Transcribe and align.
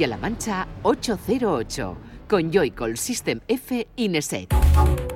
Castilla-La 0.00 0.16
Mancha 0.16 0.66
808 0.82 1.96
con 2.26 2.50
Joycall 2.50 2.96
System 2.96 3.40
F 3.46 3.86
Ineset. 3.96 5.09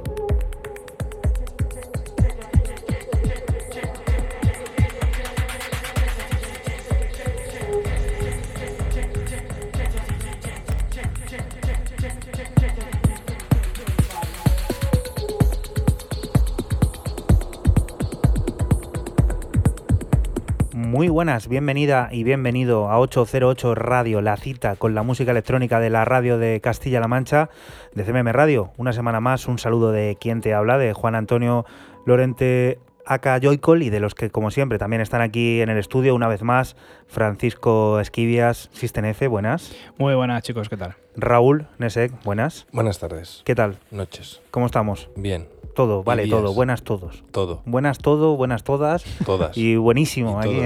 Bienvenida 21.48 22.08
y 22.10 22.24
bienvenido 22.24 22.88
a 22.90 22.98
808 22.98 23.74
Radio, 23.74 24.20
la 24.20 24.36
cita 24.36 24.76
con 24.76 24.94
la 24.94 25.02
música 25.02 25.32
electrónica 25.32 25.78
de 25.78 25.90
la 25.90 26.04
radio 26.04 26.38
de 26.38 26.60
Castilla-La 26.60 27.08
Mancha, 27.08 27.50
de 27.94 28.04
CMM 28.04 28.28
Radio. 28.28 28.72
Una 28.76 28.92
semana 28.92 29.20
más, 29.20 29.46
un 29.46 29.58
saludo 29.58 29.92
de 29.92 30.16
quien 30.18 30.40
te 30.40 30.54
habla, 30.54 30.78
de 30.78 30.92
Juan 30.92 31.14
Antonio 31.14 31.66
Lorente 32.06 32.78
Aka 33.04 33.38
Joycol 33.42 33.82
y 33.82 33.90
de 33.90 34.00
los 34.00 34.14
que, 34.14 34.30
como 34.30 34.50
siempre, 34.50 34.78
también 34.78 35.02
están 35.02 35.20
aquí 35.20 35.60
en 35.60 35.68
el 35.68 35.78
estudio 35.78 36.14
una 36.14 36.28
vez 36.28 36.42
más, 36.42 36.76
Francisco 37.06 38.00
Esquivias, 38.00 38.70
System 38.72 39.04
F, 39.06 39.26
buenas. 39.28 39.74
Muy 39.98 40.14
buenas, 40.14 40.42
chicos, 40.42 40.68
¿qué 40.68 40.76
tal? 40.76 40.94
Raúl 41.16 41.66
Nesek, 41.78 42.12
buenas. 42.24 42.66
Buenas 42.72 42.98
tardes. 42.98 43.42
¿Qué 43.44 43.54
tal? 43.54 43.78
Noches. 43.90 44.40
¿Cómo 44.50 44.66
estamos? 44.66 45.10
Bien. 45.16 45.46
Todo, 45.74 46.04
vale, 46.04 46.28
todo. 46.28 46.54
Buenas 46.54 46.82
todos. 46.82 47.24
Todo. 47.30 47.62
Buenas 47.66 47.98
todo, 47.98 48.36
buenas 48.36 48.62
todas. 48.64 49.04
Todas. 49.24 49.56
Y 49.56 49.76
buenísimo, 49.76 50.40
Y 50.42 50.46
aquí 50.46 50.56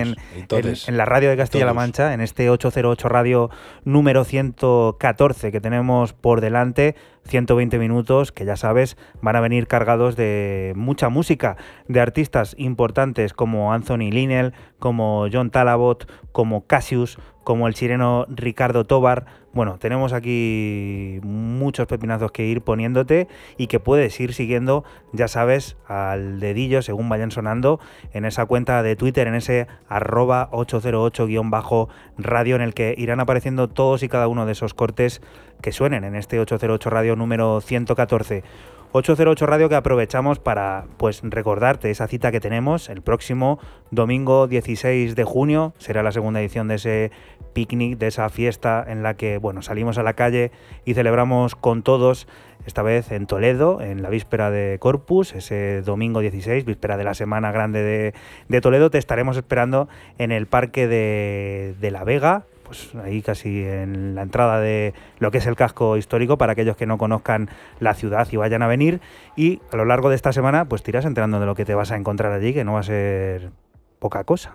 todos, 0.47 0.65
en, 0.65 0.69
en, 0.69 0.77
en 0.87 0.97
la 0.97 1.05
radio 1.05 1.31
de 1.31 1.37
Castilla-La. 1.37 1.75
Mancha, 1.75 2.13
en 2.13 2.21
este 2.21 2.51
808 2.51 3.09
radio 3.09 3.51
número 3.85 4.25
114 4.25 5.51
que 5.51 5.61
tenemos 5.61 6.13
por 6.13 6.41
delante, 6.41 6.95
120 7.25 7.79
minutos 7.79 8.33
que 8.33 8.45
ya 8.45 8.57
sabes 8.57 8.97
van 9.21 9.37
a 9.37 9.41
venir 9.41 9.67
cargados 9.67 10.17
de 10.17 10.73
mucha 10.77 11.09
música, 11.09 11.57
de 11.87 12.01
artistas 12.01 12.55
importantes 12.59 13.33
como 13.33 13.73
Anthony 13.73 14.11
Linnell, 14.11 14.53
como 14.79 15.27
John 15.33 15.51
Talabot, 15.51 16.11
como 16.33 16.67
Cassius, 16.67 17.19
como 17.49 17.67
el 17.67 17.73
chileno 17.73 18.27
Ricardo 18.29 18.85
Tobar. 18.85 19.25
Bueno, 19.55 19.79
tenemos 19.79 20.13
aquí 20.13 21.19
muchos 21.23 21.87
pepinazos 21.87 22.31
que 22.31 22.45
ir 22.45 22.61
poniéndote 22.61 23.27
y 23.57 23.69
que 23.69 23.81
puedes 23.81 24.21
ir 24.21 24.35
siguiendo, 24.35 24.85
ya 25.15 25.29
sabes, 25.29 25.79
al 25.87 26.41
dedillo 26.41 26.83
según 26.83 27.09
vayan 27.09 27.31
sonando 27.31 27.81
en 28.13 28.27
esa 28.27 28.45
cuenta 28.45 28.83
de 28.83 28.97
Twitter, 28.97 29.27
en 29.29 29.35
ese 29.35 29.67
arroba 29.89 30.51
808-radio 30.51 32.57
en 32.57 32.61
el 32.61 32.75
que 32.75 32.95
irán 32.99 33.19
apareciendo 33.19 33.69
todos 33.69 34.03
y 34.03 34.11
cada 34.11 34.29
uno 34.29 34.45
de 34.45 34.53
esos 34.53 34.75
cortes 34.75 35.23
que 35.63 35.73
suenen 35.73 36.05
en 36.05 36.17
este 36.17 36.39
808 36.41 36.91
Radio 36.91 37.17
número 37.17 37.63
114. 37.63 38.45
808 38.93 39.47
Radio 39.47 39.69
que 39.69 39.75
aprovechamos 39.75 40.39
para 40.39 40.87
pues 40.97 41.21
recordarte 41.23 41.91
esa 41.91 42.07
cita 42.09 42.33
que 42.33 42.41
tenemos 42.41 42.89
el 42.89 43.03
próximo 43.03 43.59
domingo 43.91 44.47
16 44.47 45.15
de 45.15 45.25
junio. 45.25 45.75
Será 45.77 46.03
la 46.03 46.11
segunda 46.11 46.41
edición 46.41 46.69
de 46.69 46.77
ese 46.77 47.11
picnic 47.53 47.99
de 47.99 48.07
esa 48.07 48.31
fiesta 48.31 48.83
en 48.89 49.03
la 49.03 49.15
que 49.15 49.37
bueno 49.37 49.61
salimos 49.61 49.99
a 49.99 50.03
la 50.03 50.15
calle 50.15 50.53
y 50.87 50.95
celebramos 50.95 51.55
con 51.55 51.83
todos 51.83 52.29
esta 52.65 52.83
vez 52.83 53.13
en 53.13 53.27
Toledo 53.27 53.83
en 53.83 54.03
la 54.03 54.09
víspera 54.09 54.51
de 54.51 54.79
Corpus 54.79 55.35
ese 55.35 55.83
domingo 55.83 56.21
16 56.21 56.65
víspera 56.65 56.97
de 56.97 57.05
la 57.05 57.13
semana 57.13 57.53
grande 57.53 58.15
de, 58.49 58.61
Toledo. 58.63 58.89
Te 58.89 58.97
estaremos 58.97 59.37
esperando 59.37 59.89
en 60.17 60.33
el 60.33 60.47
parque 60.47 60.89
de, 60.89 61.75
de 61.79 61.91
La 61.91 62.05
Vega 62.05 62.47
pues 62.69 62.95
ahí 63.03 63.23
casi 63.23 63.65
en 63.65 64.15
la 64.15 64.23
entrada 64.23 64.61
de 64.61 64.93
lo 65.19 65.31
que 65.31 65.39
es 65.39 65.47
el 65.47 65.57
casco 65.57 65.97
histórico 65.97 66.37
para 66.37 66.53
aquellos 66.53 66.77
que 66.77 66.85
no 66.85 66.99
conozcan 66.99 67.49
la 67.81 67.95
ciudad 67.95 68.29
y 68.31 68.37
vayan 68.37 68.63
a 68.63 68.67
venir 68.67 69.01
y 69.37 69.61
a 69.73 69.77
lo 69.77 69.87
largo 69.87 70.11
de 70.11 70.17
esta 70.17 70.33
semana 70.33 70.67
pues 70.67 70.83
te 70.83 70.91
irás 70.91 71.07
enterando 71.07 71.41
de 71.41 71.47
lo 71.47 71.55
que 71.55 71.65
te 71.65 71.75
vas 71.75 71.91
a 71.91 71.97
encontrar 71.97 72.31
allí 72.31 72.53
que 72.53 72.65
no 72.65 72.75
va 72.75 72.81
a 72.81 72.85
ser 72.85 73.51
poca 73.99 74.23
cosa. 74.25 74.53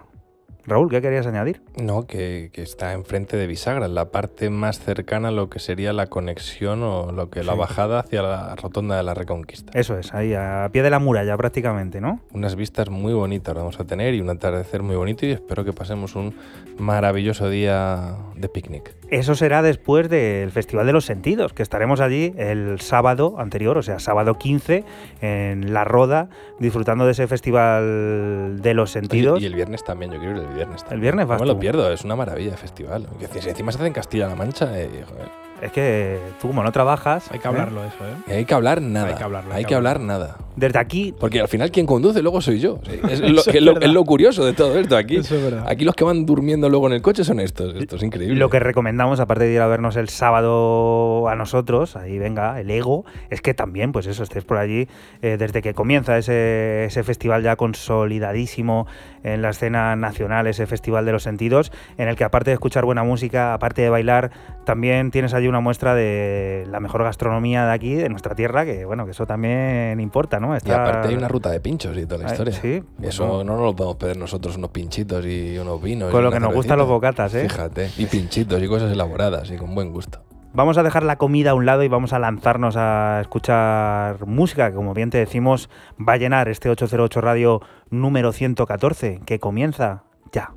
Raúl, 0.65 0.89
¿qué 0.89 1.01
querías 1.01 1.27
añadir? 1.27 1.61
No, 1.81 2.07
que, 2.07 2.49
que 2.53 2.61
está 2.61 2.93
enfrente 2.93 3.35
de 3.35 3.47
Bisagra, 3.47 3.87
la 3.87 4.11
parte 4.11 4.49
más 4.49 4.79
cercana 4.79 5.27
a 5.27 5.31
lo 5.31 5.49
que 5.49 5.59
sería 5.59 5.91
la 5.91 6.07
conexión 6.07 6.83
o 6.83 7.11
lo 7.11 7.29
que 7.29 7.43
la 7.43 7.53
bajada 7.53 7.99
hacia 7.99 8.21
la 8.21 8.55
rotonda 8.55 8.95
de 8.95 9.03
la 9.03 9.13
Reconquista. 9.13 9.77
Eso 9.77 9.97
es, 9.97 10.13
ahí 10.13 10.33
a 10.33 10.69
pie 10.71 10.81
de 10.81 10.89
la 10.89 10.99
muralla 10.99 11.35
prácticamente, 11.35 11.99
¿no? 11.99 12.21
Unas 12.31 12.55
vistas 12.55 12.89
muy 12.89 13.13
bonitas 13.13 13.53
vamos 13.53 13.79
a 13.79 13.85
tener 13.85 14.13
y 14.13 14.21
un 14.21 14.29
atardecer 14.29 14.83
muy 14.83 14.95
bonito 14.95 15.25
y 15.25 15.31
espero 15.31 15.65
que 15.65 15.73
pasemos 15.73 16.15
un 16.15 16.33
maravilloso 16.77 17.49
día 17.49 18.15
de 18.35 18.47
picnic. 18.47 18.95
Eso 19.09 19.35
será 19.35 19.61
después 19.61 20.09
del 20.09 20.49
Festival 20.51 20.85
de 20.87 20.93
los 20.93 21.05
Sentidos, 21.05 21.53
que 21.53 21.61
estaremos 21.61 21.99
allí 21.99 22.33
el 22.37 22.79
sábado 22.79 23.35
anterior, 23.37 23.77
o 23.77 23.83
sea, 23.83 23.99
sábado 23.99 24.37
15, 24.37 24.83
en 25.21 25.73
La 25.73 25.83
Roda, 25.83 26.29
disfrutando 26.59 27.05
de 27.05 27.11
ese 27.11 27.27
Festival 27.27 28.59
de 28.61 28.73
los 28.73 28.95
Oye, 28.95 29.01
Sentidos. 29.01 29.41
y 29.41 29.45
el 29.45 29.55
viernes 29.55 29.83
también, 29.83 30.11
yo 30.11 30.19
quiero 30.19 30.37
ir 30.41 30.47
el 30.47 30.53
viernes. 30.53 30.81
también. 30.83 31.01
viernes 31.01 31.27
vas 31.27 31.39
No 31.39 31.45
me 31.47 31.53
lo 31.53 31.59
pierdo, 31.59 31.91
es 31.91 32.03
una 32.03 32.15
maravilla 32.15 32.51
de 32.51 32.57
festival. 32.57 33.07
Si 33.41 33.49
encima 33.49 33.71
se 33.71 33.77
hace 33.77 33.87
en 33.87 33.93
Castilla-La 33.93 34.35
Mancha, 34.35 34.79
eh, 34.79 34.89
joder. 35.07 35.43
Es 35.63 35.71
que 35.71 36.19
tú 36.41 36.47
como 36.49 36.61
no 36.63 36.71
trabajas, 36.71 37.31
Hay 37.31 37.39
que 37.39 37.45
¿eh? 37.45 37.49
hablarlo 37.49 37.81
eso, 37.85 37.95
¿eh? 38.29 38.35
Hay 38.35 38.45
que 38.45 38.53
hablar 38.53 38.81
nada. 38.81 39.07
Hay 39.07 39.15
que 39.15 39.23
hablarlo, 39.23 39.51
hay 39.53 39.57
Hay 39.59 39.65
que 39.65 39.75
hablar 39.75 39.99
nada. 40.01 40.37
desde 40.55 40.77
aquí 40.79 41.13
Porque 41.17 41.39
al 41.39 41.47
final 41.47 41.71
quien 41.71 41.85
conduce 41.85 42.21
luego 42.21 42.41
soy 42.41 42.59
yo. 42.59 42.79
Es 43.09 43.21
lo, 43.21 43.27
Eso 43.41 43.51
que 43.51 43.51
es 43.51 43.55
es 43.57 43.61
lo- 43.63 43.73
verdad. 43.75 43.87
es 43.89 43.93
lo 43.93 44.03
curioso 44.05 44.45
de 44.45 44.53
todo 44.53 44.77
esto. 44.77 44.97
Aquí, 44.97 45.15
Eso 45.17 45.35
es 45.35 45.43
verdad. 45.43 45.65
aquí 45.67 45.85
los 45.85 45.95
que 45.95 46.03
van 46.03 46.25
durmiendo 46.25 46.67
luego 46.69 46.87
en 46.87 46.93
el 46.93 47.01
coche 47.01 47.23
son 47.23 47.39
estos. 47.39 47.75
Esto 47.75 47.95
es 47.95 48.03
increíble. 48.03 48.35
Lo 48.35 48.49
que 48.49 48.59
recomendamos, 48.59 49.19
aparte 49.19 49.45
de 49.45 49.53
ir 49.53 49.61
a 49.61 49.67
vernos 49.67 49.95
el 49.95 50.09
sábado 50.09 51.27
a 51.29 51.35
nosotros, 51.35 51.95
ahí 51.95 52.17
venga, 52.19 52.59
el 52.59 52.69
ego, 52.69 53.05
es 53.29 53.41
que 53.41 53.53
también, 53.53 53.91
pues 53.93 54.05
eso, 54.07 54.23
estés 54.23 54.43
por 54.43 54.57
allí 54.57 54.87
eh, 55.21 55.37
desde 55.39 55.61
que 55.61 55.73
comienza 55.73 56.17
ese, 56.17 56.85
ese 56.85 57.03
festival 57.03 57.41
ya 57.43 57.55
consolidadísimo 57.55 58.85
en 59.23 59.41
la 59.41 59.51
escena 59.51 59.95
nacional, 59.95 60.47
ese 60.47 60.67
Festival 60.67 61.05
de 61.05 61.13
los 61.13 61.23
Sentidos, 61.23 61.71
en 61.97 62.09
el 62.09 62.15
que 62.17 62.25
aparte 62.25 62.49
de 62.49 62.55
escuchar 62.55 62.83
buena 62.83 63.03
música, 63.03 63.53
aparte 63.53 63.81
de 63.81 63.89
bailar, 63.89 64.31
también 64.65 65.11
tienes 65.11 65.33
allí 65.33 65.47
una 65.47 65.59
muestra 65.59 65.95
de 65.95 66.65
la 66.69 66.79
mejor 66.79 67.03
gastronomía 67.03 67.65
de 67.65 67.71
aquí, 67.73 67.93
de 67.95 68.09
nuestra 68.09 68.35
tierra, 68.35 68.65
que 68.65 68.85
bueno, 68.85 69.05
que 69.05 69.11
eso 69.11 69.25
también 69.25 69.99
importa, 69.99 70.39
¿no? 70.39 70.55
Y 70.55 70.71
aparte 70.71 71.09
hay 71.09 71.15
una 71.15 71.27
ruta 71.27 71.49
de 71.49 71.59
pinchos 71.59 71.97
y 71.97 72.05
toda 72.05 72.23
la 72.23 72.31
historia. 72.31 72.53
sí, 72.53 72.83
Eso 73.01 73.25
bueno. 73.27 73.43
no 73.43 73.53
nos 73.57 73.65
lo 73.65 73.75
podemos 73.75 73.97
pedir 73.97 74.17
nosotros, 74.17 74.57
unos 74.57 74.71
pinchitos 74.71 75.25
y 75.25 75.57
unos 75.57 75.81
vinos. 75.81 76.11
Con 76.11 76.21
y 76.21 76.23
lo 76.23 76.31
que 76.31 76.39
nos 76.39 76.53
gustan 76.53 76.77
los 76.77 76.87
bocatas, 76.87 77.33
¿eh? 77.35 77.47
Fíjate. 77.49 77.89
Y 77.97 78.05
pinchitos 78.05 78.61
y 78.61 78.67
cosas 78.67 78.91
elaboradas 78.91 79.49
y 79.51 79.57
con 79.57 79.73
buen 79.75 79.91
gusto. 79.91 80.23
Vamos 80.55 80.77
a 80.77 80.83
dejar 80.83 81.01
la 81.03 81.15
comida 81.15 81.51
a 81.51 81.53
un 81.55 81.65
lado 81.65 81.81
y 81.83 81.87
vamos 81.87 82.13
a 82.13 82.19
lanzarnos 82.19 82.75
a 82.77 83.19
escuchar 83.21 84.23
música, 84.27 84.69
que 84.69 84.75
como 84.75 84.93
bien 84.93 85.09
te 85.09 85.17
decimos, 85.17 85.67
va 85.97 86.13
a 86.13 86.17
llenar 86.17 86.47
este 86.47 86.69
808 86.69 87.21
Radio 87.21 87.61
número 87.89 88.31
114, 88.31 89.21
que 89.25 89.39
comienza 89.39 90.03
ya. 90.31 90.51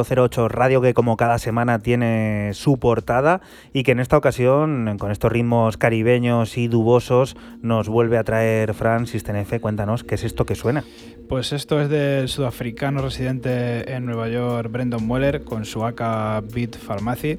808 0.00 0.48
Radio 0.48 0.80
que 0.80 0.94
como 0.94 1.16
cada 1.16 1.38
semana 1.38 1.78
tiene 1.78 2.50
su 2.54 2.78
portada 2.78 3.40
y 3.72 3.82
que 3.82 3.92
en 3.92 4.00
esta 4.00 4.16
ocasión, 4.16 4.96
con 4.98 5.10
estos 5.10 5.32
ritmos 5.32 5.76
caribeños 5.76 6.58
y 6.58 6.68
dubosos, 6.68 7.36
nos 7.62 7.88
vuelve 7.88 8.18
a 8.18 8.24
traer 8.24 8.74
Fran 8.74 9.06
Sistenefe. 9.06 9.60
Cuéntanos, 9.60 10.04
¿qué 10.04 10.16
es 10.16 10.24
esto 10.24 10.44
que 10.44 10.54
suena? 10.54 10.84
Pues 11.28 11.52
esto 11.52 11.80
es 11.80 11.88
del 11.88 12.28
sudafricano 12.28 13.02
residente 13.02 13.92
en 13.92 14.06
Nueva 14.06 14.28
York, 14.28 14.70
Brendan 14.70 15.06
Mueller, 15.06 15.44
con 15.44 15.64
su 15.64 15.84
AK 15.84 16.44
Beat 16.52 16.76
Pharmacy. 16.76 17.38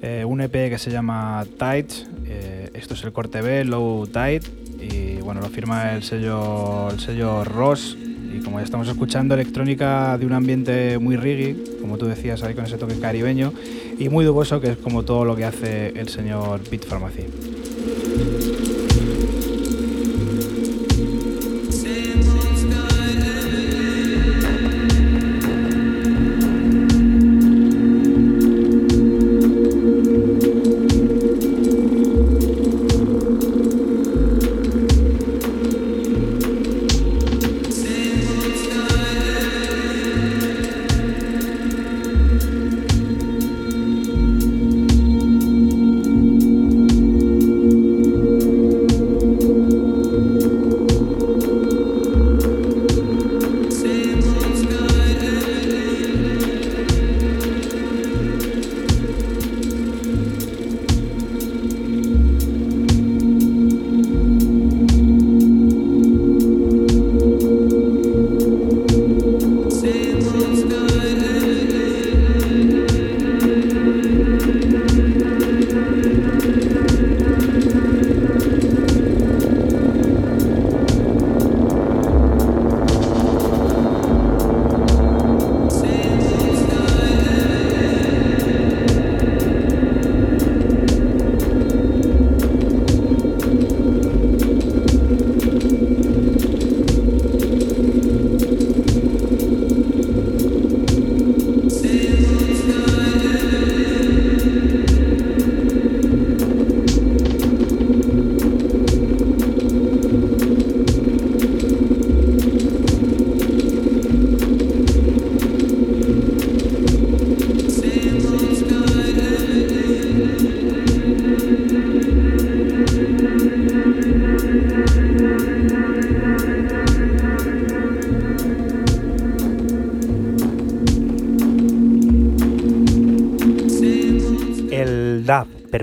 Eh, 0.00 0.24
un 0.24 0.40
EP 0.40 0.52
que 0.52 0.78
se 0.78 0.90
llama 0.90 1.44
Tide. 1.58 1.88
eh, 2.26 2.70
esto 2.74 2.94
es 2.94 3.02
el 3.02 3.12
corte 3.12 3.40
B, 3.40 3.64
Low 3.64 4.06
Tide. 4.06 4.42
Y 4.80 5.16
bueno, 5.22 5.40
lo 5.40 5.48
firma 5.48 5.94
el 5.94 6.04
sello, 6.04 6.90
el 6.90 7.00
sello 7.00 7.42
Ross. 7.44 7.96
Y 8.38 8.40
como 8.40 8.58
ya 8.58 8.64
estamos 8.64 8.86
escuchando, 8.86 9.34
electrónica 9.34 10.16
de 10.16 10.24
un 10.24 10.32
ambiente 10.32 10.98
muy 10.98 11.16
reggae, 11.16 11.56
como 11.80 11.98
tú 11.98 12.06
decías 12.06 12.42
ahí 12.44 12.54
con 12.54 12.64
ese 12.64 12.78
toque 12.78 12.98
caribeño. 12.98 13.52
y 13.98 14.08
muy 14.08 14.24
duboso, 14.24 14.60
que 14.60 14.70
es 14.70 14.76
como 14.76 15.02
todo 15.02 15.24
lo 15.24 15.34
que 15.34 15.44
hace 15.44 15.88
el 15.88 16.08
señor 16.08 16.60
Beat 16.70 16.84
Pharmacy. 16.84 17.24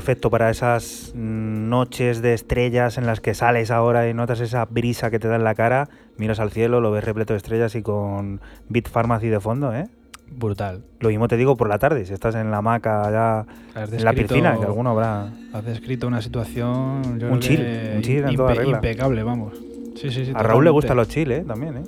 Perfecto 0.05 0.29
para 0.29 0.51
esas 0.51 1.13
noches 1.15 2.21
de 2.21 2.35
estrellas 2.35 2.99
en 2.99 3.07
las 3.07 3.21
que 3.21 3.33
sales 3.33 3.71
ahora 3.71 4.07
y 4.07 4.13
notas 4.13 4.39
esa 4.39 4.63
brisa 4.65 5.09
que 5.09 5.17
te 5.17 5.27
da 5.27 5.35
en 5.35 5.43
la 5.43 5.55
cara, 5.55 5.89
miras 6.17 6.39
al 6.39 6.51
cielo, 6.51 6.79
lo 6.79 6.91
ves 6.91 7.03
repleto 7.03 7.33
de 7.33 7.37
estrellas 7.37 7.73
y 7.73 7.81
con 7.81 8.39
Beat 8.69 8.87
Pharmacy 8.87 9.29
de 9.29 9.39
fondo, 9.39 9.73
¿eh? 9.73 9.87
Brutal. 10.29 10.83
Lo 10.99 11.09
mismo 11.09 11.27
te 11.27 11.37
digo 11.37 11.57
por 11.57 11.69
la 11.69 11.79
tarde, 11.79 12.05
si 12.05 12.13
estás 12.13 12.35
en 12.35 12.51
la 12.51 12.57
hamaca 12.57 13.07
allá 13.07 13.47
en 13.75 14.05
la 14.05 14.13
piscina, 14.13 14.59
que 14.59 14.65
alguno 14.65 14.91
habrá... 14.91 15.33
Has 15.53 15.65
descrito 15.65 16.05
una 16.05 16.21
situación... 16.21 17.19
un 17.27 17.39
chill, 17.39 17.65
un 17.95 18.01
chill 18.03 18.25
en 18.25 18.35
toda 18.35 18.53
regla. 18.53 18.75
Impecable, 18.75 19.23
vamos. 19.23 19.55
Sí, 19.95 20.11
sí, 20.11 20.25
sí, 20.25 20.33
a 20.35 20.43
Raúl 20.43 20.65
le 20.65 20.69
gustan 20.69 20.97
los 20.97 21.07
chill, 21.07 21.31
¿eh? 21.31 21.43
También, 21.47 21.77
¿eh? 21.77 21.83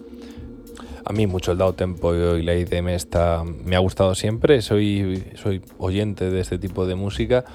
A 1.06 1.14
mí 1.14 1.26
mucho 1.26 1.54
el 1.54 1.58
Dao 1.58 1.72
Tempo 1.72 2.14
y 2.14 2.44
la 2.44 2.54
IDM 2.54 2.90
está, 2.90 3.42
me 3.44 3.78
ha 3.78 3.80
gustado 3.80 4.14
siempre, 4.14 4.62
soy, 4.62 5.24
soy 5.36 5.62
oyente 5.78 6.30
de 6.30 6.42
este 6.42 6.58
tipo 6.58 6.86
de 6.86 6.96
música 6.96 7.46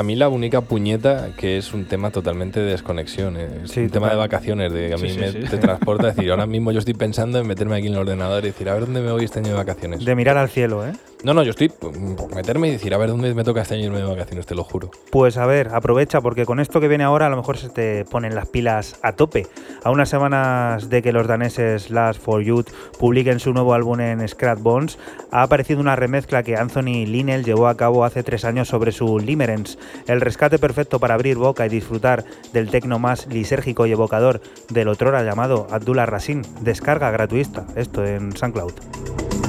a 0.00 0.02
mí 0.02 0.16
la 0.16 0.30
única 0.30 0.62
puñeta 0.62 1.28
que 1.36 1.58
es 1.58 1.74
un 1.74 1.84
tema 1.84 2.10
totalmente 2.10 2.58
de 2.58 2.70
desconexión, 2.70 3.36
es 3.36 3.76
un 3.76 3.90
tema 3.90 4.08
de 4.08 4.16
vacaciones, 4.16 4.72
de 4.72 4.88
que 4.88 4.94
a 4.94 4.96
mí 4.96 5.12
me 5.12 5.30
te 5.30 5.58
transporta 5.58 6.06
decir, 6.06 6.30
ahora 6.30 6.46
mismo 6.46 6.72
yo 6.72 6.78
estoy 6.78 6.94
pensando 6.94 7.38
en 7.38 7.46
meterme 7.46 7.76
aquí 7.76 7.88
en 7.88 7.92
el 7.92 7.98
ordenador 7.98 8.42
y 8.44 8.46
decir, 8.46 8.70
a 8.70 8.74
ver 8.74 8.86
dónde 8.86 9.02
me 9.02 9.12
voy 9.12 9.24
este 9.24 9.40
año 9.40 9.48
de 9.48 9.54
vacaciones. 9.54 10.02
De 10.02 10.14
mirar 10.14 10.38
al 10.38 10.48
cielo, 10.48 10.86
¿eh? 10.86 10.92
No, 11.22 11.34
no, 11.34 11.42
yo 11.42 11.50
estoy 11.50 11.68
por 11.68 11.92
meterme 12.34 12.68
y 12.68 12.70
decir, 12.70 12.94
a 12.94 12.98
ver 12.98 13.10
dónde 13.10 13.34
me 13.34 13.44
toca 13.44 13.60
este 13.60 13.74
año 13.74 13.84
irme 13.84 13.98
de 13.98 14.04
vacaciones, 14.04 14.46
te 14.46 14.54
lo 14.54 14.64
juro. 14.64 14.90
Pues 15.10 15.36
a 15.36 15.44
ver, 15.44 15.68
aprovecha, 15.74 16.22
porque 16.22 16.46
con 16.46 16.60
esto 16.60 16.80
que 16.80 16.88
viene 16.88 17.04
ahora 17.04 17.26
a 17.26 17.28
lo 17.28 17.36
mejor 17.36 17.58
se 17.58 17.68
te 17.68 18.06
ponen 18.06 18.34
las 18.34 18.48
pilas 18.48 18.98
a 19.02 19.12
tope. 19.12 19.46
A 19.84 19.90
unas 19.90 20.08
semanas 20.08 20.88
de 20.88 21.02
que 21.02 21.12
los 21.12 21.26
daneses 21.26 21.90
Last 21.90 22.22
for 22.22 22.42
Youth 22.42 22.68
publiquen 22.98 23.38
su 23.38 23.52
nuevo 23.52 23.74
álbum 23.74 24.00
en 24.00 24.26
Scratch 24.26 24.60
Bones, 24.60 24.98
ha 25.30 25.42
aparecido 25.42 25.80
una 25.80 25.94
remezcla 25.94 26.42
que 26.42 26.56
Anthony 26.56 27.04
Linnell 27.06 27.44
llevó 27.44 27.68
a 27.68 27.76
cabo 27.76 28.04
hace 28.04 28.22
tres 28.22 28.46
años 28.46 28.68
sobre 28.68 28.90
su 28.90 29.18
Limerence, 29.18 29.78
el 30.06 30.22
rescate 30.22 30.58
perfecto 30.58 31.00
para 31.00 31.14
abrir 31.14 31.36
boca 31.36 31.66
y 31.66 31.68
disfrutar 31.68 32.24
del 32.54 32.70
tecno 32.70 32.98
más 32.98 33.26
lisérgico 33.26 33.86
y 33.86 33.92
evocador 33.92 34.40
del 34.70 34.88
otrora 34.88 35.22
llamado 35.22 35.66
Abdullah 35.70 36.06
Rasin. 36.06 36.42
Descarga 36.62 37.10
gratuita, 37.10 37.66
esto 37.76 38.06
en 38.06 38.34
SoundCloud. 38.34 39.39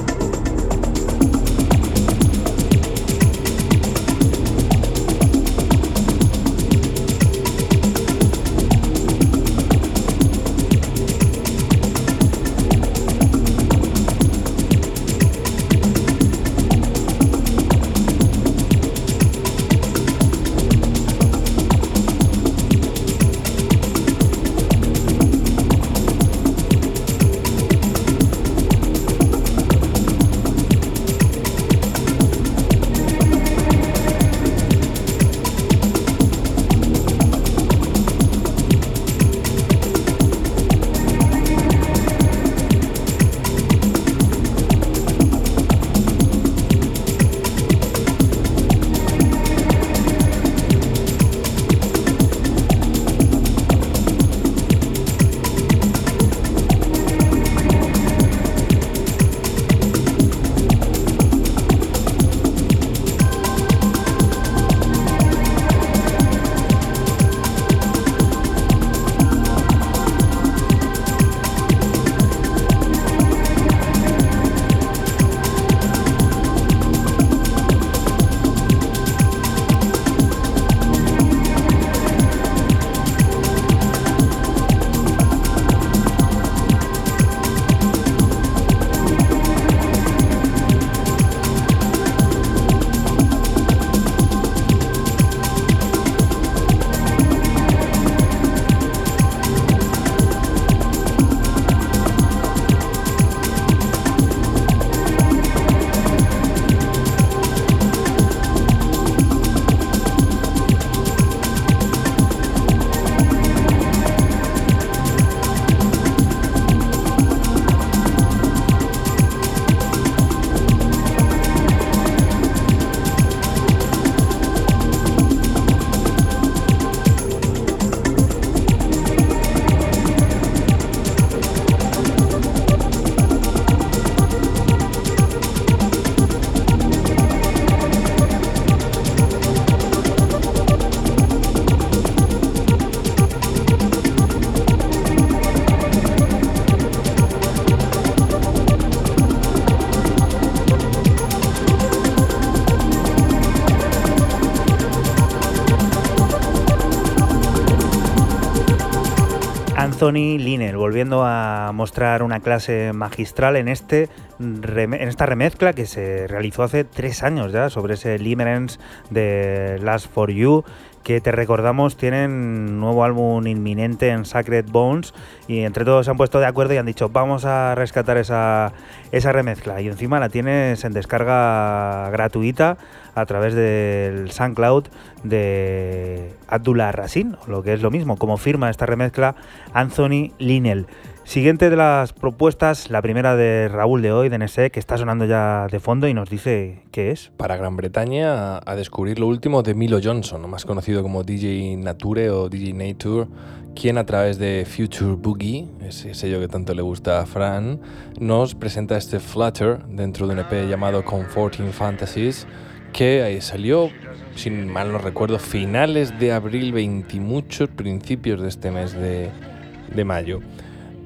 Anthony 160.02 160.36
Linnell, 160.36 160.76
volviendo 160.76 161.22
a 161.24 161.70
mostrar 161.72 162.24
una 162.24 162.40
clase 162.40 162.92
magistral 162.92 163.54
en, 163.54 163.68
este, 163.68 164.08
en 164.40 164.94
esta 164.94 165.26
remezcla 165.26 165.74
que 165.74 165.86
se 165.86 166.26
realizó 166.26 166.64
hace 166.64 166.82
tres 166.82 167.22
años 167.22 167.52
ya 167.52 167.70
sobre 167.70 167.94
ese 167.94 168.18
Limerence 168.18 168.80
de 169.10 169.78
Last 169.80 170.12
for 170.12 170.32
You 170.32 170.64
que 171.02 171.20
te 171.20 171.32
recordamos 171.32 171.96
tienen 171.96 172.80
nuevo 172.80 173.04
álbum 173.04 173.46
inminente 173.46 174.10
en 174.10 174.24
Sacred 174.24 174.66
Bones 174.70 175.14
y 175.48 175.60
entre 175.60 175.84
todos 175.84 176.06
se 176.06 176.10
han 176.10 176.16
puesto 176.16 176.40
de 176.40 176.46
acuerdo 176.46 176.74
y 176.74 176.76
han 176.76 176.86
dicho 176.86 177.08
vamos 177.08 177.44
a 177.44 177.74
rescatar 177.74 178.16
esa, 178.16 178.72
esa 179.10 179.32
remezcla 179.32 179.80
y 179.80 179.88
encima 179.88 180.20
la 180.20 180.28
tienes 180.28 180.84
en 180.84 180.92
descarga 180.92 182.10
gratuita 182.10 182.76
a 183.14 183.26
través 183.26 183.54
del 183.54 184.30
SoundCloud 184.30 184.84
de 185.22 186.34
Abdullah 186.48 186.92
Rasin, 186.92 187.36
lo 187.46 187.62
que 187.62 187.74
es 187.74 187.82
lo 187.82 187.90
mismo, 187.90 188.16
como 188.16 188.36
firma 188.36 188.70
esta 188.70 188.86
remezcla 188.86 189.34
Anthony 189.72 190.32
Linnell. 190.38 190.86
Siguiente 191.24 191.70
de 191.70 191.76
las 191.76 192.12
propuestas, 192.12 192.90
la 192.90 193.00
primera 193.00 193.36
de 193.36 193.68
Raúl 193.68 194.02
de 194.02 194.12
hoy, 194.12 194.28
de 194.28 194.38
NSE, 194.38 194.70
que 194.70 194.80
está 194.80 194.98
sonando 194.98 195.24
ya 195.24 195.66
de 195.70 195.80
fondo 195.80 196.06
y 196.08 196.14
nos 196.14 196.28
dice 196.28 196.82
qué 196.90 197.10
es. 197.10 197.30
Para 197.36 197.56
Gran 197.56 197.76
Bretaña, 197.76 198.58
a 198.58 198.76
descubrir 198.76 199.18
lo 199.18 199.28
último 199.28 199.62
de 199.62 199.74
Milo 199.74 199.98
Johnson, 200.02 200.50
más 200.50 200.66
conocido 200.66 201.02
como 201.02 201.22
DJ 201.22 201.76
Nature 201.76 202.28
o 202.30 202.48
DJ 202.50 202.74
Nature, 202.74 203.28
quien 203.74 203.96
a 203.96 204.04
través 204.04 204.38
de 204.38 204.66
Future 204.66 205.14
Boogie, 205.14 205.68
ese 205.80 206.12
sello 206.12 206.38
que 206.38 206.48
tanto 206.48 206.74
le 206.74 206.82
gusta 206.82 207.20
a 207.20 207.26
Fran, 207.26 207.80
nos 208.20 208.54
presenta 208.54 208.98
este 208.98 209.18
Flutter 209.18 209.86
dentro 209.86 210.26
de 210.26 210.34
un 210.34 210.40
EP 210.40 210.68
llamado 210.68 211.02
Comforting 211.02 211.72
Fantasies, 211.72 212.46
que 212.92 213.38
salió, 213.40 213.88
sin 214.34 214.68
mal 214.68 214.92
no 214.92 214.98
recuerdo, 214.98 215.38
finales 215.38 216.18
de 216.18 216.32
abril 216.32 216.72
20 216.72 217.16
y 217.16 217.20
muchos 217.20 217.70
principios 217.70 218.42
de 218.42 218.48
este 218.48 218.70
mes 218.70 218.92
de 218.92 220.04
mayo. 220.04 220.40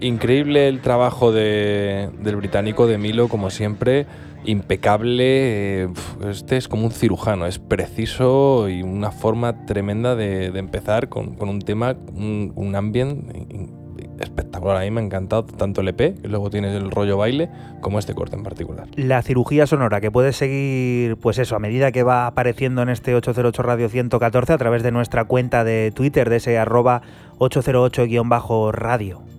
Increíble 0.01 0.69
el 0.69 0.81
trabajo 0.81 1.33
del 1.33 2.37
británico 2.37 2.87
de 2.87 2.99
Milo, 2.99 3.29
como 3.29 3.51
siempre, 3.51 4.07
impecable. 4.45 5.85
Eh, 5.85 5.89
este 6.29 6.57
es 6.57 6.69
como 6.69 6.85
un 6.85 6.93
cirujano, 6.93 7.47
es 7.47 7.59
preciso 7.59 8.69
y 8.69 8.83
una 8.83 9.11
forma 9.11 9.65
tremenda 9.67 10.15
de, 10.15 10.47
empezar 10.47 11.09
con, 11.09 11.37
un 11.41 11.61
tema, 11.61 11.97
un, 12.15 12.53
un 12.55 12.77
ambiente 12.77 13.77
espectacular. 14.21 14.77
A 14.77 14.81
mí 14.81 14.91
me 14.91 15.01
ha 15.01 15.05
encantado 15.05 15.45
tanto 15.45 15.81
el 15.81 15.89
EP, 15.89 16.21
que 16.21 16.29
luego 16.29 16.51
tienes 16.51 16.75
el 16.75 16.91
rollo 16.91 17.17
baile, 17.17 17.49
como 17.81 17.99
este 17.99 18.15
corte 18.15 18.37
en 18.37 18.43
particular. 18.43 18.87
La 18.97 19.23
cirugía 19.23 19.67
sonora 19.67 20.01
que 20.01 20.11
puedes 20.11 20.37
seguir, 20.37 21.17
pues 21.17 21.39
eso, 21.39 21.57
a 21.57 21.59
medida 21.59 21.93
que 21.93 22.03
va 22.03 22.27
apareciendo 22.27 22.83
en 22.83 22.89
este 22.89 23.15
808 23.15 23.63
Radio 23.63 23.89
114 23.89 24.53
a 24.53 24.59
través 24.59 24.83
de 24.83 24.93
nuestra 24.93 25.25
cuenta 25.25 25.65
de 25.65 25.93
Twitter, 25.95 26.29
de 26.31 26.37
ese 26.37 26.59
arroba 26.59 27.03
808-radio. 27.39 29.36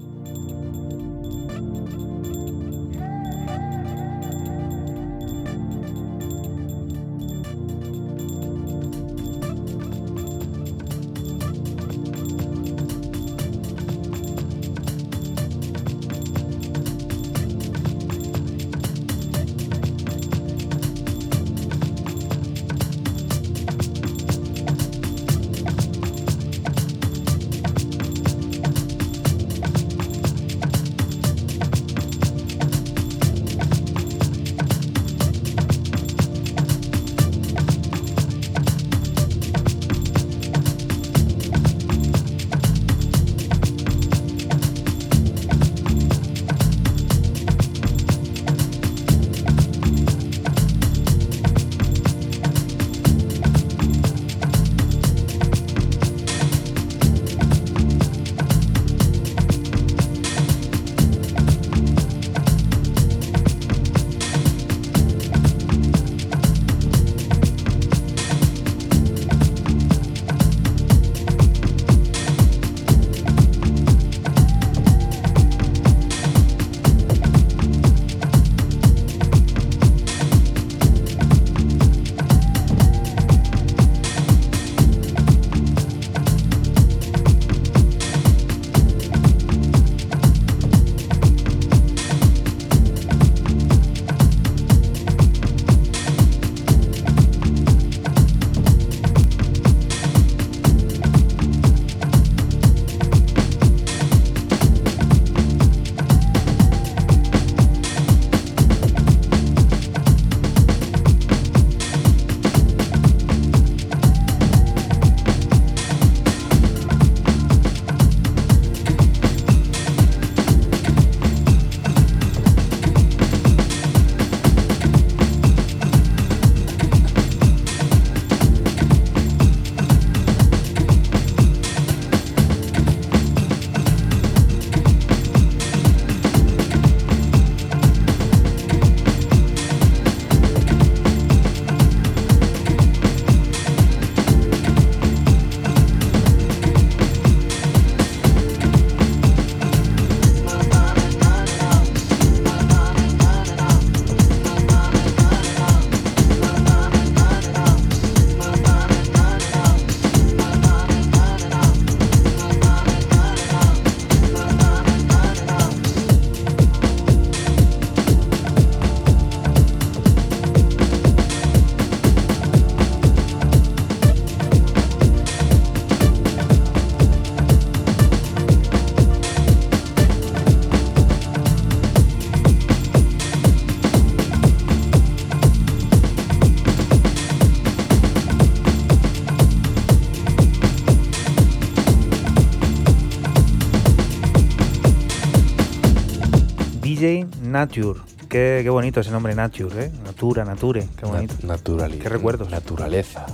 Nature. 197.58 198.00
Qué, 198.30 198.60
qué, 198.62 198.70
bonito 198.70 199.00
ese 199.00 199.10
nombre 199.10 199.34
Nature, 199.34 199.86
¿eh? 199.86 199.92
Natura, 200.06 200.46
Nature, 200.46 200.88
qué 200.96 201.08
bonito. 201.08 201.34
naturaleza. 201.42 202.04
Qué 202.04 202.10
recuerdos. 202.10 202.52
Naturaleza. 202.52 203.26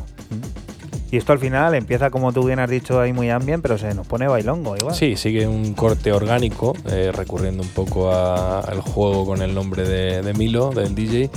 Y 1.12 1.18
esto 1.18 1.34
al 1.34 1.40
final 1.40 1.76
empieza, 1.76 2.10
como 2.10 2.32
tú 2.32 2.46
bien 2.46 2.60
has 2.60 2.70
dicho, 2.70 3.02
ahí 3.02 3.12
muy 3.12 3.30
ambient, 3.30 3.62
pero 3.62 3.78
se 3.78 3.94
nos 3.94 4.08
pone 4.08 4.30
bailongo 4.30 4.78
igual. 4.78 4.96
Sí, 4.96 5.18
sigue 5.18 5.46
un 5.46 5.74
corte 5.74 6.14
orgánico, 6.14 6.74
eh, 6.86 7.12
recurriendo 7.14 7.64
un 7.64 7.70
poco 7.70 8.14
al 8.14 8.80
juego 8.80 9.26
con 9.26 9.42
el 9.42 9.54
nombre 9.54 9.84
de, 9.84 10.34
Milo, 10.36 10.70
del 10.70 10.96
DJ 10.96 11.30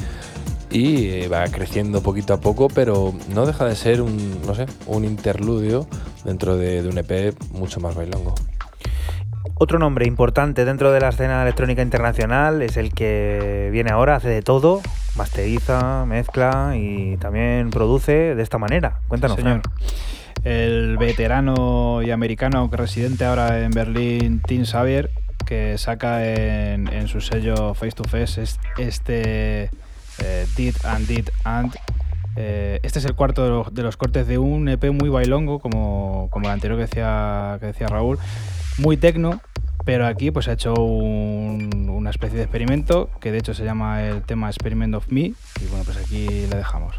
y 0.71 1.09
eh, 1.09 1.29
va 1.29 1.45
creciendo 1.49 2.03
poquito 2.03 2.35
a 2.35 2.41
poco, 2.41 2.69
pero 2.69 3.13
no 3.35 3.47
deja 3.47 3.65
de 3.65 3.75
ser 3.75 4.01
un, 4.01 4.41
no 4.47 4.55
sé, 4.55 4.67
un 4.87 5.05
interludio 5.05 5.89
dentro 6.25 6.57
de, 6.57 6.83
de, 6.83 6.89
un 6.89 6.99
EP 6.99 7.35
mucho 7.51 7.81
más 7.81 7.97
bailongo. 7.97 8.35
Otro 9.59 9.79
nombre 9.79 10.07
importante 10.07 10.67
dentro 10.67 10.93
de 10.93 11.01
la 11.01 11.09
escena 11.09 11.41
electrónica 11.41 11.81
internacional 11.81 12.61
es 12.61 12.77
el 12.77 12.93
que 12.93 13.71
viene 13.73 13.91
ahora, 13.91 14.17
hace 14.17 14.29
de 14.29 14.43
todo, 14.43 14.83
masteriza, 15.17 16.05
mezcla 16.05 16.75
y 16.77 17.17
también 17.17 17.71
produce 17.71 18.35
de 18.35 18.43
esta 18.43 18.59
manera. 18.59 19.01
Cuéntanos, 19.09 19.39
Señor. 19.39 19.63
El 20.45 20.99
veterano 20.99 22.03
y 22.03 22.11
americano 22.11 22.69
residente 22.71 23.25
ahora 23.25 23.61
en 23.61 23.71
Berlín, 23.71 24.43
Tim 24.47 24.67
Xavier, 24.67 25.11
que 25.47 25.79
saca 25.79 26.23
en, 26.23 27.09
su 27.09 27.23
sello 27.23 27.73
Face 27.73 27.93
to 27.93 28.05
Face 28.05 28.43
este 28.77 29.71
eh, 30.23 30.47
Did 30.55 30.75
and 30.85 31.07
Did 31.07 31.31
and. 31.45 31.75
Eh, 32.39 32.79
este 32.83 32.99
es 32.99 33.07
el 33.07 33.15
cuarto 33.15 33.65
de 33.71 33.83
los, 33.83 33.97
cortes 33.97 34.27
de 34.27 34.37
un 34.37 34.69
EP 34.69 34.85
muy 34.93 35.09
bailongo, 35.09 35.61
como, 35.61 36.29
como 36.31 36.45
el 36.45 36.53
anterior 36.53 36.79
que 36.79 36.85
decía, 36.85 37.57
que 37.59 37.67
decía 37.67 37.87
Raúl. 37.87 38.19
Muy 38.79 38.97
tecno, 38.97 39.41
pero 39.85 40.07
aquí 40.07 40.31
pues 40.31 40.49
ha 40.49 40.53
hecho 40.53 40.75
una 40.75 42.11
especie 42.11 42.37
de 42.37 42.43
experimento 42.45 43.09
que 43.21 43.33
de 43.33 43.39
hecho 43.39 43.55
se 43.55 43.65
llama 43.65 44.03
el 44.03 44.23
tema 44.23 44.49
Experiment 44.49 44.95
of 44.95 45.09
Me 45.09 45.21
y 45.21 45.67
bueno 45.71 45.85
pues 45.85 45.97
aquí 45.97 46.27
le 46.27 46.57
dejamos. 46.57 46.95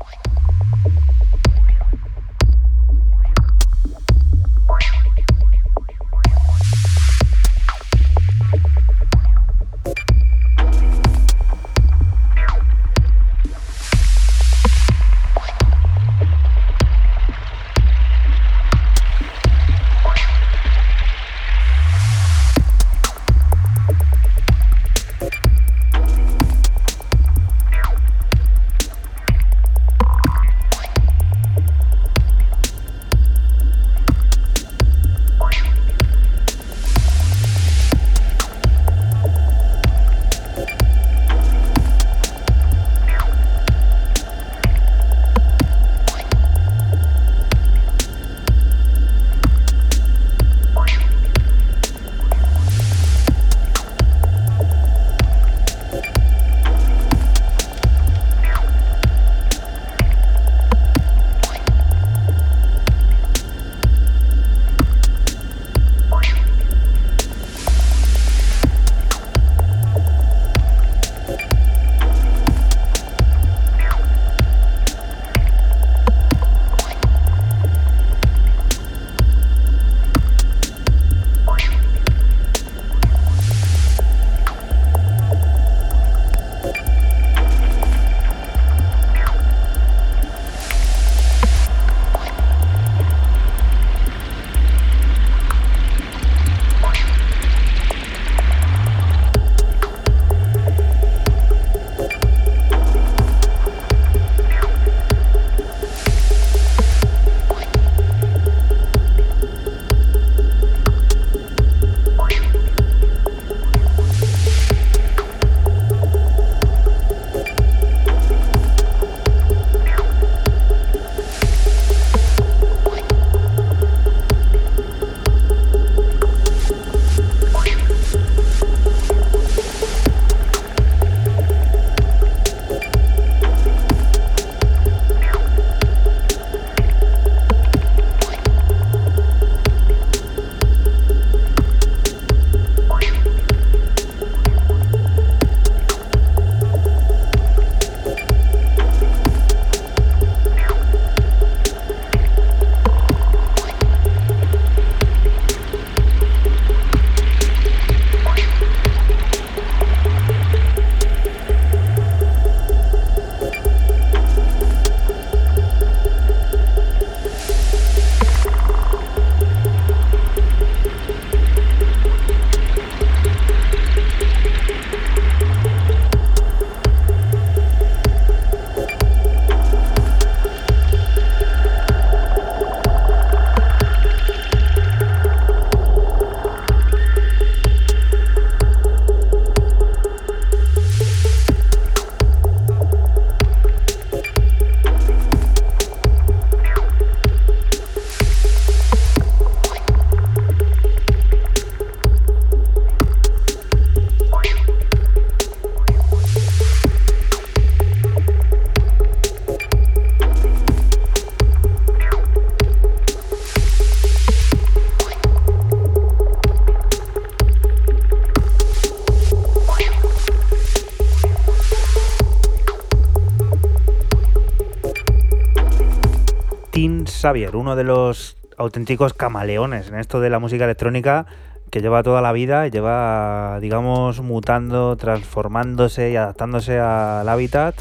Xavier, 227.28 227.58
uno 227.58 227.76
de 227.76 227.84
los 227.84 228.38
auténticos 228.58 229.14
camaleones 229.14 229.90
en 229.90 229.96
esto 229.96 230.22
de 230.22 230.30
la 230.30 230.40
música 230.40 230.64
electrónica 230.64 231.26
que 231.70 231.82
lleva 231.82 232.02
toda 232.02 232.22
la 232.22 232.32
vida 232.32 232.70
lleva, 232.70 233.60
digamos, 233.60 234.22
mutando, 234.22 234.96
transformándose 234.96 236.10
y 236.10 236.16
adaptándose 236.16 236.80
al 236.80 237.28
hábitat. 237.28 237.76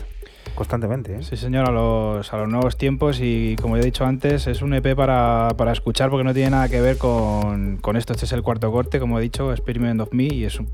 constantemente. 0.56 1.14
¿eh? 1.14 1.22
Sí, 1.22 1.37
señor, 1.37 1.68
a 1.68 1.70
los, 1.70 2.32
nuevos 2.48 2.76
tiempos 2.76 3.20
y 3.22 3.54
como 3.62 3.76
he 3.76 3.80
dicho 3.80 4.04
antes, 4.04 4.48
es 4.48 4.62
un 4.62 4.74
EP 4.74 4.96
para, 4.96 5.50
para 5.56 5.70
escuchar 5.70 6.11
porque 6.11 6.24
no 6.24 6.35
tiene 6.35 6.50
nada 6.50 6.68
que 6.68 6.80
ver 6.80 6.98
con, 6.98 7.76
con, 7.76 7.96
esto. 7.96 8.14
Este 8.14 8.24
es 8.24 8.32
el 8.32 8.42
cuarto 8.42 8.72
corte, 8.72 8.98
como 8.98 9.20
he 9.20 9.22
dicho, 9.22 9.52
Experiment 9.52 10.00
of 10.00 10.12
Me, 10.12 10.24
y 10.24 10.42
es 10.42 10.59
un, 10.59 10.66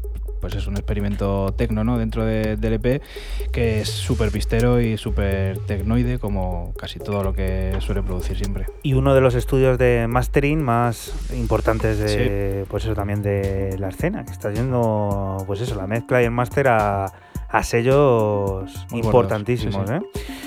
pues 0.42 0.57
es 0.57 0.66
un 0.66 0.74
experimento 0.74 1.55
tecno 1.57 1.85
¿no? 1.85 1.98
dentro 1.98 2.26
de, 2.26 2.57
del 2.57 2.74
EP 2.74 3.00
que 3.52 3.81
es 3.81 3.88
súper 3.88 4.33
pistero 4.33 4.81
y 4.81 4.98
súper 4.98 5.59
tecnoide 5.61 6.18
como 6.18 6.74
casi 6.76 6.98
todo 6.98 7.22
lo 7.22 7.33
que 7.33 7.74
suele 7.78 8.02
producir 8.02 8.37
siempre. 8.37 8.66
Y 8.83 8.94
uno 8.94 9.14
de 9.14 9.20
los 9.20 9.37
estudios 9.37 9.78
de 9.78 10.07
mastering 10.09 10.62
más 10.62 11.14
importantes 11.33 11.98
de, 12.00 12.66
pues 12.68 12.85
eso 12.85 12.94
también 12.94 13.22
de 13.22 13.76
la 13.78 13.88
escena, 13.88 14.24
que 14.24 14.33
está 14.33 14.52
yendo 14.52 15.44
pues 15.46 15.61
eso, 15.61 15.76
la 15.76 15.87
mezcla 15.87 16.20
y 16.20 16.24
el 16.24 16.33
máster 16.33 16.66
a, 16.66 17.07
a, 17.48 17.62
sellos 17.62 18.87
Muy 18.90 19.00
importantísimos. 19.00 19.88
Sí, 19.88 19.94
sí. 19.96 20.20
¿eh? 20.20 20.38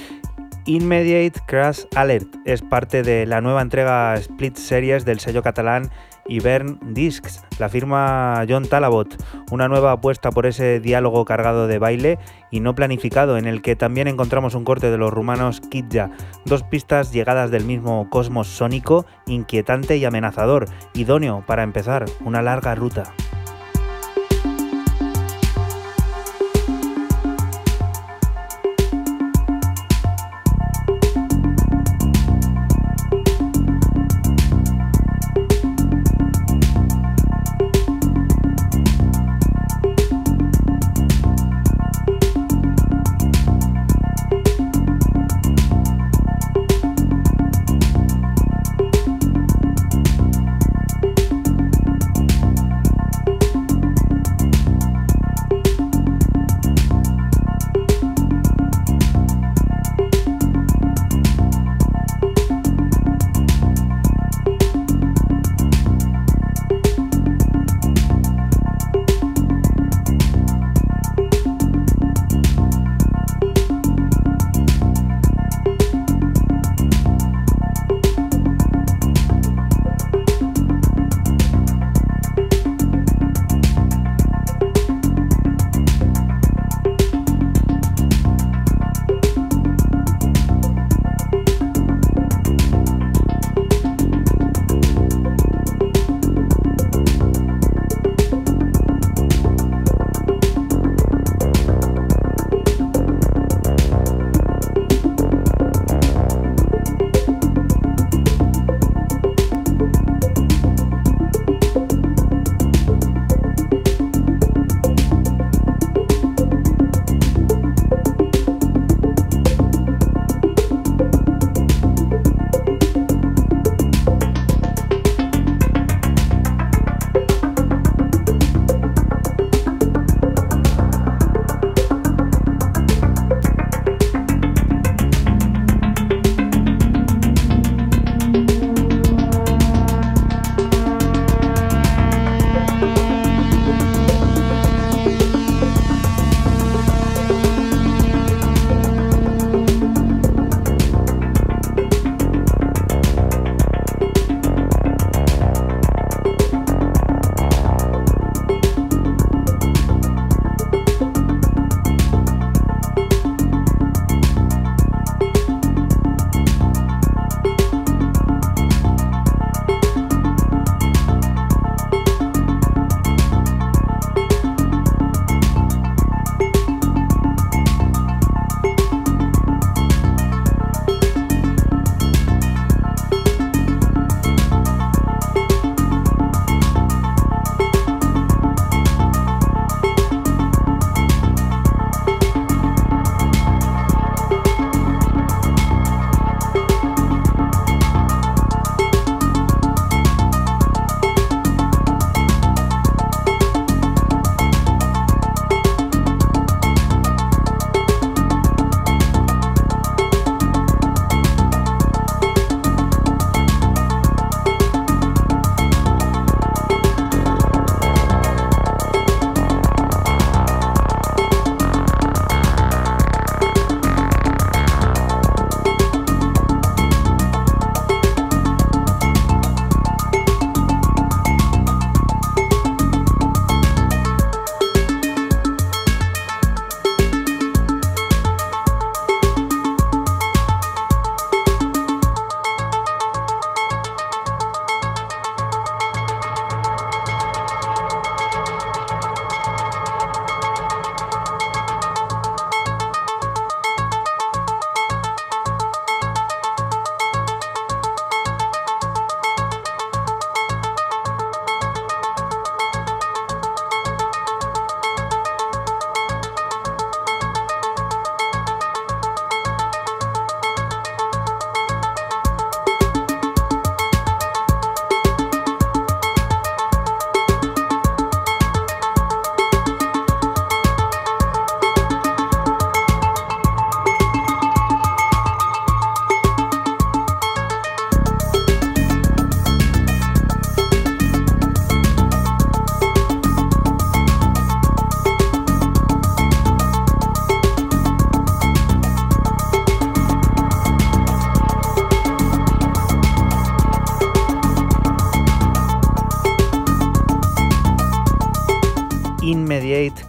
Immediate 0.66 1.40
Crash 1.46 1.84
Alert 1.96 2.28
es 2.44 2.62
parte 2.62 3.02
de 3.02 3.26
la 3.26 3.40
nueva 3.40 3.62
entrega 3.62 4.16
Split 4.16 4.58
Series 4.58 5.06
del 5.06 5.20
sello 5.20 5.42
catalán 5.42 5.90
Ibern 6.28 6.80
Discs, 6.94 7.44
la 7.60 7.70
firma 7.70 8.44
John 8.48 8.66
Talabot, 8.66 9.16
una 9.52 9.68
nueva 9.68 9.94
apuesta 9.94 10.32
por 10.32 10.46
ese 10.46 10.80
diálogo 10.80 11.26
cargado 11.26 11.68
de 11.68 11.80
baile 11.80 12.20
y 12.52 12.60
no 12.60 12.76
planificado, 12.76 13.38
en 13.38 13.46
el 13.46 13.62
que 13.62 13.76
también 13.76 14.08
encontramos 14.08 14.56
un 14.56 14.64
corte 14.64 14.92
de 14.92 14.98
los 14.98 15.14
rumanos 15.14 15.62
Kidja, 15.62 16.12
dos 16.46 16.64
pistas 16.64 17.12
llegadas 17.12 17.52
del 17.52 17.66
mismo 17.66 18.10
cosmos 18.10 18.48
sónico, 18.48 19.06
inquietante 19.28 19.98
y 19.98 20.06
amenazador, 20.06 20.68
idóneo 20.94 21.44
para 21.46 21.64
empezar 21.64 22.06
una 22.24 22.42
larga 22.42 22.76
ruta. 22.76 23.14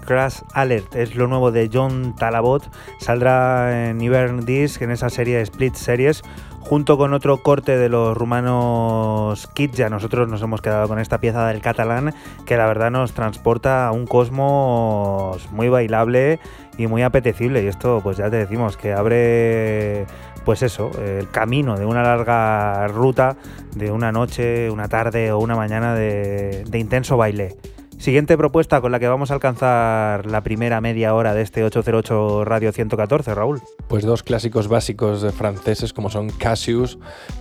Crash 0.06 0.40
Alert. 0.54 0.94
Es 0.94 1.14
lo 1.14 1.26
nuevo 1.26 1.50
de 1.50 1.68
John 1.72 2.14
Talabot. 2.16 2.62
Saldrá 2.98 3.90
en 3.90 4.00
Ivern 4.00 4.46
Disc 4.46 4.80
en 4.80 4.90
esa 4.90 5.10
serie 5.10 5.40
Split 5.42 5.74
Series 5.74 6.22
junto 6.60 6.98
con 6.98 7.12
otro 7.12 7.42
corte 7.42 7.76
de 7.76 7.88
los 7.88 8.16
rumanos 8.16 9.46
Kitja. 9.54 9.88
Nosotros 9.88 10.28
nos 10.28 10.42
hemos 10.42 10.60
quedado 10.60 10.88
con 10.88 10.98
esta 10.98 11.18
pieza 11.18 11.46
del 11.46 11.60
catalán 11.60 12.12
que 12.44 12.56
la 12.56 12.66
verdad 12.66 12.90
nos 12.90 13.12
transporta 13.12 13.86
a 13.86 13.92
un 13.92 14.06
cosmos 14.06 15.48
muy 15.52 15.68
bailable 15.68 16.40
y 16.76 16.86
muy 16.86 17.02
apetecible. 17.02 17.62
Y 17.62 17.66
esto, 17.66 18.00
pues 18.02 18.16
ya 18.16 18.30
te 18.30 18.36
decimos 18.36 18.76
que 18.76 18.92
abre 18.94 20.06
pues 20.44 20.62
eso, 20.62 20.90
el 21.04 21.28
camino 21.30 21.76
de 21.76 21.84
una 21.84 22.02
larga 22.02 22.86
ruta, 22.86 23.36
de 23.74 23.90
una 23.90 24.12
noche, 24.12 24.70
una 24.70 24.88
tarde 24.88 25.32
o 25.32 25.38
una 25.38 25.56
mañana 25.56 25.94
de 25.94 26.64
intenso 26.72 27.16
baile. 27.16 27.56
Siguiente 27.98 28.36
propuesta 28.36 28.80
con 28.80 28.92
la 28.92 29.00
que 29.00 29.08
vamos 29.08 29.30
a 29.30 29.34
alcanzar 29.34 30.26
la 30.26 30.42
primera 30.42 30.80
media 30.80 31.14
hora 31.14 31.34
de 31.34 31.42
este 31.42 31.64
808 31.64 32.44
Radio 32.44 32.70
114, 32.70 33.34
Raúl. 33.34 33.62
Pues 33.88 34.04
dos 34.04 34.22
clásicos 34.22 34.68
básicos 34.68 35.26
franceses 35.34 35.92
como 35.92 36.10
son 36.10 36.30
Cassius, 36.30 36.98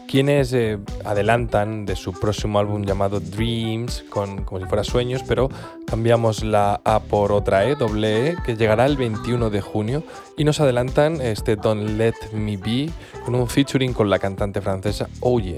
quienes 0.08 0.54
eh, 0.54 0.80
adelantan 1.04 1.86
de 1.86 1.96
su 1.96 2.14
próximo 2.14 2.58
álbum 2.58 2.84
llamado 2.84 3.20
Dreams, 3.20 4.06
con, 4.10 4.44
como 4.44 4.62
si 4.62 4.68
fuera 4.68 4.84
sueños, 4.84 5.24
pero 5.28 5.50
cambiamos 5.86 6.44
la 6.44 6.82
A 6.86 7.02
por 7.02 7.32
otra 7.32 7.66
E, 7.66 7.76
doble 7.76 8.30
E, 8.30 8.36
que 8.46 8.56
llegará 8.56 8.86
el 8.86 8.98
21 8.98 9.50
de 9.50 9.62
junio, 9.62 10.04
y 10.38 10.46
nos 10.46 10.62
adelantan 10.62 11.22
este 11.22 11.58
Don't 11.58 11.98
Let 11.98 12.16
Me 12.34 12.58
Be 12.58 12.90
con 13.26 13.36
un 13.36 13.48
featuring 13.48 13.94
con 13.94 14.10
la 14.10 14.20
cantante 14.20 14.62
francesa 14.62 15.10
Oye. 15.20 15.58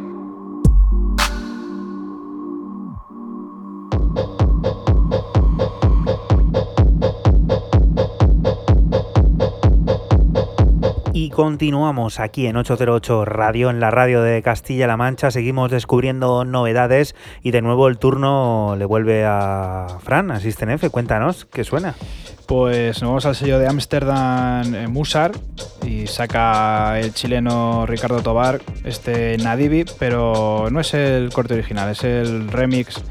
Continuamos 11.29 12.19
aquí 12.19 12.47
en 12.47 12.57
808 12.57 13.25
Radio, 13.25 13.69
en 13.69 13.79
la 13.79 13.91
radio 13.91 14.21
de 14.21 14.41
Castilla-La 14.41 14.97
Mancha. 14.97 15.29
Seguimos 15.29 15.69
descubriendo 15.69 16.45
novedades 16.45 17.15
y 17.43 17.51
de 17.51 17.61
nuevo 17.61 17.87
el 17.87 17.97
turno 17.97 18.75
le 18.77 18.85
vuelve 18.85 19.23
a 19.25 19.87
Fran, 20.03 20.31
Asisten 20.31 20.71
F. 20.71 20.89
Cuéntanos, 20.89 21.45
¿qué 21.45 21.63
suena? 21.63 21.95
Pues 22.47 23.01
nos 23.01 23.09
vamos 23.09 23.25
al 23.25 23.35
sello 23.35 23.59
de 23.59 23.67
Ámsterdam 23.67 24.73
eh, 24.73 24.87
Musar 24.87 25.31
y 25.85 26.07
saca 26.07 26.99
el 26.99 27.13
chileno 27.13 27.85
Ricardo 27.85 28.21
Tobar 28.21 28.61
este 28.83 29.37
Nadivi, 29.37 29.85
pero 29.99 30.67
no 30.71 30.79
es 30.79 30.93
el 30.93 31.31
corte 31.31 31.53
original, 31.53 31.91
es 31.91 32.03
el 32.03 32.49
remix 32.49 33.01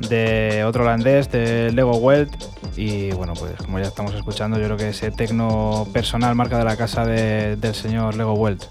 de 0.00 0.64
otro 0.64 0.82
holandés, 0.82 1.30
de 1.30 1.72
Lego 1.72 1.96
Welt. 1.96 2.32
Y 2.76 3.10
bueno, 3.12 3.34
pues 3.34 3.54
como 3.56 3.78
ya 3.78 3.86
estamos 3.86 4.14
escuchando, 4.14 4.58
yo 4.58 4.64
creo 4.64 4.76
que 4.76 4.88
ese 4.90 5.10
tecno 5.10 5.86
personal 5.92 6.34
marca 6.34 6.58
de 6.58 6.64
la 6.64 6.76
casa 6.76 7.06
del 7.06 7.74
señor 7.74 8.16
Lego 8.16 8.34
Welt. 8.34 8.64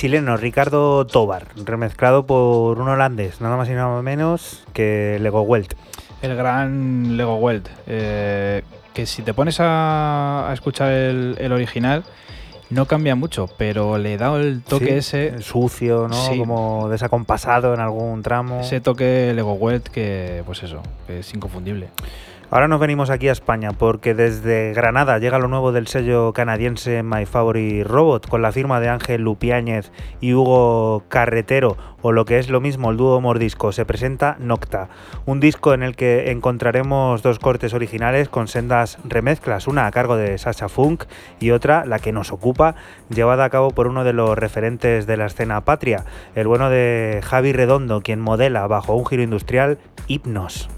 Chileno 0.00 0.38
Ricardo 0.38 1.06
Tobar, 1.06 1.48
remezclado 1.62 2.24
por 2.24 2.80
un 2.80 2.88
holandés, 2.88 3.42
nada 3.42 3.58
más 3.58 3.68
y 3.68 3.72
nada 3.72 4.00
menos 4.00 4.64
que 4.72 5.18
Lego 5.20 5.42
Welt. 5.42 5.74
El 6.22 6.34
gran 6.36 7.18
Lego 7.18 7.36
Welt. 7.36 7.68
Eh, 7.86 8.62
que 8.94 9.04
si 9.04 9.20
te 9.20 9.34
pones 9.34 9.60
a, 9.60 10.48
a 10.48 10.54
escuchar 10.54 10.90
el, 10.90 11.36
el 11.38 11.52
original, 11.52 12.04
no 12.70 12.86
cambia 12.86 13.14
mucho, 13.14 13.46
pero 13.58 13.98
le 13.98 14.16
da 14.16 14.34
el 14.36 14.62
toque 14.62 14.86
Sí, 15.02 15.16
ese, 15.16 15.42
Sucio, 15.42 16.08
¿no? 16.08 16.14
Sí. 16.14 16.38
Como 16.38 16.88
desacompasado 16.88 17.74
en 17.74 17.80
algún 17.80 18.22
tramo. 18.22 18.60
ese 18.60 18.80
toque 18.80 19.32
Lego 19.34 19.52
Welt 19.52 19.88
que, 19.88 20.42
pues 20.46 20.62
eso, 20.62 20.80
que 21.06 21.18
es 21.18 21.34
inconfundible. 21.34 21.88
Ahora 22.52 22.66
nos 22.66 22.80
venimos 22.80 23.10
aquí 23.10 23.28
a 23.28 23.32
España 23.32 23.70
porque 23.70 24.12
desde 24.12 24.72
Granada 24.72 25.18
llega 25.18 25.38
lo 25.38 25.46
nuevo 25.46 25.70
del 25.70 25.86
sello 25.86 26.32
canadiense 26.32 27.04
My 27.04 27.24
Favorite 27.24 27.84
Robot 27.84 28.28
con 28.28 28.42
la 28.42 28.50
firma 28.50 28.80
de 28.80 28.88
Ángel 28.88 29.22
Lupiáñez 29.22 29.92
y 30.20 30.34
Hugo 30.34 31.04
Carretero 31.06 31.76
o 32.02 32.10
lo 32.10 32.24
que 32.24 32.40
es 32.40 32.50
lo 32.50 32.60
mismo 32.60 32.90
el 32.90 32.96
dúo 32.96 33.20
Mordisco 33.20 33.70
se 33.70 33.84
presenta 33.84 34.36
Nocta, 34.40 34.88
un 35.26 35.38
disco 35.38 35.74
en 35.74 35.84
el 35.84 35.94
que 35.94 36.32
encontraremos 36.32 37.22
dos 37.22 37.38
cortes 37.38 37.72
originales 37.72 38.28
con 38.28 38.48
sendas 38.48 38.98
remezclas, 39.04 39.68
una 39.68 39.86
a 39.86 39.92
cargo 39.92 40.16
de 40.16 40.36
Sasha 40.36 40.68
Funk 40.68 41.04
y 41.38 41.52
otra, 41.52 41.84
la 41.84 42.00
que 42.00 42.10
nos 42.10 42.32
ocupa, 42.32 42.74
llevada 43.10 43.44
a 43.44 43.50
cabo 43.50 43.70
por 43.70 43.86
uno 43.86 44.02
de 44.02 44.12
los 44.12 44.36
referentes 44.36 45.06
de 45.06 45.16
la 45.16 45.26
escena 45.26 45.60
patria, 45.60 46.04
el 46.34 46.48
bueno 46.48 46.68
de 46.68 47.20
Javi 47.22 47.52
Redondo, 47.52 48.00
quien 48.00 48.18
modela 48.18 48.66
bajo 48.66 48.96
un 48.96 49.06
giro 49.06 49.22
industrial 49.22 49.78
Hipnos. 50.08 50.68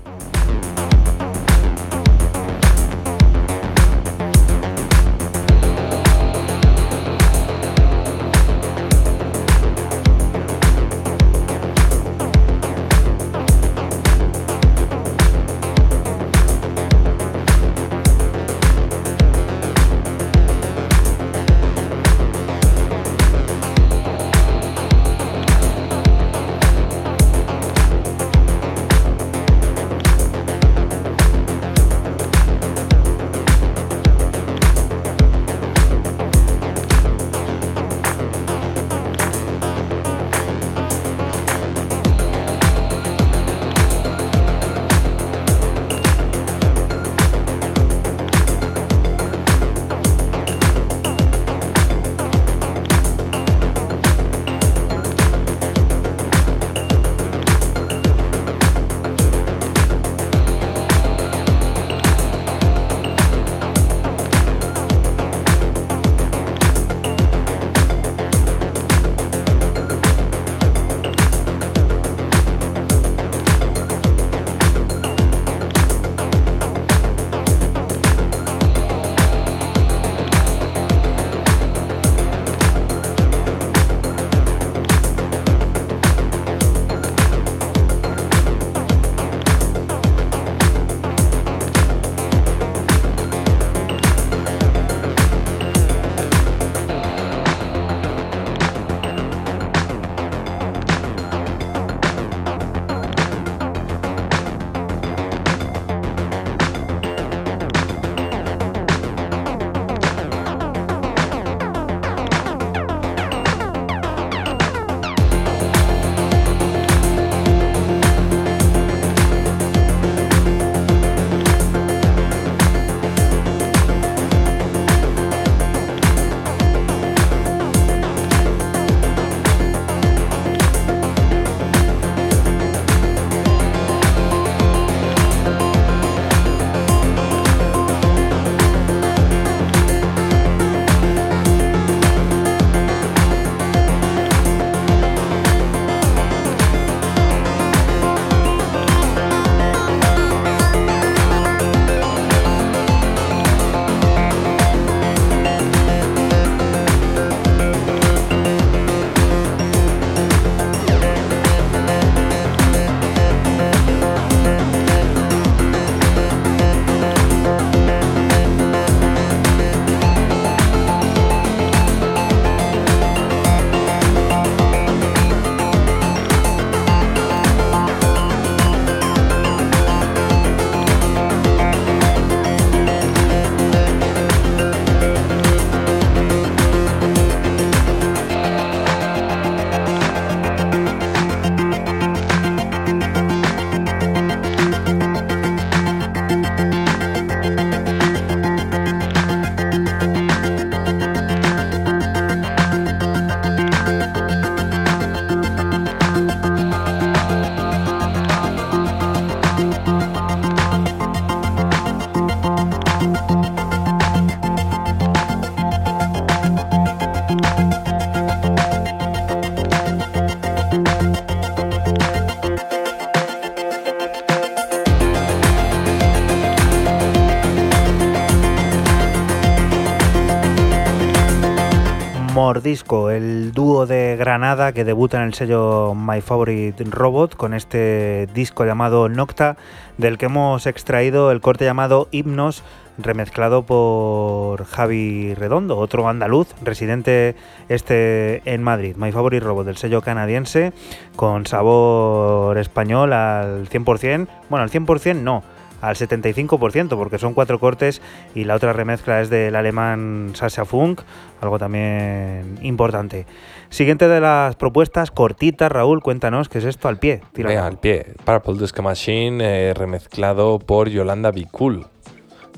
Mordisco, 232.63 233.11
el 233.11 233.51
dúo 233.51 233.87
de 233.87 234.15
Granada 234.17 234.71
que 234.71 234.85
debuta 234.85 235.17
en 235.17 235.25
el 235.25 235.35
sello 235.35 235.97
My 235.97 236.21
Favorite 236.21 236.85
Robot 236.85 237.35
con 237.35 237.55
este 237.55 238.29
disco 238.35 238.65
llamado 238.65 239.09
Nocta, 239.09 239.57
del 239.99 240.17
que 240.17 240.27
hemos 240.27 240.69
extraído 240.69 241.33
el 241.33 241.41
corte 241.41 241.65
llamado 241.65 242.07
Himnos 242.13 242.63
remezclado 242.99 243.65
por 243.65 244.65
Javi 244.65 245.35
Redondo, 245.35 245.77
otro 245.77 246.09
andaluz, 246.09 246.55
residente 246.63 247.35
este 247.69 248.43
en 248.45 248.63
Madrid. 248.63 248.95
My 248.97 249.11
Favorite 249.11 249.45
Robot 249.45 249.67
del 249.67 249.77
sello 249.77 250.01
canadiense, 250.01 250.73
con 251.17 251.47
sabor 251.47 252.59
español 252.59 253.13
al 253.13 253.69
100%. 253.69 254.29
Bueno, 254.49 254.63
al 254.63 254.71
100% 254.71 255.17
no, 255.17 255.43
al 255.83 255.97
75%, 255.97 256.97
porque 256.97 257.19
son 257.19 257.35
cuatro 257.35 257.59
cortes 257.59 258.01
y 258.35 258.45
la 258.45 258.55
otra 258.55 258.73
remezcla 258.73 259.21
es 259.21 259.29
del 259.29 259.55
alemán 259.57 260.31
Sasha 260.35 260.65
Funk, 260.65 261.03
algo 261.41 261.59
también 261.59 262.59
importante. 262.63 263.27
Siguiente 263.69 264.09
de 264.09 264.21
las 264.21 264.55
propuestas, 264.57 265.11
cortitas, 265.11 265.71
Raúl, 265.71 266.01
cuéntanos, 266.01 266.49
¿qué 266.49 266.59
es 266.59 266.65
esto 266.65 266.89
al 266.89 266.99
pie? 266.99 267.21
Al 267.59 267.79
pie. 267.79 268.15
Purple 268.25 268.55
Disco 268.59 268.81
Machine, 268.83 269.43
eh, 269.43 269.75
remezclado 269.75 270.61
por 270.61 270.89
Yolanda 270.89 271.33
Be 271.33 271.47
Cool, 271.51 271.85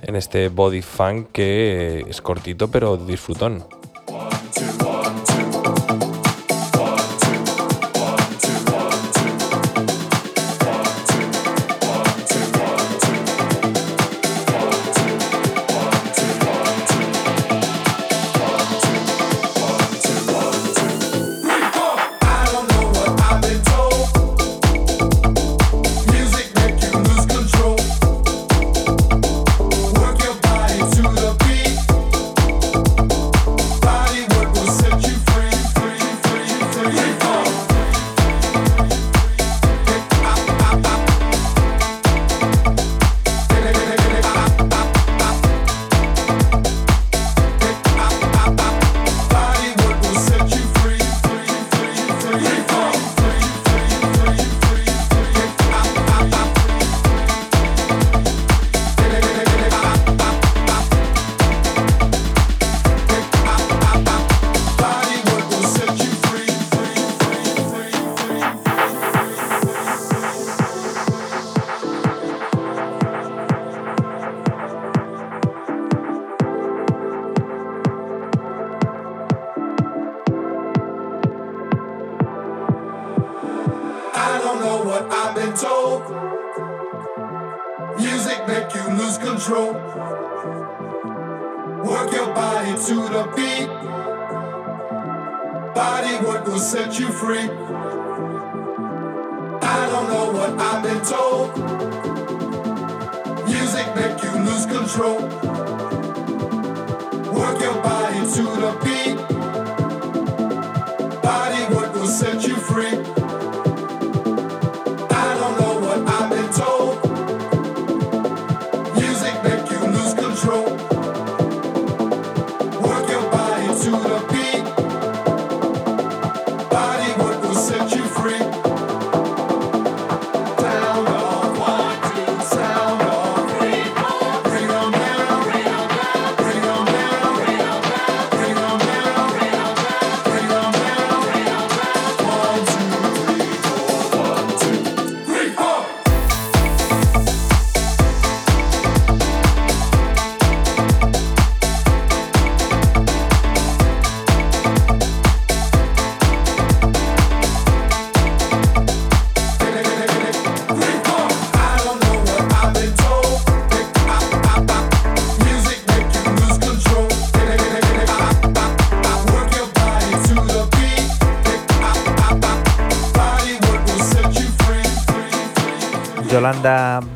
en 0.02 0.16
este 0.16 0.48
body 0.48 0.82
funk 0.82 1.28
que 1.32 2.04
es 2.06 2.20
cortito 2.20 2.70
pero 2.70 2.98
disfrutón. 2.98 3.64
Yolanda 112.74 113.23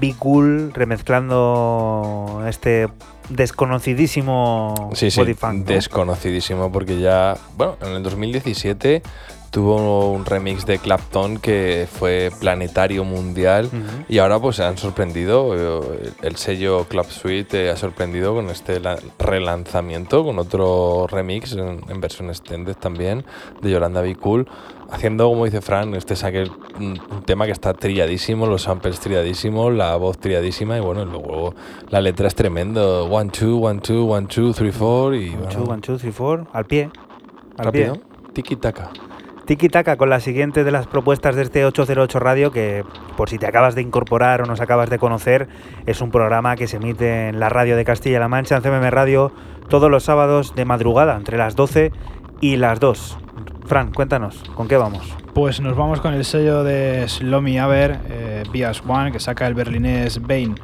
Be 0.08 0.14
Cool 0.18 0.72
remezclando 0.72 2.42
este 2.48 2.88
desconocidísimo 3.28 4.90
sí, 4.94 5.10
sí, 5.10 5.20
Desconocidísimo 5.66 6.72
porque 6.72 6.98
ya, 6.98 7.36
bueno, 7.56 7.76
en 7.82 7.88
el 7.88 8.02
2017 8.02 9.02
tuvo 9.58 10.12
un 10.12 10.24
remix 10.24 10.64
de 10.66 10.78
Clapton 10.78 11.38
que 11.38 11.88
fue 11.90 12.30
planetario 12.38 13.02
mundial 13.02 13.68
y 14.08 14.18
ahora 14.18 14.38
pues 14.38 14.60
han 14.60 14.78
sorprendido, 14.78 15.82
eh, 15.82 16.12
el 16.22 16.36
sello 16.36 16.84
Club 16.84 17.06
Suite 17.06 17.68
ha 17.68 17.76
sorprendido 17.76 18.36
con 18.36 18.50
este 18.50 18.80
relanzamiento, 19.18 20.22
con 20.22 20.38
otro 20.38 21.08
remix 21.08 21.54
en, 21.54 22.00
versión 22.00 22.28
extended 22.28 22.76
también 22.76 23.24
de 23.60 23.72
Yolanda 23.72 24.00
Be 24.00 24.14
Cool 24.14 24.46
haciendo, 24.92 25.28
como 25.28 25.44
dice 25.44 25.60
Fran, 25.60 25.92
este 25.96 26.14
saque 26.14 26.48
un, 26.78 27.00
tema 27.26 27.46
que 27.46 27.50
está 27.50 27.74
trilladísimo, 27.74 28.46
los 28.46 28.62
samples 28.62 29.00
trilladísimos, 29.00 29.74
la 29.74 29.96
voz 29.96 30.18
trilladísima 30.18 30.76
y 30.76 30.80
bueno, 30.80 31.04
luego 31.04 31.56
la 31.90 32.00
letra 32.00 32.28
es 32.28 32.36
tremendo. 32.36 33.06
One, 33.06 33.30
two, 33.30 33.56
one, 33.56 33.80
two, 33.80 34.04
one, 34.04 34.28
two, 34.28 34.52
three, 34.52 34.70
four 34.70 35.16
y... 35.16 35.34
One, 35.34 35.48
two, 35.48 35.64
one, 35.64 35.80
two, 35.80 35.98
three, 35.98 36.12
four, 36.12 36.46
al 36.52 36.64
pie. 36.64 36.90
Al 37.56 37.64
Rápido. 37.64 37.98
Tiki-taka. 38.32 39.07
Tiki-taka 39.48 39.96
con 39.96 40.10
la 40.10 40.20
siguiente 40.20 40.62
de 40.62 40.70
las 40.70 40.86
propuestas 40.86 41.34
de 41.34 41.40
este 41.40 41.64
808 41.64 42.18
Radio, 42.18 42.52
que 42.52 42.84
por 43.16 43.30
si 43.30 43.38
te 43.38 43.46
acabas 43.46 43.74
de 43.74 43.80
incorporar 43.80 44.42
o 44.42 44.44
nos 44.44 44.60
acabas 44.60 44.90
de 44.90 44.98
conocer, 44.98 45.48
es 45.86 46.02
un 46.02 46.10
programa 46.10 46.54
que 46.54 46.66
se 46.66 46.76
emite 46.76 47.28
en 47.28 47.40
la 47.40 47.48
radio 47.48 47.74
de 47.74 47.82
Castilla-La 47.86 48.28
Mancha, 48.28 48.56
en 48.56 48.62
CMM 48.62 48.90
Radio, 48.90 49.32
todos 49.70 49.90
los 49.90 50.04
sábados 50.04 50.54
de 50.54 50.66
madrugada, 50.66 51.16
entre 51.16 51.38
las 51.38 51.56
12 51.56 51.92
y 52.42 52.56
las 52.56 52.78
2. 52.78 53.16
Fran, 53.64 53.90
cuéntanos, 53.90 54.42
¿con 54.54 54.68
qué 54.68 54.76
vamos? 54.76 55.16
Pues 55.32 55.62
nos 55.62 55.74
vamos 55.78 56.02
con 56.02 56.12
el 56.12 56.26
sello 56.26 56.62
de 56.62 57.08
Slomy 57.08 57.56
Aber, 57.56 58.00
eh, 58.10 58.42
Bias 58.52 58.82
One, 58.86 59.12
que 59.12 59.18
saca 59.18 59.46
el 59.46 59.54
berlinés 59.54 60.20
Bane. 60.20 60.56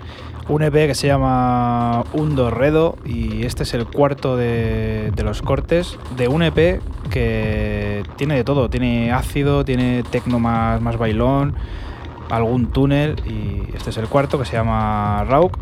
Un 0.46 0.62
EP 0.62 0.72
que 0.72 0.94
se 0.94 1.06
llama 1.06 2.04
Undo 2.12 2.50
Redo 2.50 2.96
y 3.06 3.46
este 3.46 3.62
es 3.62 3.72
el 3.72 3.86
cuarto 3.86 4.36
de, 4.36 5.10
los 5.24 5.40
cortes 5.40 5.98
de 6.16 6.28
un 6.28 6.42
EP 6.42 6.82
que 7.10 8.02
tiene 8.16 8.34
de 8.34 8.44
todo. 8.44 8.68
Tiene 8.68 9.10
ácido, 9.10 9.64
tiene 9.64 10.02
tecno 10.02 10.38
más, 10.38 10.82
más 10.82 10.98
bailón, 10.98 11.54
algún 12.28 12.66
túnel 12.66 13.16
y 13.24 13.74
este 13.74 13.88
es 13.88 13.96
el 13.96 14.06
cuarto 14.06 14.38
que 14.38 14.44
se 14.44 14.52
llama 14.52 15.24
Rauk 15.24 15.56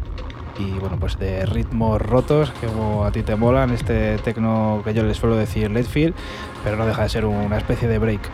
y 0.58 0.72
bueno, 0.80 0.96
pues 0.98 1.16
de 1.16 1.46
ritmos 1.46 2.02
rotos, 2.02 2.50
que 2.60 2.66
como 2.66 3.04
a 3.04 3.12
ti 3.12 3.22
te 3.22 3.36
molan, 3.36 3.70
este 3.70 4.18
tecno 4.18 4.82
que 4.84 4.94
yo 4.94 5.04
les 5.04 5.16
suelo 5.16 5.36
decir 5.36 5.70
Letfield, 5.70 6.14
pero 6.64 6.76
no 6.76 6.86
deja 6.86 7.02
de 7.02 7.08
ser 7.08 7.24
una 7.24 7.56
especie 7.56 7.86
de 7.86 7.98
break. 7.98 8.30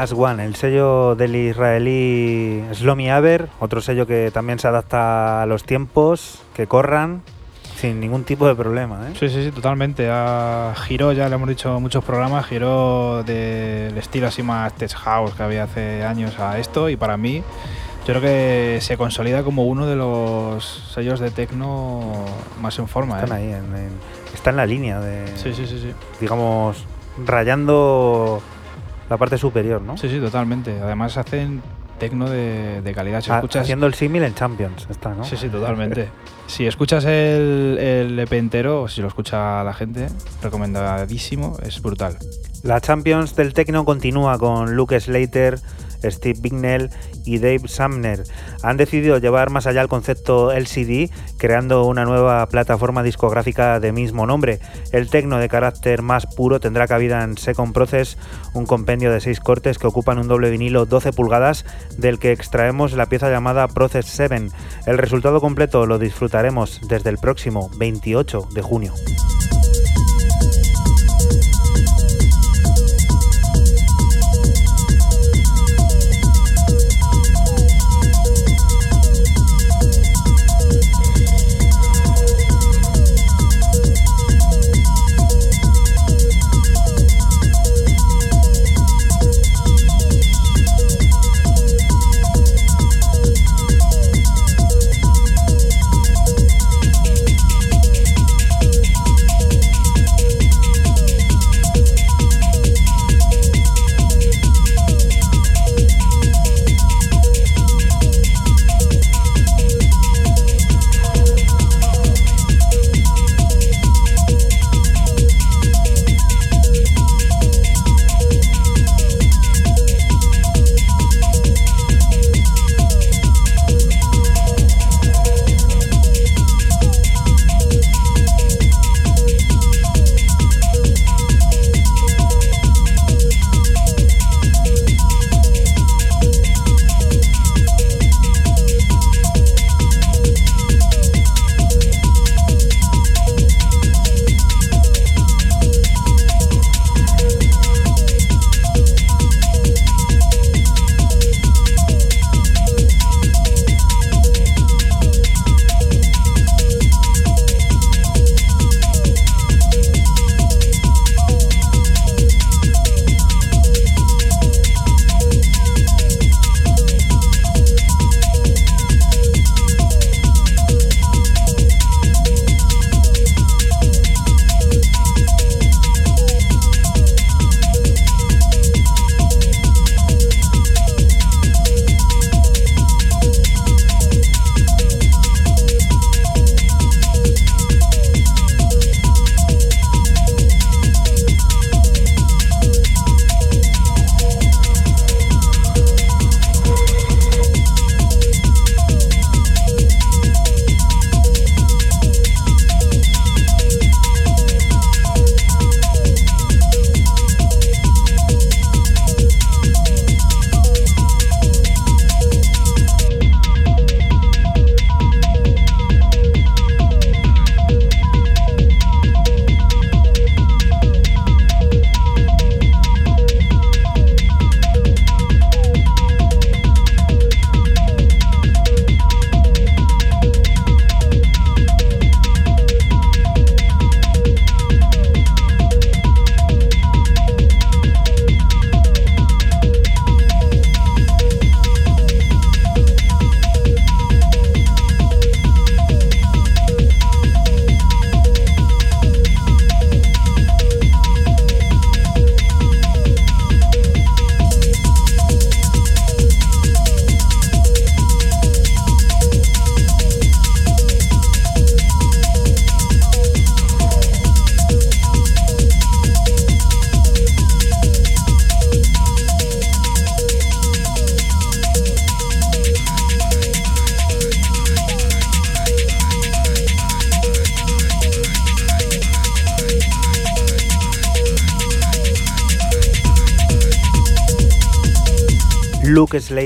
As 0.00 0.14
One, 0.14 0.42
el 0.42 0.54
sello 0.54 1.14
del 1.14 1.36
israelí 1.36 2.64
Slomi 2.72 3.10
Aber, 3.10 3.50
otro 3.60 3.82
sello 3.82 4.06
que 4.06 4.30
también 4.30 4.58
se 4.58 4.66
adapta 4.66 5.42
a 5.42 5.46
los 5.46 5.64
tiempos, 5.64 6.40
que 6.54 6.66
corran 6.66 7.20
sin 7.76 8.00
ningún 8.00 8.24
tipo 8.24 8.48
de 8.48 8.54
problema. 8.54 9.08
¿eh? 9.08 9.12
Sí, 9.20 9.28
sí, 9.28 9.44
sí, 9.44 9.50
totalmente. 9.50 10.08
A 10.10 10.72
giró, 10.74 11.12
ya 11.12 11.28
le 11.28 11.34
hemos 11.34 11.50
dicho 11.50 11.78
muchos 11.80 12.02
programas, 12.02 12.46
giró 12.46 13.22
del 13.24 13.98
estilo 13.98 14.28
así 14.28 14.42
más 14.42 14.72
tech 14.72 14.90
house 14.94 15.34
que 15.34 15.42
había 15.42 15.64
hace 15.64 16.02
años 16.02 16.38
a 16.38 16.58
esto 16.58 16.88
y 16.88 16.96
para 16.96 17.18
mí 17.18 17.42
yo 18.06 18.14
creo 18.14 18.22
que 18.22 18.78
se 18.80 18.96
consolida 18.96 19.42
como 19.42 19.66
uno 19.66 19.84
de 19.84 19.96
los 19.96 20.64
sellos 20.94 21.20
de 21.20 21.30
techno 21.30 22.24
más 22.58 22.78
en 22.78 22.88
forma. 22.88 23.20
Están 23.20 23.36
¿eh? 23.38 23.42
ahí, 23.42 23.52
en, 23.52 23.76
en, 23.76 23.90
está 24.32 24.48
en 24.48 24.56
la 24.56 24.64
línea 24.64 24.98
de, 24.98 25.26
Sí, 25.36 25.52
sí, 25.52 25.66
sí, 25.66 25.78
sí. 25.78 25.92
digamos, 26.22 26.86
rayando 27.26 28.40
la 29.10 29.18
parte 29.18 29.36
superior, 29.36 29.82
¿no? 29.82 29.98
Sí, 29.98 30.08
sí, 30.08 30.18
totalmente. 30.20 30.80
Además 30.80 31.16
hacen 31.18 31.60
tecno 31.98 32.30
de, 32.30 32.80
de 32.80 32.94
calidad. 32.94 33.20
Si 33.20 33.30
Ha- 33.30 33.36
escuchas... 33.36 33.62
Haciendo 33.62 33.86
el 33.86 33.92
símil 33.92 34.22
en 34.22 34.34
Champions, 34.34 34.86
está, 34.88 35.14
¿no? 35.14 35.24
Sí, 35.24 35.36
sí, 35.36 35.48
totalmente. 35.50 36.08
si 36.46 36.66
escuchas 36.66 37.04
el, 37.04 37.76
el 37.78 38.18
EP 38.18 38.32
entero, 38.34 38.82
o 38.82 38.88
si 38.88 39.02
lo 39.02 39.08
escucha 39.08 39.62
la 39.64 39.74
gente, 39.74 40.06
recomendadísimo, 40.42 41.56
es 41.62 41.82
brutal. 41.82 42.16
La 42.62 42.80
Champions 42.80 43.36
del 43.36 43.52
Tecno 43.54 43.84
continúa 43.84 44.38
con 44.38 44.74
Luke 44.76 44.98
Slater, 45.00 45.58
Steve 46.04 46.40
Bignell 46.40 46.90
y 47.24 47.38
Dave 47.38 47.66
Sumner. 47.66 48.24
Han 48.62 48.76
decidido 48.76 49.18
llevar 49.18 49.50
más 49.50 49.66
allá 49.66 49.82
el 49.82 49.88
concepto 49.88 50.52
LCD, 50.52 51.10
creando 51.38 51.84
una 51.86 52.04
nueva 52.04 52.46
plataforma 52.46 53.02
discográfica 53.02 53.80
de 53.80 53.92
mismo 53.92 54.26
nombre. 54.26 54.60
El 54.92 55.10
tecno 55.10 55.38
de 55.38 55.48
carácter 55.48 56.02
más 56.02 56.26
puro 56.26 56.60
tendrá 56.60 56.86
cabida 56.86 57.22
en 57.22 57.36
Second 57.36 57.72
Process, 57.72 58.18
un 58.54 58.66
compendio 58.66 59.12
de 59.12 59.20
seis 59.20 59.40
cortes 59.40 59.78
que 59.78 59.86
ocupan 59.86 60.18
un 60.18 60.28
doble 60.28 60.50
vinilo 60.50 60.86
12 60.86 61.12
pulgadas, 61.12 61.64
del 61.96 62.18
que 62.18 62.32
extraemos 62.32 62.92
la 62.92 63.06
pieza 63.06 63.30
llamada 63.30 63.68
Process 63.68 64.06
7. 64.06 64.48
El 64.86 64.98
resultado 64.98 65.40
completo 65.40 65.86
lo 65.86 65.98
disfrutaremos 65.98 66.80
desde 66.88 67.10
el 67.10 67.18
próximo 67.18 67.70
28 67.78 68.48
de 68.54 68.62
junio. 68.62 68.92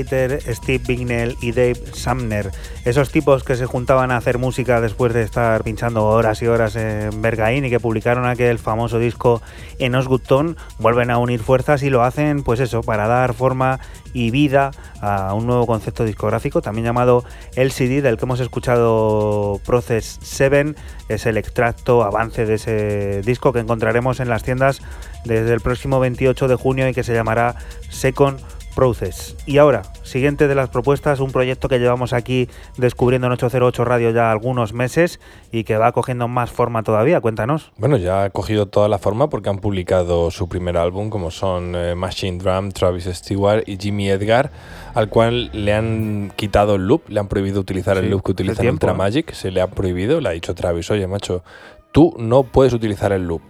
Steve 0.03 0.83
Bignell 0.85 1.37
y 1.41 1.51
Dave 1.51 1.81
Sumner. 1.93 2.51
Esos 2.83 3.11
tipos 3.11 3.43
que 3.43 3.55
se 3.55 3.65
juntaban 3.65 4.11
a 4.11 4.17
hacer 4.17 4.37
música 4.37 4.81
después 4.81 5.13
de 5.13 5.21
estar 5.21 5.63
pinchando 5.63 6.05
horas 6.05 6.41
y 6.41 6.47
horas 6.47 6.75
en 6.75 7.21
Bergaín 7.21 7.65
y 7.65 7.69
que 7.69 7.79
publicaron 7.79 8.25
aquel 8.25 8.59
famoso 8.59 8.99
disco 8.99 9.41
en 9.79 9.95
Osgood 9.95 10.55
vuelven 10.79 11.11
a 11.11 11.17
unir 11.17 11.39
fuerzas 11.39 11.83
y 11.83 11.89
lo 11.89 12.03
hacen, 12.03 12.43
pues 12.43 12.59
eso, 12.59 12.81
para 12.81 13.07
dar 13.07 13.33
forma 13.33 13.79
y 14.13 14.31
vida 14.31 14.71
a 15.01 15.33
un 15.33 15.45
nuevo 15.45 15.67
concepto 15.67 16.05
discográfico, 16.05 16.61
también 16.61 16.85
llamado 16.85 17.23
LCD, 17.55 18.01
del 18.01 18.17
que 18.17 18.25
hemos 18.25 18.39
escuchado 18.39 19.59
Process 19.65 20.19
7, 20.21 20.73
es 21.09 21.25
el 21.25 21.37
extracto 21.37 22.03
avance 22.03 22.45
de 22.45 22.55
ese 22.55 23.21
disco 23.23 23.53
que 23.53 23.59
encontraremos 23.59 24.19
en 24.19 24.29
las 24.29 24.43
tiendas 24.43 24.81
desde 25.25 25.53
el 25.53 25.61
próximo 25.61 25.99
28 25.99 26.47
de 26.47 26.55
junio 26.55 26.87
y 26.87 26.93
que 26.93 27.03
se 27.03 27.13
llamará 27.13 27.55
Second 27.89 28.39
Process. 28.75 29.35
Y 29.45 29.57
ahora, 29.57 29.83
siguiente 30.03 30.47
de 30.47 30.55
las 30.55 30.69
propuestas, 30.69 31.19
un 31.19 31.31
proyecto 31.31 31.69
que 31.69 31.79
llevamos 31.79 32.13
aquí 32.13 32.49
descubriendo 32.77 33.27
en 33.27 33.33
808 33.33 33.85
Radio 33.85 34.11
ya 34.11 34.31
algunos 34.31 34.73
meses 34.73 35.19
y 35.51 35.63
que 35.63 35.77
va 35.77 35.91
cogiendo 35.93 36.27
más 36.27 36.51
forma 36.51 36.83
todavía. 36.83 37.21
Cuéntanos. 37.21 37.71
Bueno, 37.77 37.97
ya 37.97 38.23
ha 38.23 38.29
cogido 38.29 38.67
toda 38.67 38.89
la 38.89 38.97
forma 38.97 39.29
porque 39.29 39.49
han 39.49 39.59
publicado 39.59 40.29
su 40.29 40.49
primer 40.49 40.77
álbum, 40.77 41.09
como 41.09 41.31
son 41.31 41.73
eh, 41.75 41.95
Machine 41.95 42.37
Drum, 42.37 42.71
Travis 42.71 43.05
Stewart 43.05 43.63
y 43.65 43.77
Jimmy 43.77 44.09
Edgar, 44.09 44.51
al 44.93 45.09
cual 45.09 45.49
le 45.53 45.73
han 45.73 46.33
quitado 46.35 46.75
el 46.75 46.87
loop, 46.87 47.09
le 47.09 47.19
han 47.19 47.27
prohibido 47.27 47.61
utilizar 47.61 47.97
el 47.97 48.09
loop 48.09 48.23
que 48.23 48.31
utiliza 48.31 48.61
en 48.61 48.71
Ultra 48.71 48.93
Magic, 48.93 49.31
se 49.31 49.51
le 49.51 49.61
ha 49.61 49.67
prohibido, 49.67 50.19
le 50.19 50.29
ha 50.29 50.31
dicho 50.33 50.53
Travis, 50.53 50.91
oye, 50.91 51.07
macho, 51.07 51.43
tú 51.91 52.13
no 52.17 52.43
puedes 52.43 52.73
utilizar 52.73 53.13
el 53.13 53.25
loop. 53.25 53.41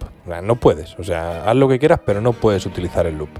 No 0.42 0.56
puedes, 0.56 0.98
o 0.98 1.04
sea, 1.04 1.48
haz 1.48 1.54
lo 1.54 1.68
que 1.68 1.78
quieras, 1.78 2.00
pero 2.04 2.20
no 2.20 2.32
puedes 2.32 2.66
utilizar 2.66 3.06
el 3.06 3.16
loop 3.16 3.30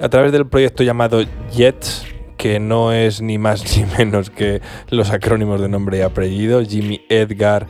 a 0.00 0.08
través 0.08 0.32
del 0.32 0.46
proyecto 0.46 0.82
llamado 0.82 1.22
JETS, 1.52 2.06
que 2.36 2.58
no 2.58 2.92
es 2.92 3.20
ni 3.20 3.38
más 3.38 3.76
ni 3.76 3.84
menos 3.98 4.30
que 4.30 4.60
los 4.88 5.10
acrónimos 5.10 5.60
de 5.60 5.68
nombre 5.68 5.98
y 5.98 6.00
apellido, 6.00 6.62
Jimmy 6.62 7.02
Edgar, 7.08 7.66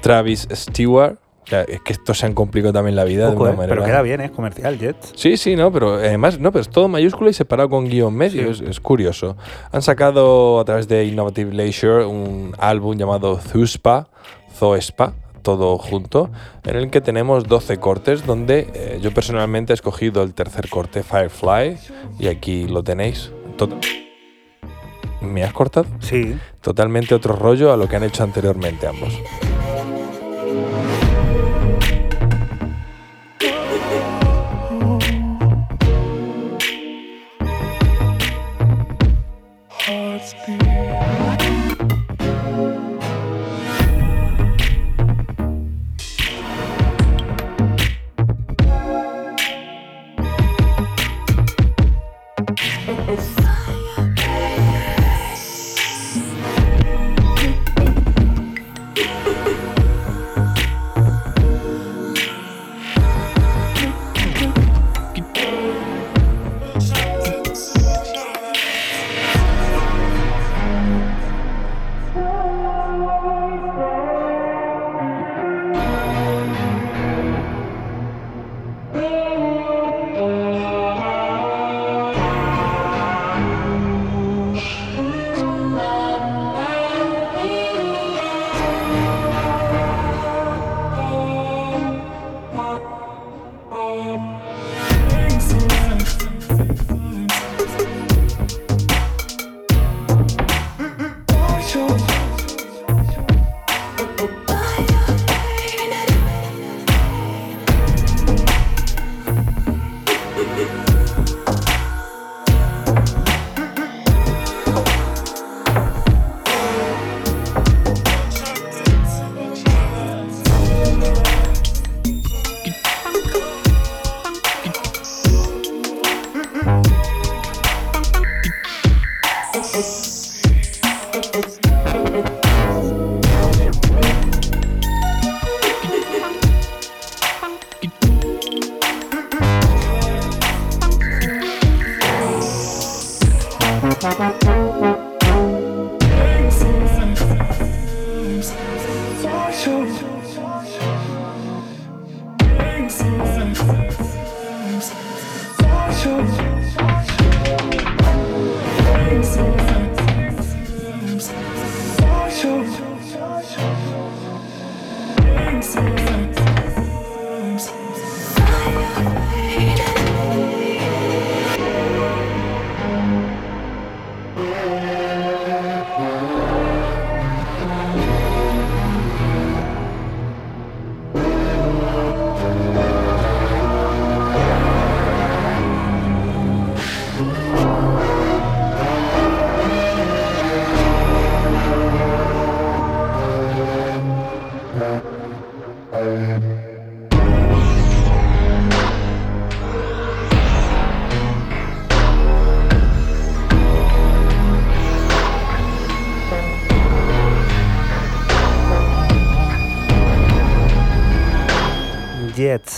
Travis 0.00 0.48
Stewart. 0.50 1.18
O 1.44 1.48
sea, 1.48 1.62
es 1.62 1.80
que 1.82 1.92
esto 1.92 2.12
se 2.12 2.26
han 2.26 2.34
complicado 2.34 2.72
también 2.72 2.96
la 2.96 3.04
vida 3.04 3.30
de 3.30 3.36
una 3.36 3.50
eh, 3.50 3.52
manera. 3.52 3.68
Pero 3.76 3.84
queda 3.84 4.02
bien, 4.02 4.20
es 4.20 4.32
comercial, 4.32 4.76
Jets. 4.80 5.12
Sí, 5.14 5.36
sí, 5.36 5.54
no, 5.54 5.70
pero 5.70 5.94
además, 5.94 6.40
no, 6.40 6.50
pero 6.50 6.62
es 6.62 6.68
todo 6.68 6.88
mayúscula 6.88 7.30
y 7.30 7.34
separado 7.34 7.70
con 7.70 7.84
guion 7.84 8.12
medio, 8.12 8.50
es, 8.50 8.80
curioso. 8.80 9.36
Han 9.70 9.80
sacado 9.80 10.58
a 10.58 10.64
través 10.64 10.88
de 10.88 11.04
Innovative 11.04 11.52
Leisure 11.52 12.04
un 12.04 12.52
álbum 12.58 12.96
llamado 12.96 13.38
Thuspa, 13.52 14.08
Zoespa, 14.56 15.14
todo 15.46 15.78
junto, 15.78 16.28
en 16.64 16.74
el 16.74 16.90
que 16.90 17.00
tenemos 17.00 17.44
12 17.44 17.78
cortes, 17.78 18.26
donde 18.26 18.68
eh, 18.74 18.98
yo 19.00 19.14
personalmente 19.14 19.72
he 19.72 19.74
escogido 19.74 20.24
el 20.24 20.34
tercer 20.34 20.68
corte, 20.68 21.04
Firefly, 21.04 21.78
y 22.18 22.26
aquí 22.26 22.66
lo 22.66 22.82
tenéis. 22.82 23.30
¿Me 25.20 25.44
has 25.44 25.52
cortado? 25.52 25.86
Sí. 26.00 26.36
Totalmente 26.60 27.14
otro 27.14 27.36
rollo 27.36 27.72
a 27.72 27.76
lo 27.76 27.88
que 27.88 27.94
han 27.94 28.02
hecho 28.02 28.24
anteriormente 28.24 28.88
ambos. 28.88 29.16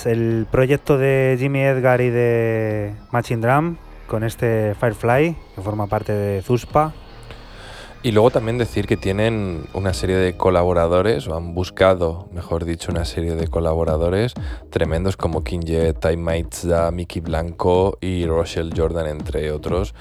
El 0.07 0.47
proyecto 0.51 0.99
de 0.99 1.37
Jimmy 1.39 1.61
Edgar 1.61 2.01
y 2.01 2.11
de 2.11 2.95
Machine 3.11 3.41
Drum 3.41 3.77
con 4.07 4.25
este 4.25 4.75
Firefly, 4.75 5.37
que 5.55 5.63
forma 5.63 5.87
parte 5.87 6.13
de 6.13 6.43
Zuspa. 6.43 6.93
Y 8.01 8.13
luego 8.13 8.31
también 8.31 8.59
decir 8.59 8.87
que 8.87 8.97
tienen 8.97 9.65
una 9.75 9.93
serie 9.93 10.17
de 10.17 10.37
colaboradores, 10.37 11.27
o 11.27 11.37
han 11.37 11.53
buscado, 11.53 12.29
mejor 12.33 12.65
dicho, 12.65 12.93
una 12.93 13.05
serie 13.05 13.35
de 13.35 13.49
colaboradores 13.49 14.35
tremendos 14.71 15.17
como 15.17 15.43
King 15.43 15.63
Jet, 15.65 15.99
Time 15.99 16.19
Maitza, 16.19 16.93
Mickey 16.93 17.21
Blanco 17.21 17.99
y 18.01 18.25
Rochelle 18.27 18.71
Jordan, 18.75 19.09
entre 19.09 19.51
otros, 19.51 19.97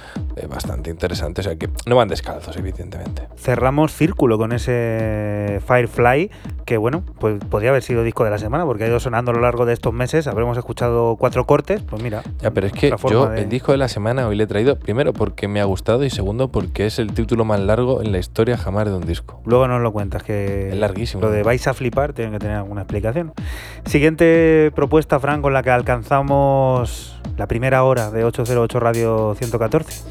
bastante 0.46 0.90
interesantes. 0.92 1.46
O 1.46 1.50
sea 1.50 1.58
que 1.58 1.70
no 1.88 1.96
van 1.96 2.08
descalzos, 2.10 2.56
evidentemente. 2.58 3.24
Cerramos 3.38 3.94
círculo 3.94 4.38
con 4.38 4.52
ese 4.52 5.60
Firefly, 5.66 6.30
que 6.66 6.78
bueno, 6.78 7.04
pues 7.20 7.40
podría 7.50 7.70
haber 7.72 7.82
sido 7.82 8.04
disco 8.04 8.24
de 8.24 8.30
la 8.30 8.38
semana, 8.38 8.66
porque 8.66 8.84
ha 8.84 8.88
ido 8.88 9.00
sonando 9.00 9.32
a 9.32 9.34
lo 9.34 9.42
largo 9.42 9.66
de 9.66 9.74
estos 9.74 9.94
meses. 9.94 10.28
Habremos 10.28 10.58
escuchado 10.58 11.16
cuatro 11.18 11.46
cortes, 11.46 11.82
pues 11.82 12.04
mira. 12.04 12.22
Ya, 12.42 12.52
pero 12.52 12.68
es 12.68 12.74
que 12.74 12.94
yo 13.10 13.28
de- 13.30 13.42
el 13.42 13.50
disco 13.50 13.72
de 13.72 13.78
la 13.80 13.88
semana 13.88 14.28
hoy 14.28 14.36
le 14.36 14.44
he 14.44 14.48
traído, 14.48 14.78
primero 14.78 15.14
porque 15.14 15.48
me 15.48 15.62
ha 15.62 15.66
gustado 15.66 16.04
y 16.04 16.10
segundo 16.10 16.50
porque 16.52 16.86
es 16.86 17.00
el 17.00 17.14
título 17.14 17.46
más 17.46 17.60
largo 17.60 18.02
en 18.02 18.12
la 18.12 18.18
historia 18.20 18.58
jamás 18.58 18.86
de 18.86 18.94
un 18.94 19.06
disco. 19.06 19.42
Luego 19.46 19.68
nos 19.68 19.82
lo 19.82 19.92
cuentas, 19.94 20.24
que 20.24 20.70
Es 20.70 20.76
larguísimo. 20.78 21.22
lo 21.22 21.32
de 21.32 21.44
vais 21.44 21.66
a 21.68 21.74
flipar 21.74 22.14
tiene 22.14 22.32
que 22.32 22.40
tener 22.40 22.58
alguna 22.58 22.82
explicación. 22.82 23.34
Siguiente 23.86 24.72
propuesta, 24.76 25.20
Fran, 25.20 25.42
con 25.42 25.54
la 25.54 25.64
que 25.64 25.72
alcanzamos 25.72 27.17
la 27.36 27.48
primera 27.48 27.84
hora 27.84 28.12
de 28.12 28.24
808 28.24 28.80
Radio 28.80 29.36
114. 29.38 30.04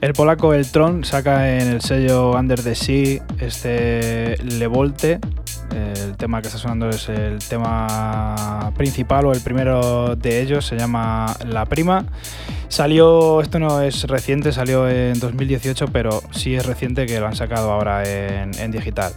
El 0.00 0.12
polaco 0.12 0.52
El 0.52 0.70
Tron 0.70 1.04
saca 1.04 1.56
en 1.58 1.68
el 1.68 1.80
sello 1.80 2.32
Under 2.32 2.62
the 2.62 2.74
Sea 2.74 3.22
este 3.40 4.36
Le 4.42 4.66
Volte. 4.66 5.18
El 5.74 6.16
tema 6.16 6.40
que 6.40 6.48
está 6.48 6.58
sonando 6.58 6.88
es 6.90 7.08
el 7.08 7.38
tema 7.38 8.72
principal 8.76 9.26
o 9.26 9.32
el 9.32 9.40
primero 9.40 10.14
de 10.14 10.40
ellos, 10.40 10.66
se 10.66 10.76
llama 10.76 11.34
La 11.46 11.64
Prima. 11.64 12.04
Salió, 12.68 13.40
esto 13.40 13.58
no 13.58 13.80
es 13.80 14.04
reciente, 14.04 14.52
salió 14.52 14.88
en 14.88 15.18
2018, 15.18 15.86
pero 15.92 16.22
sí 16.30 16.54
es 16.54 16.66
reciente 16.66 17.06
que 17.06 17.18
lo 17.18 17.26
han 17.26 17.36
sacado 17.36 17.72
ahora 17.72 18.04
en, 18.04 18.56
en 18.58 18.70
digital. 18.70 19.12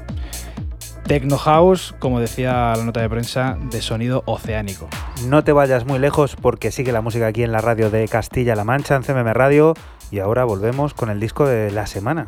Techno 1.09 1.39
House, 1.39 1.95
como 1.97 2.19
decía 2.19 2.75
la 2.77 2.83
nota 2.83 3.01
de 3.01 3.09
prensa, 3.09 3.57
de 3.71 3.81
sonido 3.81 4.21
oceánico. 4.27 4.87
No 5.25 5.43
te 5.43 5.51
vayas 5.53 5.87
muy 5.87 5.97
lejos 5.97 6.35
porque 6.39 6.69
sigue 6.69 6.91
la 6.91 7.01
música 7.01 7.25
aquí 7.25 7.41
en 7.41 7.51
la 7.51 7.61
radio 7.61 7.89
de 7.89 8.07
Castilla-La 8.07 8.63
Mancha, 8.63 8.95
en 8.95 9.01
CMM 9.01 9.33
Radio. 9.33 9.73
Y 10.11 10.19
ahora 10.19 10.43
volvemos 10.43 10.93
con 10.93 11.09
el 11.09 11.19
disco 11.19 11.47
de 11.47 11.71
la 11.71 11.87
semana. 11.87 12.27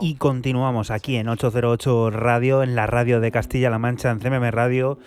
Y 0.00 0.14
continuamos 0.14 0.92
aquí 0.92 1.16
en 1.16 1.28
808 1.28 2.10
Radio, 2.10 2.62
en 2.62 2.76
la 2.76 2.86
radio 2.86 3.18
de 3.18 3.32
Castilla-La 3.32 3.78
Mancha, 3.80 4.10
en 4.10 4.20
CMM 4.20 4.50
Radio. 4.50 4.98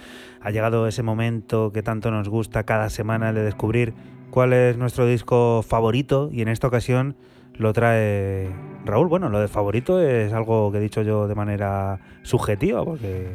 Ha 0.42 0.52
llegado 0.52 0.86
ese 0.88 1.02
momento 1.02 1.72
que 1.72 1.82
tanto 1.82 2.12
nos 2.12 2.28
gusta 2.28 2.64
cada 2.64 2.90
semana 2.90 3.32
de 3.32 3.44
descubrir 3.44 3.94
cuál 4.32 4.52
es 4.52 4.78
nuestro 4.78 5.06
disco 5.06 5.64
favorito 5.66 6.30
y 6.32 6.42
en 6.42 6.50
esta 6.50 6.68
ocasión 6.68 7.16
lo 7.54 7.72
trae 7.72 8.50
Raúl. 8.84 9.08
Bueno, 9.08 9.30
lo 9.30 9.40
de 9.40 9.48
favorito 9.48 10.02
es 10.02 10.34
algo 10.34 10.72
que 10.72 10.80
he 10.80 10.82
dicho 10.82 11.04
yo 11.04 11.28
de 11.28 11.36
manera 11.36 12.00
subjetiva 12.24 12.84
porque 12.84 13.30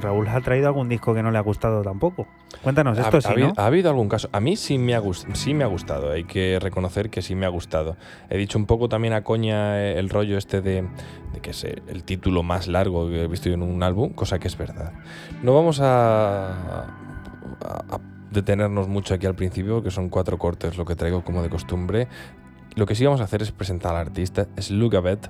Raúl 0.00 0.28
ha 0.28 0.40
traído 0.40 0.68
algún 0.68 0.88
disco 0.88 1.14
que 1.14 1.22
no 1.22 1.30
le 1.30 1.38
ha 1.38 1.42
gustado 1.42 1.82
tampoco. 1.82 2.26
Cuéntanos, 2.62 2.98
esto 2.98 3.16
ha, 3.16 3.20
sí, 3.20 3.28
ha 3.28 3.30
habido, 3.32 3.48
¿no? 3.48 3.54
ha 3.56 3.66
habido 3.66 3.90
algún 3.90 4.08
caso. 4.08 4.28
A 4.32 4.40
mí 4.40 4.56
sí 4.56 4.78
me, 4.78 4.94
ha 4.94 5.00
gust- 5.00 5.32
sí 5.34 5.52
me 5.54 5.64
ha 5.64 5.66
gustado, 5.66 6.12
hay 6.12 6.24
que 6.24 6.58
reconocer 6.60 7.10
que 7.10 7.22
sí 7.22 7.34
me 7.34 7.46
ha 7.46 7.48
gustado. 7.48 7.96
He 8.28 8.36
dicho 8.38 8.58
un 8.58 8.66
poco 8.66 8.88
también 8.88 9.14
a 9.14 9.22
coña 9.24 9.80
eh, 9.80 9.98
el 9.98 10.08
rollo 10.08 10.38
este 10.38 10.60
de, 10.60 10.86
de 11.32 11.40
que 11.40 11.50
es 11.50 11.64
eh, 11.64 11.82
el 11.88 12.04
título 12.04 12.42
más 12.42 12.68
largo 12.68 13.08
que 13.08 13.24
he 13.24 13.26
visto 13.28 13.48
en 13.48 13.62
un 13.62 13.82
álbum, 13.82 14.12
cosa 14.12 14.38
que 14.38 14.48
es 14.48 14.56
verdad. 14.56 14.92
No 15.42 15.54
vamos 15.54 15.80
a, 15.80 16.82
a- 16.84 16.86
a 17.62 18.00
detenernos 18.30 18.86
mucho 18.86 19.14
aquí 19.14 19.26
al 19.26 19.34
principio, 19.34 19.82
que 19.82 19.90
son 19.90 20.08
cuatro 20.08 20.38
cortes 20.38 20.76
lo 20.78 20.84
que 20.84 20.94
traigo 20.94 21.24
como 21.24 21.42
de 21.42 21.50
costumbre. 21.50 22.06
Lo 22.76 22.86
que 22.86 22.94
sí 22.94 23.04
vamos 23.04 23.20
a 23.20 23.24
hacer 23.24 23.42
es 23.42 23.50
presentar 23.50 23.92
al 23.96 24.02
artista, 24.06 24.46
es 24.56 24.70
Lugabet. 24.70 25.28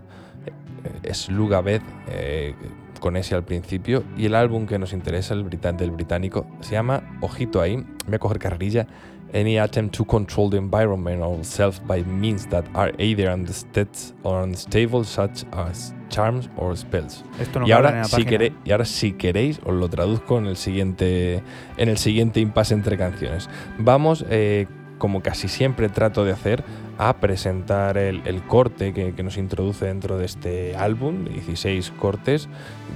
Es 1.02 1.28
Lugabet, 1.30 1.82
eh, 2.08 2.54
con 3.00 3.16
ese 3.16 3.34
al 3.34 3.44
principio. 3.44 4.04
Y 4.16 4.26
el 4.26 4.34
álbum 4.34 4.66
que 4.66 4.78
nos 4.78 4.92
interesa, 4.92 5.34
el 5.34 5.48
del 5.48 5.90
británico, 5.90 6.46
se 6.60 6.72
llama, 6.72 7.18
ojito 7.20 7.60
ahí, 7.60 7.76
voy 8.06 8.14
a 8.14 8.18
coger 8.18 8.38
carrerilla, 8.38 8.86
Any 9.32 9.58
attempt 9.58 9.94
to 9.96 10.04
control 10.04 10.50
the 10.50 10.56
environment 10.56 11.22
or 11.22 11.44
self 11.44 11.80
by 11.86 12.02
means 12.02 12.48
that 12.48 12.64
are 12.74 12.92
either 12.98 13.30
unsteady 13.30 14.12
or 14.24 14.42
unstable, 14.42 15.04
such 15.04 15.44
as 15.52 15.94
charms 16.08 16.48
or 16.56 16.76
spells. 16.76 17.24
Esto 17.38 17.60
no 17.60 17.68
y, 17.68 17.70
ahora, 17.70 18.02
si 18.04 18.24
queréis, 18.24 18.52
y 18.64 18.72
ahora, 18.72 18.84
si 18.84 19.12
queréis, 19.12 19.60
os 19.64 19.72
lo 19.72 19.88
traduzco 19.88 20.38
en 20.38 20.46
el 20.46 20.56
siguiente, 20.56 21.44
en 21.76 21.88
el 21.88 21.98
siguiente 21.98 22.40
impasse 22.40 22.74
entre 22.74 22.98
canciones. 22.98 23.48
Vamos, 23.78 24.24
eh, 24.30 24.66
como 24.98 25.22
casi 25.22 25.46
siempre 25.46 25.88
trato 25.88 26.24
de 26.24 26.32
hacer, 26.32 26.64
a 27.00 27.14
presentar 27.14 27.96
el, 27.96 28.20
el 28.26 28.42
corte 28.42 28.92
que, 28.92 29.14
que, 29.14 29.22
nos 29.22 29.38
introduce 29.38 29.86
dentro 29.86 30.18
de 30.18 30.26
este 30.26 30.76
álbum, 30.76 31.24
16 31.24 31.92
cortes, 31.92 32.46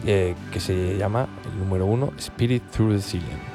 eh, 0.05 0.35
que 0.53 0.61
se 0.61 0.99
llama 0.99 1.27
el 1.51 1.59
número 1.59 1.87
1, 1.87 2.13
Spirit 2.19 2.63
Through 2.71 2.97
the 2.97 3.01
Ceiling. 3.01 3.54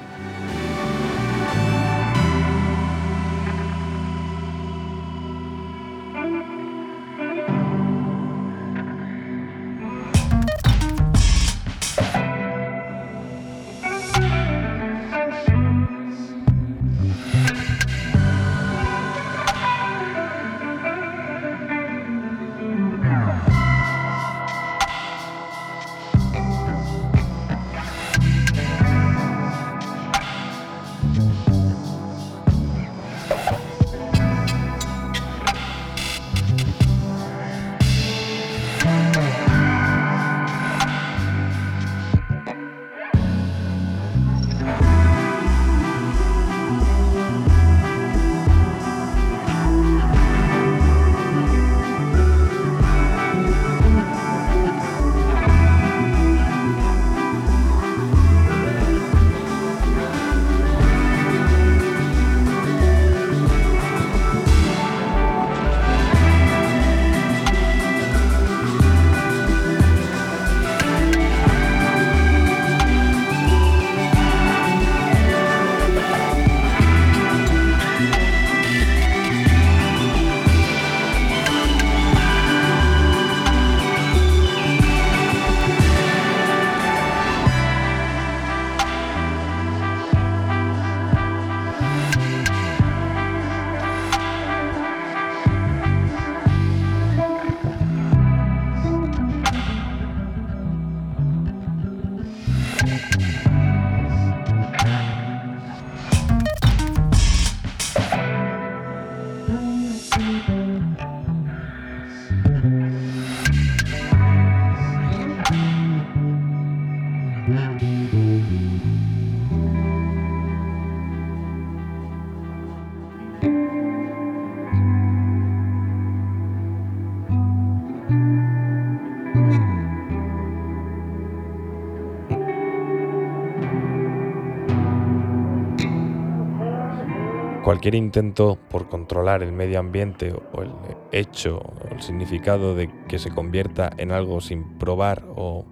Cualquier 137.63 137.95
intento 137.95 138.57
por 138.69 138.89
controlar 138.89 139.43
el 139.43 139.51
medio 139.51 139.79
ambiente 139.79 140.33
o 140.53 140.61
el 140.61 140.71
hecho 141.11 141.57
o 141.57 141.87
el 141.91 142.01
significado 142.01 142.75
de 142.75 142.89
que 143.07 143.19
se 143.19 143.31
convierta 143.31 143.89
en 143.97 144.11
algo 144.11 144.41
sin 144.41 144.77
probar 144.77 145.25
o 145.35 145.65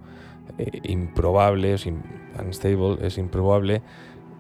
eh, 0.57 0.81
improbable, 0.83 1.73
es 1.73 3.17
improbable, 3.17 3.81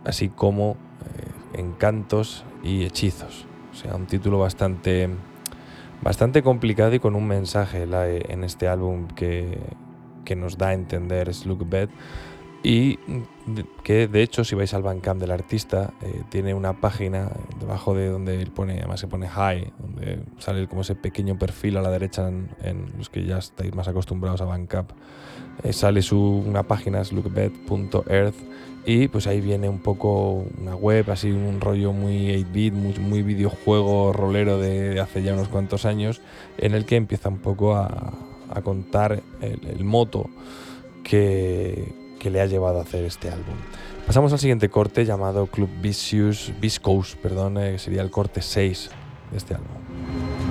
así 0.05 0.29
como 0.29 0.71
eh, 0.73 1.59
encantos 1.59 2.45
y 2.63 2.83
hechizos. 2.83 3.45
O 3.71 3.75
sea, 3.75 3.95
un 3.95 4.07
título 4.07 4.39
bastante, 4.39 5.09
bastante 6.01 6.41
complicado 6.41 6.95
y 6.95 6.99
con 6.99 7.15
un 7.15 7.27
mensaje 7.27 7.85
la, 7.85 8.09
en 8.09 8.43
este 8.43 8.67
álbum 8.67 9.07
que, 9.07 9.59
que 10.25 10.35
nos 10.35 10.57
da 10.57 10.69
a 10.69 10.73
entender 10.73 11.33
Slug 11.33 11.65
y 12.63 12.99
que 13.83 14.07
de 14.07 14.21
hecho 14.21 14.43
si 14.43 14.55
vais 14.55 14.73
al 14.73 14.83
Bandcamp 14.83 15.19
del 15.19 15.31
artista 15.31 15.93
eh, 16.01 16.23
tiene 16.29 16.53
una 16.53 16.73
página 16.73 17.29
debajo 17.59 17.93
de 17.93 18.07
donde 18.07 18.41
él 18.41 18.51
pone, 18.51 18.79
además 18.79 18.99
se 18.99 19.07
pone 19.07 19.27
high, 19.27 19.71
donde 19.79 20.19
sale 20.37 20.67
como 20.67 20.81
ese 20.81 20.95
pequeño 20.95 21.37
perfil 21.37 21.77
a 21.77 21.81
la 21.81 21.89
derecha 21.89 22.27
en, 22.27 22.91
los 22.97 23.09
que 23.09 23.25
ya 23.25 23.37
estáis 23.37 23.73
más 23.73 23.87
acostumbrados 23.87 24.41
a 24.41 24.45
Bandcamp. 24.45 24.91
Eh, 25.63 25.73
sale 25.73 26.01
su, 26.01 26.19
una 26.19 26.63
página, 26.63 27.01
lookbed.earth 27.09 28.35
y 28.85 29.07
pues 29.07 29.27
ahí 29.27 29.41
viene 29.41 29.67
un 29.67 29.79
poco 29.79 30.45
una 30.59 30.75
web, 30.75 31.09
así 31.09 31.31
un 31.31 31.59
rollo 31.59 31.93
muy 31.93 32.29
8-bit, 32.29 32.73
muy, 32.73 33.21
videojuego 33.21 34.13
rolero 34.13 34.59
de, 34.59 34.99
hace 34.99 35.23
ya 35.23 35.33
unos 35.33 35.49
cuantos 35.49 35.85
años, 35.85 36.21
en 36.57 36.73
el 36.73 36.85
que 36.85 36.95
empieza 36.95 37.29
un 37.29 37.39
poco 37.39 37.75
a, 37.75 38.13
contar 38.63 39.21
el 39.41 39.83
moto 39.83 40.29
que, 41.03 42.06
que 42.27 42.31
le 42.31 42.41
ha 42.41 42.45
llevado 42.45 42.79
a 42.79 42.81
hacer 42.81 43.05
este 43.05 43.29
álbum. 43.29 43.55
Pasamos 44.05 44.33
al 44.33 44.39
siguiente 44.39 44.67
corte 44.67 45.05
llamado 45.05 45.47
Club 45.47 45.69
Vicious, 45.81 46.51
Viscous, 46.59 47.15
perdón, 47.15 47.57
eh, 47.57 47.79
sería 47.79 48.01
el 48.01 48.11
corte 48.11 48.41
6 48.41 48.89
de 49.31 49.37
este 49.37 49.55
álbum. 49.55 50.46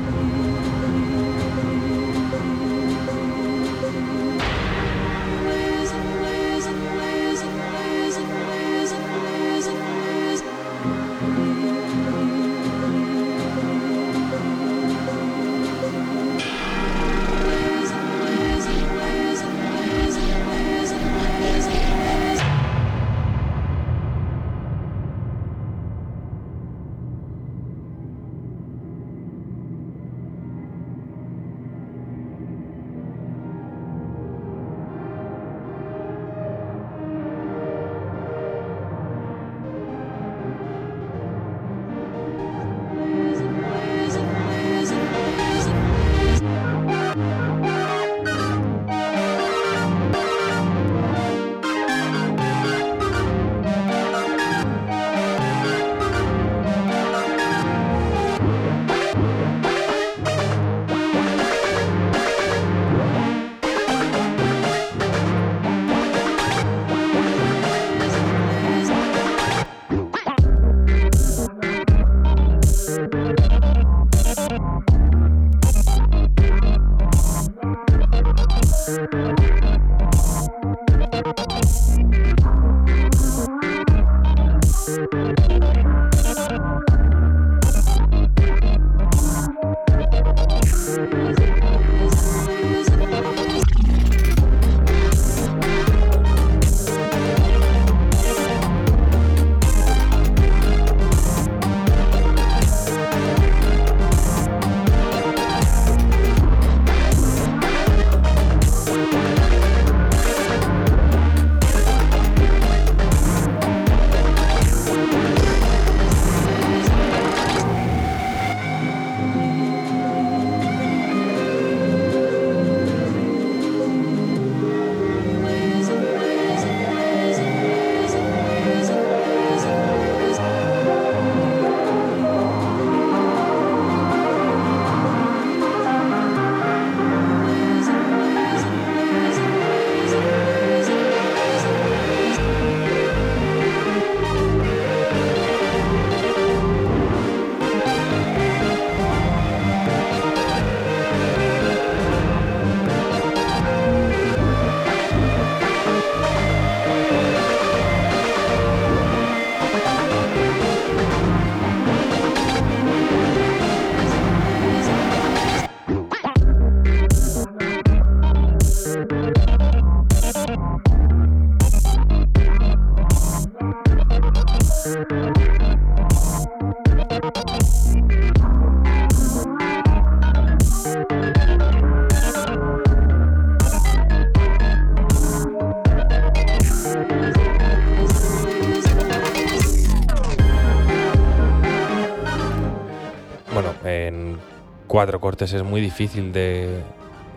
Cuatro 195.06 195.20
cortes 195.20 195.52
es 195.52 195.62
muy 195.62 195.80
difícil 195.80 196.32
de, 196.32 196.82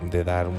de 0.09 0.24
dar 0.24 0.47
un, 0.47 0.55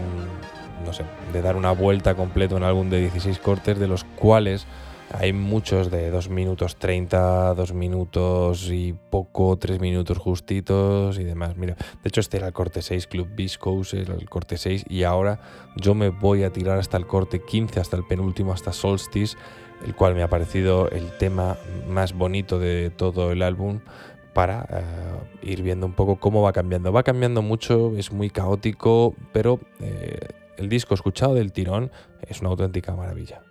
no 0.87 0.93
sé, 0.93 1.05
de 1.33 1.43
dar 1.43 1.57
una 1.57 1.73
vuelta 1.73 2.15
completa 2.15 2.57
en 2.57 2.63
álbum 2.63 2.89
de 2.89 3.01
16 3.01 3.41
cortes, 3.41 3.81
de 3.81 3.89
los 3.89 4.05
cuales 4.05 4.65
hay 5.13 5.33
muchos 5.33 5.91
de 5.91 6.09
2 6.09 6.29
minutos 6.29 6.77
30, 6.77 7.55
2 7.55 7.73
minutos 7.75 8.71
y 8.71 8.93
poco, 8.93 9.57
3 9.59 9.81
minutos 9.81 10.19
justitos 10.19 11.19
y 11.19 11.25
demás. 11.25 11.57
Mira, 11.57 11.75
de 11.75 12.09
hecho 12.09 12.21
este 12.21 12.37
era 12.37 12.47
el 12.47 12.53
corte 12.53 12.81
6, 12.81 13.09
Club 13.09 13.27
Viscose 13.35 14.03
era 14.03 14.15
el 14.15 14.31
corte 14.31 14.57
6 14.57 14.85
y 14.89 15.03
ahora 15.03 15.41
yo 15.75 15.97
me 15.97 16.11
voy 16.11 16.45
a 16.45 16.53
tirar 16.53 16.79
hasta 16.79 16.97
el 16.97 17.09
corte 17.09 17.43
15, 17.45 17.81
hasta 17.81 17.97
el 17.97 18.07
penúltimo, 18.07 18.53
hasta 18.53 18.73
Solstice, 18.73 19.37
el 19.85 19.97
cual 19.97 20.15
me 20.15 20.23
ha 20.23 20.29
parecido 20.29 20.89
el 20.91 21.11
tema 21.19 21.57
más 21.89 22.13
bonito 22.13 22.61
de 22.61 22.91
todo 22.91 23.33
el 23.33 23.43
álbum 23.43 23.81
para 24.33 24.67
eh, 24.71 25.51
ir 25.51 25.63
viendo 25.63 25.87
un 25.87 25.95
poco 25.95 26.17
cómo 26.17 26.43
va 26.43 26.53
cambiando. 26.53 26.93
Va 26.93 27.03
cambiando 27.03 27.43
mucho, 27.43 27.97
es 27.97 28.13
muy 28.13 28.31
caótico, 28.31 29.15
pero 29.33 29.61
eh, 29.81 30.29
el 30.57 30.69
disco 30.69 30.95
escuchado 30.95 31.35
del 31.35 31.53
tirón 31.53 31.91
es 32.23 32.41
una 32.41 32.51
auténtica 32.51 32.95
maravilla. 32.95 33.43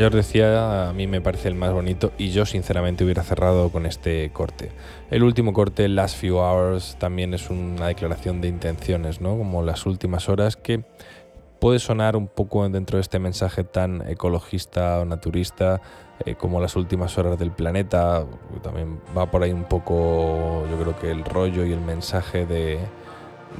Yo 0.00 0.06
os 0.06 0.14
decía, 0.14 0.88
a 0.88 0.92
mí 0.94 1.06
me 1.06 1.20
parece 1.20 1.48
el 1.48 1.54
más 1.54 1.72
bonito 1.72 2.12
y 2.16 2.30
yo 2.30 2.46
sinceramente 2.46 3.04
hubiera 3.04 3.22
cerrado 3.22 3.68
con 3.68 3.84
este 3.84 4.30
corte. 4.32 4.72
El 5.10 5.22
último 5.22 5.52
corte, 5.52 5.88
Last 5.88 6.16
Few 6.16 6.36
Hours, 6.36 6.96
también 6.98 7.34
es 7.34 7.50
una 7.50 7.88
declaración 7.88 8.40
de 8.40 8.48
intenciones, 8.48 9.20
¿no? 9.20 9.36
Como 9.36 9.62
las 9.62 9.84
últimas 9.84 10.30
horas 10.30 10.56
que 10.56 10.84
puede 11.60 11.78
sonar 11.78 12.16
un 12.16 12.28
poco 12.28 12.66
dentro 12.68 12.96
de 12.96 13.02
este 13.02 13.18
mensaje 13.18 13.62
tan 13.62 14.08
ecologista 14.08 15.00
o 15.00 15.04
naturista 15.04 15.82
eh, 16.24 16.34
como 16.34 16.60
las 16.60 16.76
últimas 16.76 17.18
horas 17.18 17.38
del 17.38 17.50
planeta. 17.50 18.24
También 18.62 19.00
va 19.16 19.30
por 19.30 19.42
ahí 19.42 19.52
un 19.52 19.64
poco, 19.64 20.66
yo 20.70 20.78
creo 20.80 20.98
que 20.98 21.10
el 21.10 21.24
rollo 21.26 21.66
y 21.66 21.72
el 21.72 21.80
mensaje 21.80 22.46
de, 22.46 22.78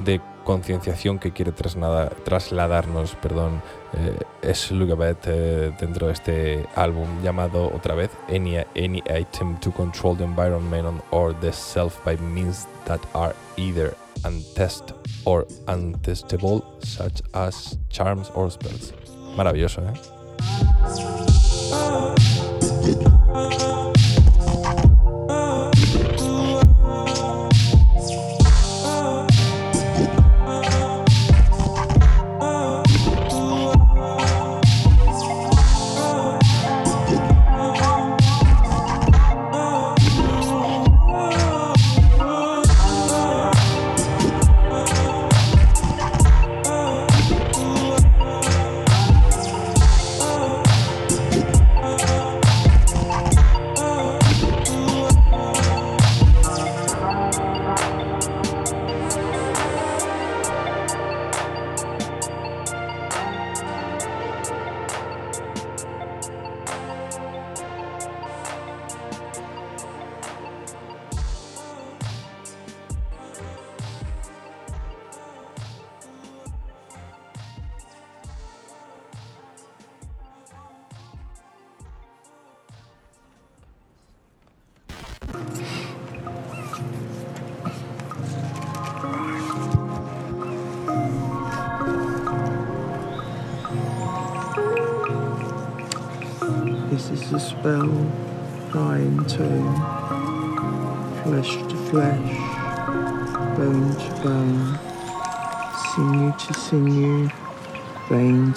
de 0.03 0.19
concienciación 0.43 1.19
que 1.19 1.31
quiere 1.31 1.51
trasladarnos 1.51 3.15
perdón, 3.15 3.61
eh, 3.93 4.17
es 4.41 4.71
Lugabet 4.71 5.17
eh, 5.27 5.71
dentro 5.79 6.07
de 6.07 6.13
este 6.13 6.65
álbum 6.75 7.21
llamado 7.23 7.71
otra 7.73 7.95
vez 7.95 8.11
Any, 8.29 8.57
any 8.75 9.03
Item 9.09 9.59
to 9.59 9.71
Control 9.71 10.17
the 10.17 10.23
Environment 10.23 11.01
or 11.11 11.33
the 11.39 11.51
Self 11.51 12.03
by 12.05 12.17
Means 12.17 12.67
that 12.85 13.01
are 13.13 13.35
either 13.57 13.95
untest 14.23 14.93
or 15.25 15.47
untestable, 15.67 16.63
such 16.83 17.21
as 17.33 17.77
charms 17.89 18.31
or 18.35 18.49
spells. 18.51 18.93
Maravilloso, 19.35 19.81
¿eh? 19.81 19.93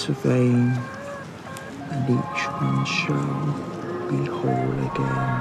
To 0.04 0.12
vein, 0.12 0.78
and 1.90 2.10
each 2.10 2.44
one 2.60 2.84
shall 2.84 3.46
be 4.10 4.20
whole 4.26 4.72
again. 4.90 5.34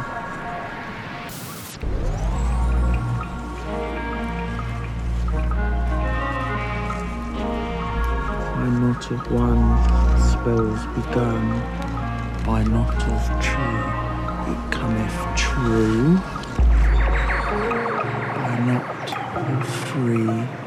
By 8.55 8.69
not 8.79 9.11
of 9.11 9.31
one, 9.33 9.65
spells 10.31 10.83
begun, 10.95 11.45
by 12.45 12.63
not 12.63 13.03
of 13.11 13.23
two, 13.43 13.75
it 14.49 14.61
cometh 14.71 15.19
true. 15.35 16.15
By 18.39 18.55
not 18.65 19.07
of 19.51 19.61
three, 19.89 20.62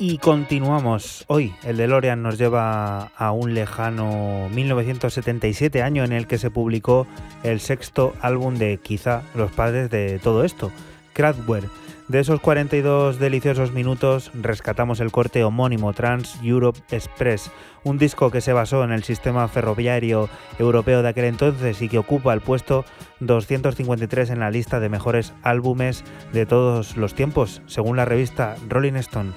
Y 0.00 0.18
continuamos. 0.18 1.24
Hoy 1.26 1.52
el 1.64 1.76
DeLorean 1.76 2.22
nos 2.22 2.38
lleva 2.38 3.10
a 3.16 3.32
un 3.32 3.52
lejano 3.52 4.48
1977, 4.50 5.82
año 5.82 6.04
en 6.04 6.12
el 6.12 6.28
que 6.28 6.38
se 6.38 6.50
publicó 6.50 7.08
el 7.42 7.58
sexto 7.58 8.14
álbum 8.20 8.54
de 8.54 8.78
quizá 8.78 9.22
los 9.34 9.50
padres 9.50 9.90
de 9.90 10.20
todo 10.20 10.44
esto, 10.44 10.70
Kraftwerk. 11.14 11.87
De 12.08 12.20
esos 12.20 12.40
42 12.40 13.18
deliciosos 13.18 13.72
minutos 13.72 14.30
rescatamos 14.32 15.00
el 15.00 15.12
corte 15.12 15.44
homónimo 15.44 15.92
Trans 15.92 16.38
Europe 16.42 16.80
Express, 16.90 17.50
un 17.84 17.98
disco 17.98 18.30
que 18.30 18.40
se 18.40 18.54
basó 18.54 18.82
en 18.82 18.92
el 18.92 19.04
sistema 19.04 19.46
ferroviario 19.46 20.30
europeo 20.58 21.02
de 21.02 21.10
aquel 21.10 21.26
entonces 21.26 21.82
y 21.82 21.88
que 21.90 21.98
ocupa 21.98 22.32
el 22.32 22.40
puesto 22.40 22.86
253 23.20 24.30
en 24.30 24.40
la 24.40 24.50
lista 24.50 24.80
de 24.80 24.88
mejores 24.88 25.34
álbumes 25.42 26.02
de 26.32 26.46
todos 26.46 26.96
los 26.96 27.12
tiempos, 27.12 27.60
según 27.66 27.98
la 27.98 28.06
revista 28.06 28.56
Rolling 28.66 28.94
Stone. 28.94 29.32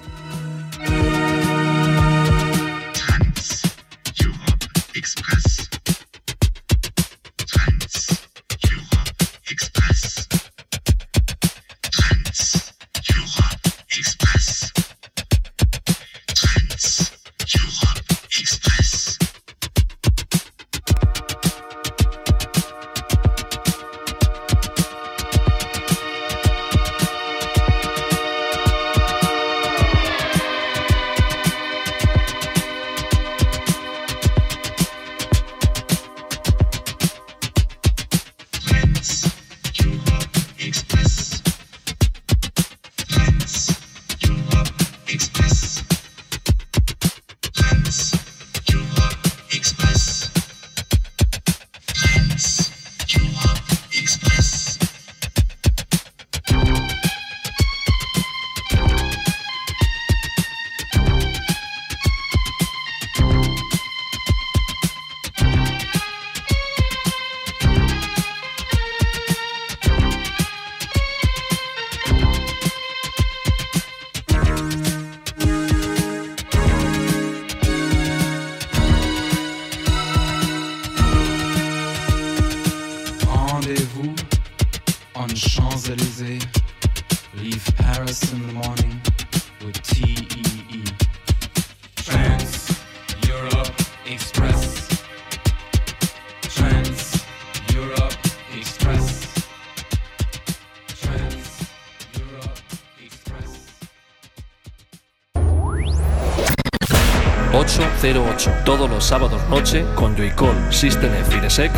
808. 108.42 108.64
Todos 108.64 108.90
los 108.90 109.04
sábados 109.04 109.40
noche 109.48 109.84
con 109.94 110.16
Joycall, 110.16 110.72
System 110.72 111.12
F 111.14 111.36
y. 111.36 111.70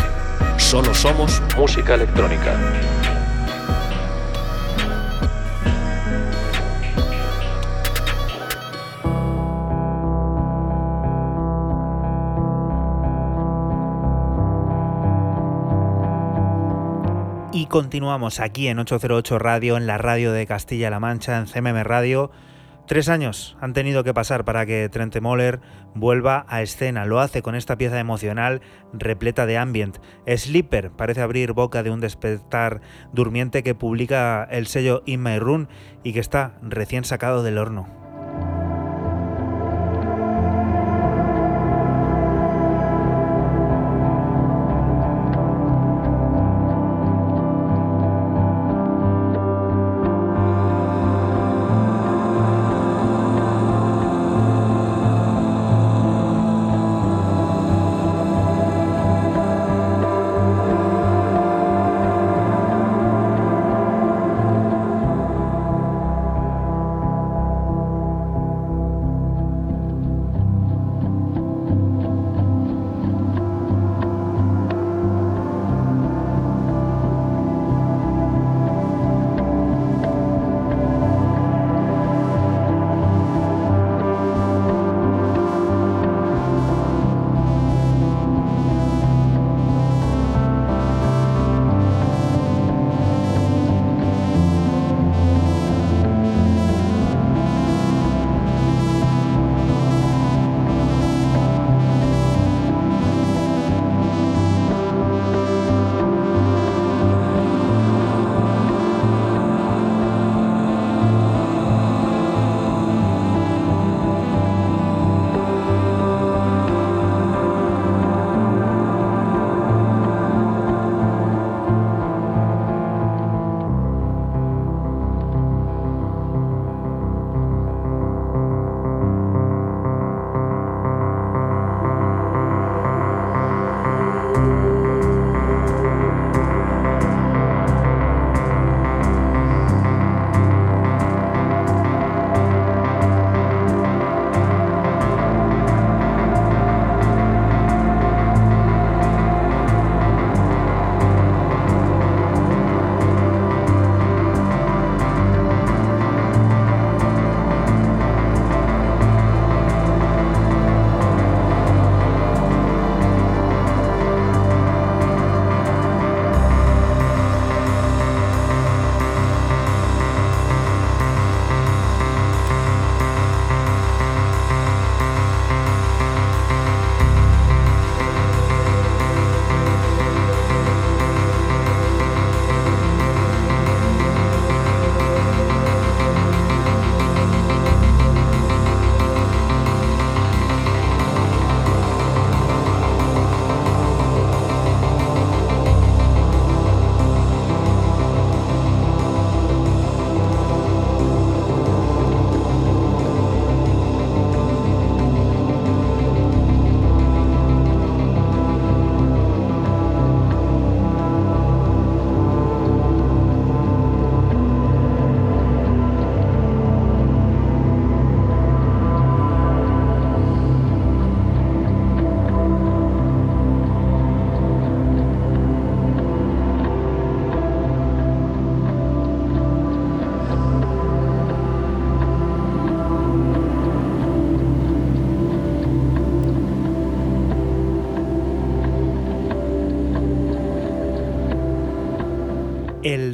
Solo 0.58 0.94
somos 0.94 1.42
música 1.56 1.94
electrónica. 1.94 2.58
Y 17.52 17.66
continuamos 17.66 18.40
aquí 18.40 18.68
en 18.68 18.78
808 18.78 19.38
Radio, 19.38 19.76
en 19.76 19.86
la 19.86 19.98
radio 19.98 20.32
de 20.32 20.46
Castilla-La 20.46 20.98
Mancha, 20.98 21.38
en 21.38 21.46
CMM 21.46 21.82
Radio. 21.84 22.30
Tres 22.86 23.08
años 23.08 23.56
han 23.60 23.72
tenido 23.72 24.04
que 24.04 24.12
pasar 24.12 24.44
para 24.44 24.66
que 24.66 24.90
Trentemoller 24.90 25.60
vuelva 25.94 26.44
a 26.48 26.60
escena. 26.60 27.06
Lo 27.06 27.20
hace 27.20 27.40
con 27.40 27.54
esta 27.54 27.78
pieza 27.78 27.98
emocional 27.98 28.60
repleta 28.92 29.46
de 29.46 29.56
ambient. 29.56 29.98
Sleeper 30.26 30.90
parece 30.90 31.22
abrir 31.22 31.52
boca 31.52 31.82
de 31.82 31.90
un 31.90 32.00
despertar 32.00 32.82
durmiente 33.12 33.62
que 33.62 33.74
publica 33.74 34.46
el 34.50 34.66
sello 34.66 35.02
In 35.06 35.22
My 35.22 35.38
Room 35.38 35.68
y 36.02 36.12
que 36.12 36.20
está 36.20 36.58
recién 36.60 37.04
sacado 37.04 37.42
del 37.42 37.56
horno. 37.56 38.03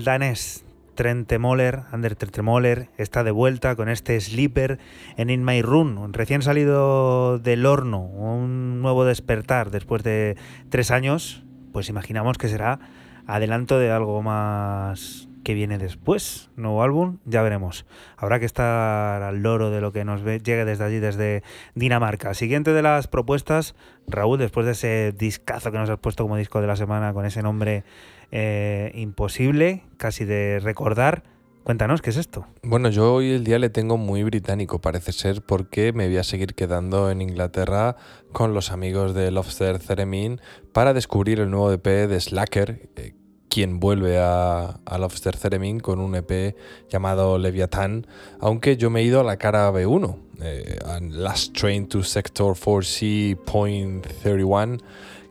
Danés 0.05 0.65
Trentemoller, 0.95 1.85
Ander 1.93 2.15
Trentemoller, 2.15 2.89
está 2.99 3.25
de 3.25 3.31
vuelta 3.31 3.75
con 3.77 3.89
este 3.89 4.21
Sleeper 4.21 4.79
en 5.17 5.31
In 5.31 5.45
My 5.45 5.63
Room, 5.63 6.13
recién 6.13 6.43
salido 6.43 7.39
del 7.39 7.65
horno, 7.65 8.01
un 8.01 8.83
nuevo 8.83 9.05
despertar 9.05 9.71
después 9.71 10.03
de 10.03 10.37
tres 10.69 10.91
años, 10.91 11.43
pues 11.73 11.89
imaginamos 11.89 12.37
que 12.37 12.49
será 12.49 12.81
adelanto 13.27 13.79
de 13.79 13.91
algo 13.91 14.23
más 14.23 15.29
que 15.43 15.55
viene 15.55 15.79
después, 15.79 16.51
nuevo 16.57 16.83
álbum, 16.83 17.19
ya 17.25 17.43
veremos. 17.43 17.87
Habrá 18.17 18.39
que 18.39 18.47
estar 18.47 19.23
al 19.23 19.43
loro 19.43 19.71
de 19.71 19.81
lo 19.81 19.93
que 19.93 20.05
nos 20.05 20.23
llegue 20.23 20.65
desde 20.65 20.85
allí, 20.85 20.99
desde 20.99 21.43
Dinamarca. 21.75 22.35
Siguiente 22.35 22.73
de 22.73 22.83
las 22.83 23.09
propuestas, 23.09 23.75
Raúl, 24.07 24.39
después 24.39 24.67
de 24.67 24.73
ese 24.73 25.15
discazo 25.17 25.73
que 25.73 25.79
nos 25.79 25.89
has 25.89 25.99
puesto 25.99 26.25
como 26.25 26.37
disco 26.37 26.61
de 26.61 26.67
la 26.67 26.77
semana 26.77 27.13
con 27.13 27.25
ese 27.25 27.43
nombre 27.43 27.85
eh, 28.33 28.93
imposible, 28.95 29.85
casi 29.97 30.25
de 30.25 30.61
recordar, 30.61 31.25
cuéntanos, 31.65 32.03
¿qué 32.03 32.11
es 32.11 32.17
esto? 32.17 32.47
Bueno, 32.63 32.89
yo 32.89 33.15
hoy 33.15 33.31
el 33.31 33.45
día 33.45 33.59
le 33.59 33.71
tengo 33.71 33.97
muy 33.97 34.23
británico, 34.23 34.81
parece 34.81 35.13
ser, 35.13 35.43
porque 35.43 35.93
me 35.93 36.07
voy 36.07 36.17
a 36.17 36.25
seguir 36.25 36.55
quedando 36.55 37.11
en 37.11 37.23
Inglaterra 37.23 37.97
con 38.33 38.55
los 38.55 38.71
amigos 38.71 39.15
de 39.15 39.31
Lobster 39.31 39.79
Theremin 39.79 40.41
para 40.73 40.95
descubrir 40.95 41.41
el 41.41 41.51
nuevo 41.51 41.73
EP 41.73 41.85
de 41.85 42.21
Slacker, 42.21 42.89
eh, 42.97 43.15
quien 43.49 43.81
vuelve 43.81 44.19
a, 44.19 44.81
a 44.85 44.99
Lobster 44.99 45.37
Theremin 45.37 45.81
con 45.81 45.99
un 45.99 46.15
EP 46.15 46.57
llamado 46.89 47.37
Leviathan, 47.37 48.07
aunque 48.39 48.77
yo 48.77 48.91
me 48.91 49.01
he 49.01 49.05
ido 49.05 49.21
a 49.21 49.25
la 49.25 49.37
cara 49.37 49.71
B1, 49.73 50.17
eh, 50.43 50.79
Last 51.11 51.55
Train 51.55 51.87
to 51.87 52.03
Sector 52.03 52.57
4C 52.57 53.37
Point 53.37 54.07
31, 54.23 54.79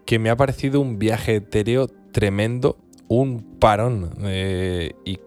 que 0.06 0.20
me 0.20 0.30
ha 0.30 0.36
parecido 0.36 0.82
un 0.82 1.00
viaje 1.00 1.36
etéreo 1.36 1.88
tremendo, 2.12 2.78
un 3.10 3.58
parón 3.60 4.12
eh, 4.22 4.94
y 5.04 5.20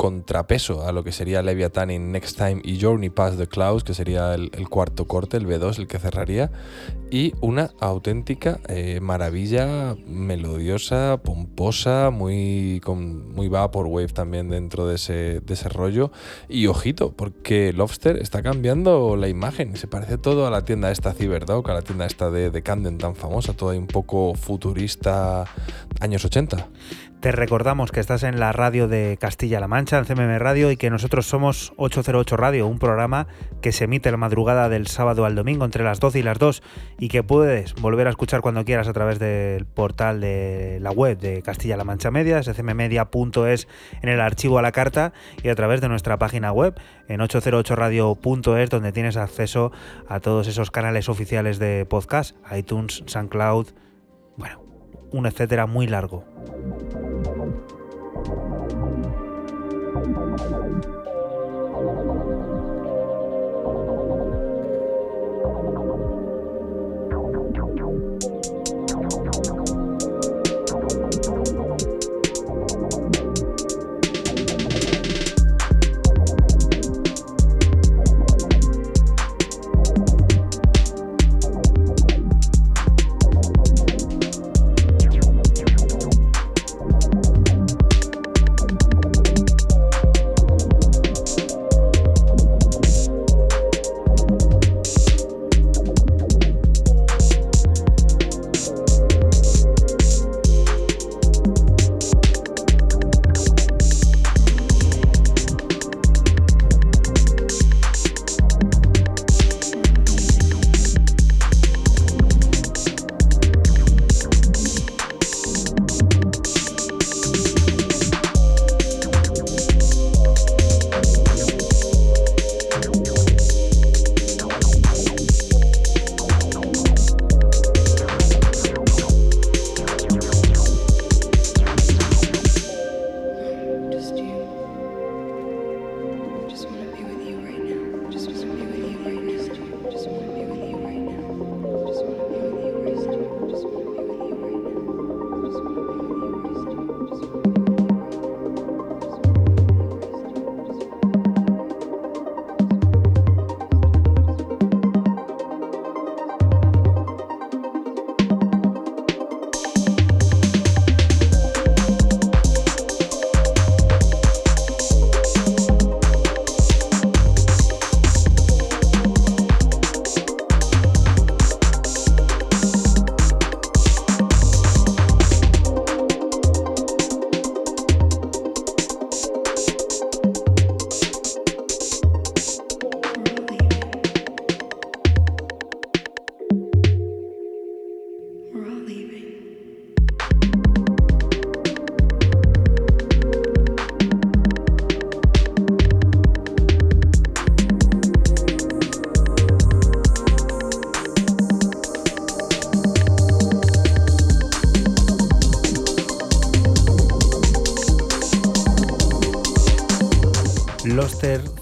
contrapeso 0.00 0.86
a 0.88 0.92
lo 0.92 1.04
que 1.04 1.12
sería 1.12 1.42
Leviathan 1.42 1.90
in 1.90 2.10
Next 2.10 2.38
Time 2.38 2.62
y 2.64 2.80
Journey 2.80 3.10
Past 3.10 3.36
the 3.36 3.46
Clouds, 3.46 3.84
que 3.84 3.92
sería 3.92 4.32
el, 4.32 4.50
cuarto 4.70 5.06
corte, 5.06 5.36
el 5.36 5.46
B2, 5.46 5.78
el 5.78 5.88
que 5.88 5.98
cerraría, 5.98 6.50
y 7.10 7.34
una 7.42 7.72
auténtica 7.80 8.60
eh, 8.68 9.00
maravilla 9.02 9.96
melodiosa, 10.06 11.20
pomposa, 11.22 12.08
muy, 12.08 12.80
con, 12.82 13.30
muy 13.34 13.48
vaporwave 13.48 14.08
también 14.08 14.48
dentro 14.48 14.86
de 14.86 14.94
ese, 14.94 15.40
de 15.40 15.68
rollo. 15.68 16.12
Y 16.48 16.66
ojito, 16.66 17.12
porque 17.12 17.74
Lobster 17.74 18.16
está 18.16 18.42
cambiando 18.42 19.16
la 19.16 19.28
imagen, 19.28 19.76
se 19.76 19.86
parece 19.86 20.16
todo 20.16 20.46
a 20.46 20.50
la 20.50 20.64
tienda 20.64 20.90
esta 20.90 21.12
CyberDog, 21.12 21.70
a 21.70 21.74
la 21.74 21.82
tienda 21.82 22.06
esta 22.06 22.30
de, 22.30 22.50
de 22.50 22.62
Camden 22.62 22.96
tan 22.96 23.16
famosa, 23.16 23.52
toda 23.52 23.76
un 23.76 23.86
poco 23.86 24.34
futurista, 24.34 25.44
años 26.00 26.24
80. 26.24 26.68
Te 27.20 27.32
recordamos 27.32 27.92
que 27.92 28.00
estás 28.00 28.22
en 28.22 28.40
la 28.40 28.50
radio 28.50 28.88
de 28.88 29.18
Castilla-La 29.20 29.68
Mancha, 29.68 29.98
en 29.98 30.06
CMM 30.06 30.38
Radio, 30.38 30.70
y 30.70 30.78
que 30.78 30.88
nosotros 30.88 31.26
somos 31.26 31.74
808 31.76 32.34
Radio, 32.38 32.66
un 32.66 32.78
programa 32.78 33.26
que 33.60 33.72
se 33.72 33.84
emite 33.84 34.10
la 34.10 34.16
madrugada 34.16 34.70
del 34.70 34.86
sábado 34.86 35.26
al 35.26 35.34
domingo 35.34 35.66
entre 35.66 35.84
las 35.84 36.00
12 36.00 36.20
y 36.20 36.22
las 36.22 36.38
2 36.38 36.62
y 36.98 37.08
que 37.08 37.22
puedes 37.22 37.74
volver 37.74 38.06
a 38.06 38.10
escuchar 38.10 38.40
cuando 38.40 38.64
quieras 38.64 38.88
a 38.88 38.94
través 38.94 39.18
del 39.18 39.66
portal 39.66 40.22
de 40.22 40.78
la 40.80 40.92
web 40.92 41.18
de 41.18 41.42
Castilla-La 41.42 41.84
Mancha 41.84 42.10
Media, 42.10 42.40
CMMedia.es, 42.40 43.68
en 44.00 44.08
el 44.08 44.20
archivo 44.22 44.58
a 44.58 44.62
la 44.62 44.72
carta 44.72 45.12
y 45.42 45.50
a 45.50 45.54
través 45.54 45.82
de 45.82 45.90
nuestra 45.90 46.18
página 46.18 46.52
web 46.52 46.80
en 47.06 47.20
808radio.es 47.20 48.70
donde 48.70 48.92
tienes 48.92 49.18
acceso 49.18 49.72
a 50.08 50.20
todos 50.20 50.48
esos 50.48 50.70
canales 50.70 51.10
oficiales 51.10 51.58
de 51.58 51.84
podcast, 51.84 52.34
iTunes, 52.56 53.02
SoundCloud, 53.04 53.66
bueno, 54.38 54.69
un 55.12 55.26
etcétera 55.26 55.66
muy 55.66 55.86
largo. 55.86 56.24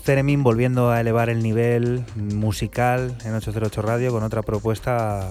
Loster 0.08 0.14
Theremin 0.16 0.42
volviendo 0.42 0.90
a 0.90 1.00
elevar 1.02 1.28
el 1.28 1.42
nivel 1.42 2.02
musical 2.16 3.14
en 3.26 3.34
808 3.34 3.82
Radio 3.82 4.10
con 4.10 4.22
otra 4.22 4.40
propuesta. 4.40 5.28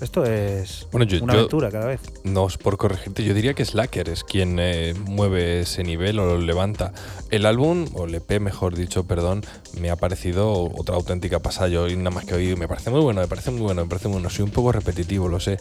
Esto 0.00 0.24
es 0.24 0.86
Bueno, 0.90 1.04
yo- 1.04 1.22
una 1.22 1.34
yo- 1.34 1.40
aventura 1.40 1.70
cada 1.70 1.84
vez. 1.84 2.00
No 2.24 2.46
es 2.46 2.56
por 2.56 2.78
corregirte, 2.78 3.22
yo 3.22 3.34
diría 3.34 3.52
que 3.52 3.62
Slacker 3.66 4.08
es 4.08 4.24
quien 4.24 4.56
eh, 4.58 4.94
mueve 5.04 5.60
ese 5.60 5.84
nivel 5.84 6.18
o 6.18 6.24
lo 6.24 6.38
levanta. 6.38 6.94
El 7.30 7.44
álbum, 7.44 7.84
o 7.92 8.06
el 8.06 8.14
EP 8.14 8.40
mejor 8.40 8.74
dicho, 8.74 9.04
perdón, 9.04 9.42
me 9.78 9.90
ha 9.90 9.96
parecido 9.96 10.50
otra 10.74 10.94
auténtica 10.94 11.40
pasada. 11.40 11.68
Yo 11.68 11.86
nada 11.98 12.08
más 12.10 12.24
que 12.24 12.32
oír, 12.34 12.56
me 12.56 12.66
parece 12.66 12.88
muy 12.88 13.00
bueno, 13.02 13.20
me 13.20 13.28
parece 13.28 13.50
muy 13.50 13.60
bueno, 13.60 13.82
me 13.82 13.88
parece 13.90 14.08
muy 14.08 14.14
bueno. 14.14 14.30
Soy 14.30 14.46
un 14.46 14.50
poco 14.52 14.72
repetitivo, 14.72 15.28
lo 15.28 15.38
sé. 15.40 15.58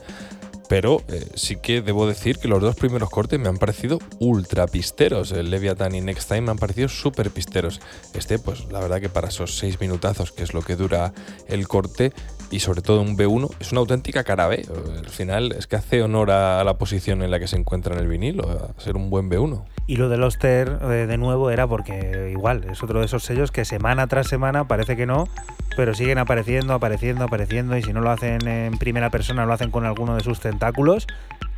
Pero 0.69 1.01
eh, 1.09 1.25
sí 1.33 1.57
que 1.57 1.81
debo 1.81 2.07
decir 2.07 2.37
que 2.37 2.47
los 2.47 2.61
dos 2.61 2.75
primeros 2.75 3.09
cortes 3.09 3.39
me 3.39 3.49
han 3.49 3.57
parecido 3.57 3.99
ultra 4.19 4.67
pisteros. 4.67 5.31
El 5.31 5.49
Leviathan 5.49 5.95
y 5.95 6.01
Next 6.01 6.29
Time 6.29 6.41
me 6.41 6.51
han 6.51 6.57
parecido 6.57 6.87
súper 6.87 7.31
pisteros. 7.31 7.81
Este, 8.13 8.37
pues 8.39 8.71
la 8.71 8.79
verdad 8.79 9.01
que 9.01 9.09
para 9.09 9.29
esos 9.29 9.57
seis 9.57 9.81
minutazos, 9.81 10.31
que 10.31 10.43
es 10.43 10.53
lo 10.53 10.61
que 10.61 10.75
dura 10.75 11.11
el 11.47 11.67
corte, 11.67 12.13
y 12.51 12.59
sobre 12.59 12.81
todo 12.81 13.01
un 13.01 13.17
B1, 13.17 13.49
es 13.59 13.71
una 13.71 13.81
auténtica 13.81 14.23
cara 14.23 14.47
B. 14.47 14.65
Al 14.97 15.09
final 15.09 15.51
es 15.53 15.67
que 15.67 15.75
hace 15.75 16.03
honor 16.03 16.31
a, 16.31 16.63
la 16.63 16.77
posición 16.77 17.23
en 17.23 17.31
la 17.31 17.39
que 17.39 17.47
se 17.47 17.55
encuentra 17.55 17.95
en 17.95 18.01
el 18.01 18.07
vinilo, 18.07 18.49
a 18.49 18.79
ser 18.81 18.95
un 18.95 19.09
buen 19.09 19.29
B1. 19.29 19.63
Y 19.89 19.95
lo 19.95 20.07
de 20.07 20.17
Loster 20.17 20.77
eh, 20.83 21.07
de 21.07 21.17
nuevo 21.17 21.49
era 21.49 21.65
porque 21.65 22.29
igual, 22.31 22.63
es 22.69 22.83
otro 22.83 22.99
de 22.99 23.07
esos 23.07 23.23
sellos 23.23 23.51
que 23.51 23.65
semana 23.65 24.05
tras 24.05 24.27
semana 24.27 24.65
parece 24.65 24.95
que 24.95 25.07
no, 25.07 25.27
pero 25.75 25.95
siguen 25.95 26.19
apareciendo, 26.19 26.75
apareciendo, 26.75 27.23
apareciendo 27.23 27.75
y 27.75 27.81
si 27.81 27.91
no 27.91 27.99
lo 27.99 28.11
hacen 28.11 28.47
en 28.47 28.77
primera 28.77 29.09
persona 29.09 29.47
lo 29.47 29.53
hacen 29.53 29.71
con 29.71 29.87
alguno 29.87 30.13
de 30.13 30.21
sus 30.21 30.41
tentáculos 30.41 31.07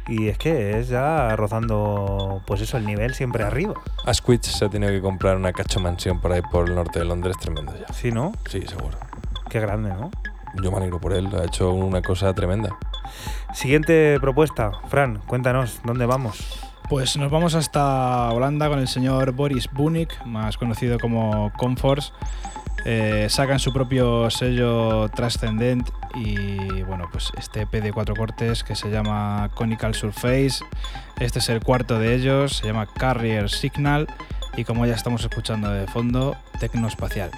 y 0.07 0.29
es 0.29 0.37
que 0.37 0.79
es 0.79 0.87
ya 0.87 1.35
rozando 1.35 2.41
pues 2.47 2.61
eso 2.61 2.77
el 2.77 2.85
nivel 2.85 3.15
siempre 3.15 3.43
arriba. 3.43 3.73
Asquith 4.05 4.43
se 4.43 4.63
ha 4.63 4.69
tenido 4.69 4.93
que 4.93 5.01
comprar 5.01 5.35
una 5.35 5.51
cacho 5.51 5.81
mansión 5.81 6.21
por 6.21 6.31
ahí 6.31 6.41
por 6.53 6.69
el 6.69 6.75
norte 6.75 6.99
de 6.99 7.05
Londres, 7.05 7.35
tremendo 7.37 7.73
ya. 7.77 7.93
Sí, 7.93 8.13
¿no? 8.13 8.31
Sí, 8.49 8.61
seguro. 8.61 8.97
Qué 9.49 9.59
grande, 9.59 9.89
¿no? 9.89 10.09
Yo 10.63 10.71
me 10.71 10.77
alegro 10.77 11.01
por 11.01 11.11
él, 11.11 11.27
ha 11.35 11.43
hecho 11.43 11.73
una 11.73 12.01
cosa 12.01 12.33
tremenda. 12.33 12.69
Siguiente 13.53 14.17
propuesta, 14.21 14.71
Fran, 14.87 15.17
cuéntanos, 15.27 15.81
¿dónde 15.83 16.05
vamos? 16.05 16.70
Pues 16.91 17.15
nos 17.15 17.31
vamos 17.31 17.55
hasta 17.55 18.33
Holanda 18.33 18.67
con 18.67 18.77
el 18.77 18.87
señor 18.89 19.31
Boris 19.31 19.69
Bunik, 19.71 20.25
más 20.25 20.57
conocido 20.57 20.99
como 20.99 21.49
Comforts. 21.53 22.11
Eh, 22.83 23.27
sacan 23.29 23.59
su 23.59 23.71
propio 23.71 24.29
sello 24.29 25.07
Transcendent 25.07 25.89
y 26.15 26.81
bueno, 26.81 27.07
pues 27.09 27.31
este 27.37 27.61
EP 27.61 27.71
de 27.81 27.93
cuatro 27.93 28.13
cortes 28.13 28.65
que 28.65 28.75
se 28.75 28.91
llama 28.91 29.51
Conical 29.55 29.95
Surface. 29.95 30.65
Este 31.21 31.39
es 31.39 31.47
el 31.47 31.63
cuarto 31.63 31.97
de 31.97 32.13
ellos, 32.13 32.57
se 32.57 32.67
llama 32.67 32.85
Carrier 32.85 33.49
Signal 33.49 34.07
y 34.57 34.65
como 34.65 34.85
ya 34.85 34.95
estamos 34.95 35.23
escuchando 35.23 35.71
de 35.71 35.87
fondo, 35.87 36.35
Tecnospacial. 36.59 37.31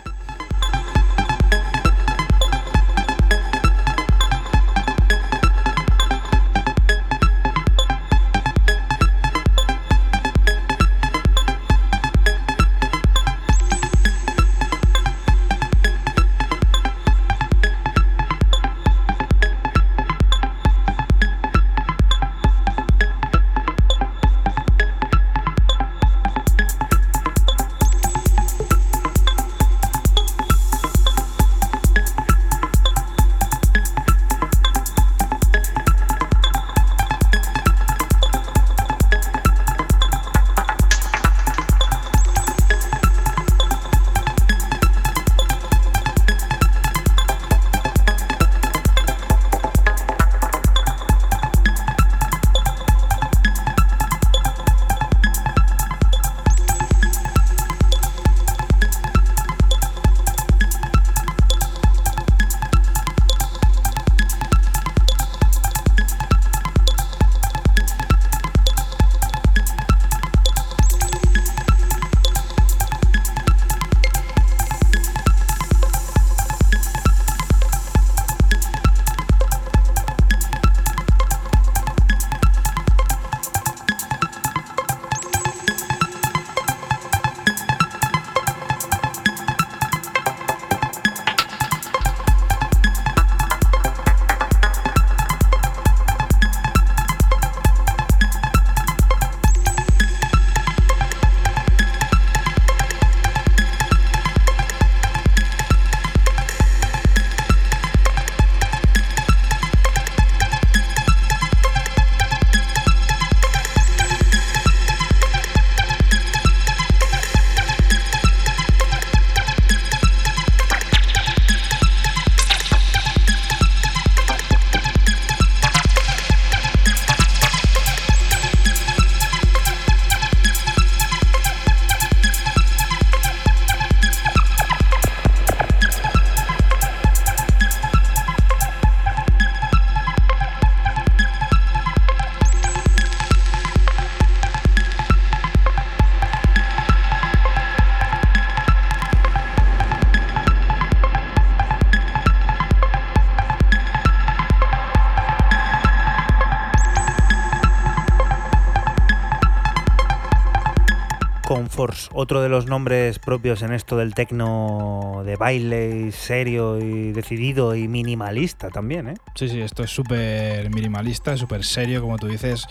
Conforce, 161.73 162.07
otro 162.13 162.43
de 162.43 162.49
los 162.49 162.67
nombres 162.67 163.17
propios 163.17 163.63
en 163.63 163.73
esto 163.73 163.97
del 163.97 164.13
tecno 164.13 165.23
de 165.25 165.35
baile, 165.37 166.11
serio 166.11 166.77
y 166.77 167.13
decidido 167.13 167.73
y 167.73 167.87
minimalista 167.87 168.69
también, 168.69 169.09
¿eh? 169.09 169.15
Sí, 169.33 169.49
sí, 169.49 169.59
esto 169.59 169.81
es 169.81 169.89
súper 169.89 170.69
minimalista, 170.69 171.35
súper 171.35 171.63
serio, 171.63 171.99
como 172.01 172.19
tú 172.19 172.27
dices. 172.27 172.67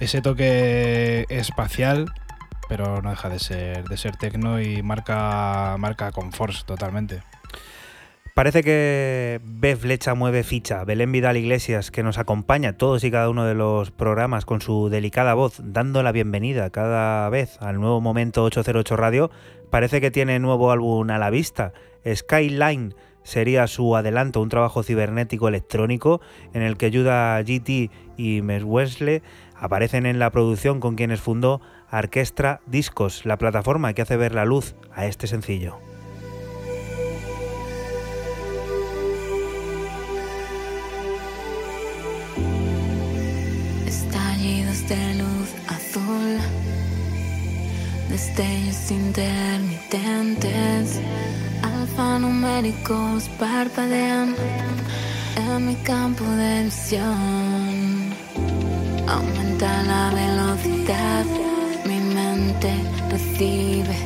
Ese 0.00 0.22
toque 0.22 1.24
espacial, 1.28 2.06
pero 2.68 3.00
no 3.00 3.10
deja 3.10 3.28
de 3.28 3.38
ser, 3.38 3.84
de 3.84 3.96
ser 3.96 4.16
tecno 4.16 4.60
y 4.60 4.82
marca, 4.82 5.76
marca 5.78 6.10
Conforce 6.10 6.64
totalmente. 6.66 7.22
Parece 8.36 8.62
que 8.62 9.40
Bev 9.44 9.78
Flecha 9.78 10.14
mueve 10.14 10.42
ficha. 10.42 10.84
Belén 10.84 11.10
Vidal 11.10 11.38
Iglesias, 11.38 11.90
que 11.90 12.02
nos 12.02 12.18
acompaña 12.18 12.76
todos 12.76 13.02
y 13.02 13.10
cada 13.10 13.30
uno 13.30 13.46
de 13.46 13.54
los 13.54 13.92
programas 13.92 14.44
con 14.44 14.60
su 14.60 14.90
delicada 14.90 15.32
voz, 15.32 15.58
dando 15.64 16.02
la 16.02 16.12
bienvenida 16.12 16.68
cada 16.68 17.30
vez 17.30 17.56
al 17.62 17.80
nuevo 17.80 18.02
momento 18.02 18.44
808 18.44 18.94
Radio, 18.94 19.30
parece 19.70 20.02
que 20.02 20.10
tiene 20.10 20.38
nuevo 20.38 20.70
álbum 20.70 21.08
a 21.08 21.16
la 21.16 21.30
vista. 21.30 21.72
Skyline 22.06 22.94
sería 23.22 23.66
su 23.68 23.96
adelanto, 23.96 24.42
un 24.42 24.50
trabajo 24.50 24.82
cibernético 24.82 25.48
electrónico 25.48 26.20
en 26.52 26.60
el 26.60 26.76
que 26.76 26.84
ayuda 26.84 27.40
GT 27.40 27.90
y 28.18 28.42
Mes 28.42 28.64
Wesley 28.64 29.22
aparecen 29.54 30.04
en 30.04 30.18
la 30.18 30.30
producción 30.30 30.78
con 30.78 30.94
quienes 30.94 31.22
fundó 31.22 31.62
Orquestra 31.90 32.60
Discos, 32.66 33.24
la 33.24 33.38
plataforma 33.38 33.94
que 33.94 34.02
hace 34.02 34.18
ver 34.18 34.34
la 34.34 34.44
luz 34.44 34.74
a 34.94 35.06
este 35.06 35.26
sencillo. 35.26 35.78
De 44.88 45.14
luz 45.14 45.54
azul, 45.66 46.38
destellos 48.08 48.90
intermitentes, 48.90 51.00
alfanuméricos 51.62 53.28
parpadean 53.38 54.34
en 55.36 55.66
mi 55.66 55.74
campo 55.76 56.24
de 56.24 56.64
visión. 56.64 58.14
Aumenta 59.08 59.82
la 59.82 60.10
velocidad, 60.14 61.24
mi 61.84 61.98
mente 61.98 62.72
recibe 63.10 63.96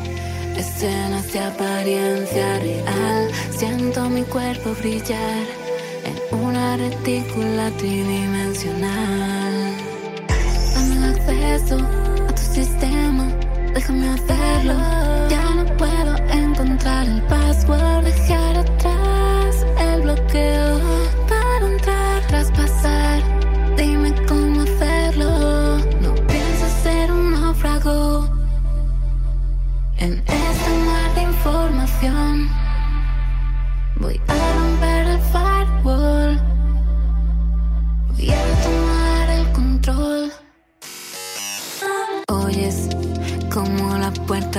escenas 0.57 1.33
de 1.33 1.41
apariencia 1.41 2.59
real. 2.61 3.31
Siento 3.51 4.09
mi 4.09 4.23
cuerpo 4.23 4.75
brillar 4.81 5.45
en 6.05 6.39
una 6.39 6.79
retícula 6.79 7.71
tridimensional. 7.73 9.50
Dame 10.81 11.09
acceso 11.09 11.77
a 12.29 12.33
tu 12.33 12.41
sistema, 12.41 13.27
déjame 13.75 14.09
hacerlo. 14.09 14.75
Ya 15.29 15.55
no 15.55 15.65
puedo 15.77 16.17
encontrar 16.31 17.07
el 17.07 17.21
password, 17.23 18.05
dejar 18.05 18.57
atrás 18.57 19.67
el 19.79 20.01
bloqueo 20.03 20.81
para 21.29 21.67
entrar, 21.67 22.27
traspasar. 22.29 23.23
Dime 23.77 24.15
cómo 24.27 24.63
hacerlo. 24.63 25.79
No 26.01 26.15
pienso 26.27 26.67
ser 26.83 27.13
un 27.13 27.33
náufrago 27.33 28.27
en 29.99 30.13
este 30.27 30.71
mar 30.87 31.15
de 31.15 31.23
información. 31.23 32.49
Voy 33.97 34.19
a 34.29 34.40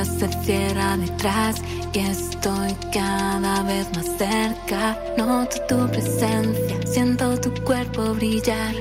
se 0.06 0.28
cierra 0.44 0.98
detrás 0.98 1.62
y 1.94 2.00
estoy 2.00 2.76
cada 2.92 3.64
vez 3.64 3.88
más 3.96 4.08
cerca. 4.18 4.98
Noto 5.18 5.58
tu 5.68 5.88
presencia, 5.92 6.78
siento 6.86 7.40
tu 7.40 7.54
cuerpo 7.64 8.14
brillar. 8.14 8.74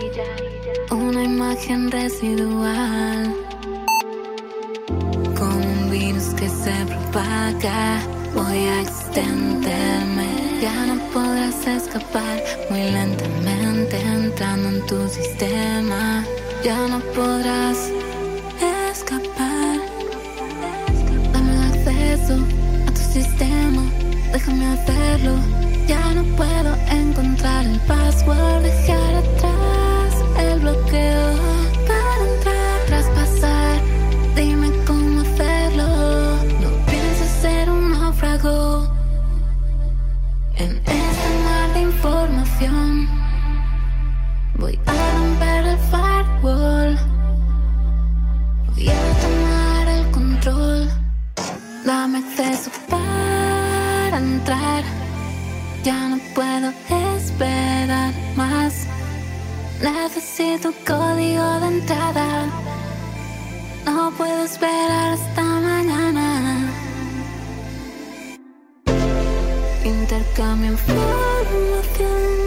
Una 0.91 1.25
imagen 1.25 1.91
residual. 1.91 3.35
Como 5.39 5.57
un 5.57 5.91
virus 5.91 6.35
que 6.35 6.49
se 6.49 6.75
propaga. 6.87 8.01
Voy 8.35 8.59
a 8.69 8.83
extenderme, 8.83 10.29
ya 10.63 10.87
no 10.87 11.03
podrás 11.13 11.67
escapar 11.67 12.41
muy 12.71 12.83
lentamente 12.83 14.01
entrando 14.01 14.69
en 14.69 14.87
tu 14.87 15.09
sistema. 15.09 16.25
Ya 16.65 16.87
no 16.87 17.01
podrás 17.15 17.91
escapar. 18.91 19.40
Sistema, 23.11 23.83
déjame 24.33 24.67
hacerlo. 24.67 25.35
Ya 25.87 26.15
no 26.15 26.23
puedo 26.37 26.77
encontrar 26.91 27.67
el 27.67 27.81
password, 27.81 28.63
dejar 28.63 29.15
atrás 29.17 29.60
Ya 55.83 56.09
no 56.09 56.19
puedo 56.35 56.73
esperar 57.17 58.13
más. 58.37 58.87
Necesito 59.81 60.73
código 60.87 61.61
de 61.61 61.67
entrada. 61.69 62.47
No 63.87 64.11
puedo 64.13 64.45
esperar 64.45 65.15
hasta 65.15 65.43
mañana. 65.43 66.71
Intercambio 69.85 70.73
información. 70.73 72.40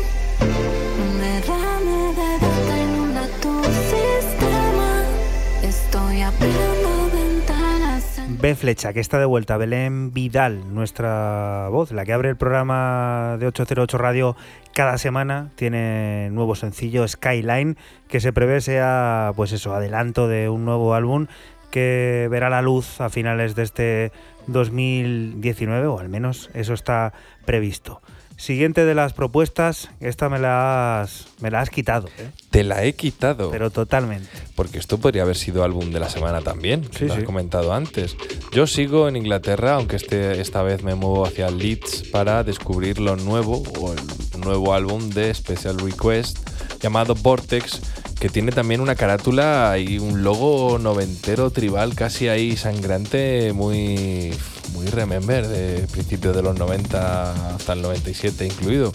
B 8.44 8.56
Flecha, 8.56 8.92
que 8.92 9.00
está 9.00 9.20
de 9.20 9.26
vuelta, 9.26 9.56
Belén 9.56 10.12
Vidal, 10.12 10.76
nuestra 10.76 11.70
voz, 11.72 11.94
la 11.94 12.04
que 12.04 12.12
abre 12.12 12.28
el 12.28 12.36
programa 12.36 13.38
de 13.40 13.48
808 13.48 13.98
Radio 13.98 14.36
cada 14.74 14.98
semana, 14.98 15.52
tiene 15.56 16.30
nuevo 16.30 16.54
sencillo 16.54 17.08
Skyline, 17.08 17.78
que 18.10 18.20
se 18.20 18.34
prevé 18.34 18.60
sea, 18.60 19.32
pues 19.38 19.54
eso, 19.54 19.74
adelanto 19.74 20.28
de 20.28 20.50
un 20.50 20.66
nuevo 20.66 20.94
álbum 20.94 21.28
que 21.72 22.28
verá 22.30 22.50
la 22.50 22.62
luz 22.62 23.00
a 23.00 23.10
finales 23.10 23.56
de 23.56 23.64
este 23.64 24.12
2019, 24.48 25.88
o 25.88 26.00
al 26.00 26.10
menos 26.10 26.50
eso 26.54 26.74
está 26.74 27.14
previsto. 27.46 28.02
Siguiente 28.44 28.84
de 28.84 28.94
las 28.94 29.14
propuestas, 29.14 29.90
esta 30.02 30.28
me 30.28 30.38
la 30.38 31.00
has, 31.00 31.28
me 31.40 31.50
la 31.50 31.62
has 31.62 31.70
quitado, 31.70 32.10
¿eh? 32.20 32.30
Te 32.50 32.66
la 32.66 32.84
he 32.84 32.92
quitado. 32.94 33.50
pero 33.52 33.72
totalmente. 33.72 34.28
Porque 34.54 34.80
esto 34.80 34.98
podría 34.98 35.22
haber 35.22 35.38
sido 35.38 35.64
álbum 35.64 35.92
de 35.92 36.02
la 36.02 36.10
semana 36.10 36.42
también, 36.42 36.84
Sí, 36.92 37.06
lo 37.06 37.14
has 37.14 37.22
sí. 37.22 37.26
comentado 37.26 37.72
antes. 37.74 38.18
Yo 38.52 38.68
sigo 38.68 39.08
en 39.08 39.16
Inglaterra, 39.16 39.76
aunque 39.76 39.96
este, 39.96 40.42
esta 40.42 40.62
vez 40.62 40.84
me 40.84 40.94
muevo 40.94 41.26
hacia 41.26 41.50
Leeds 41.50 42.10
para 42.12 42.44
descubrir 42.44 43.00
lo 43.00 43.16
nuevo, 43.16 43.64
o 43.80 43.94
el 43.94 44.42
nuevo 44.42 44.74
álbum 44.74 45.10
de 45.12 45.34
Special 45.34 45.80
Request, 45.80 46.38
llamado 46.82 47.16
Vortex, 47.16 47.80
que 48.20 48.28
tiene 48.28 48.52
también 48.52 48.82
una 48.82 48.96
carátula 48.96 49.78
y 49.80 50.00
un 50.00 50.22
logo 50.22 50.80
noventero 50.80 51.50
tribal 51.52 51.96
casi 51.96 52.28
ahí 52.28 52.58
sangrante, 52.58 53.54
muy, 53.54 54.34
muy 54.74 54.88
remember, 54.88 55.48
de 55.48 55.88
principios 55.88 56.36
de 56.36 56.42
los 56.42 56.58
90 56.58 57.56
hasta 57.56 57.74
el 57.74 57.82
97 57.82 58.46
incluido. 58.46 58.92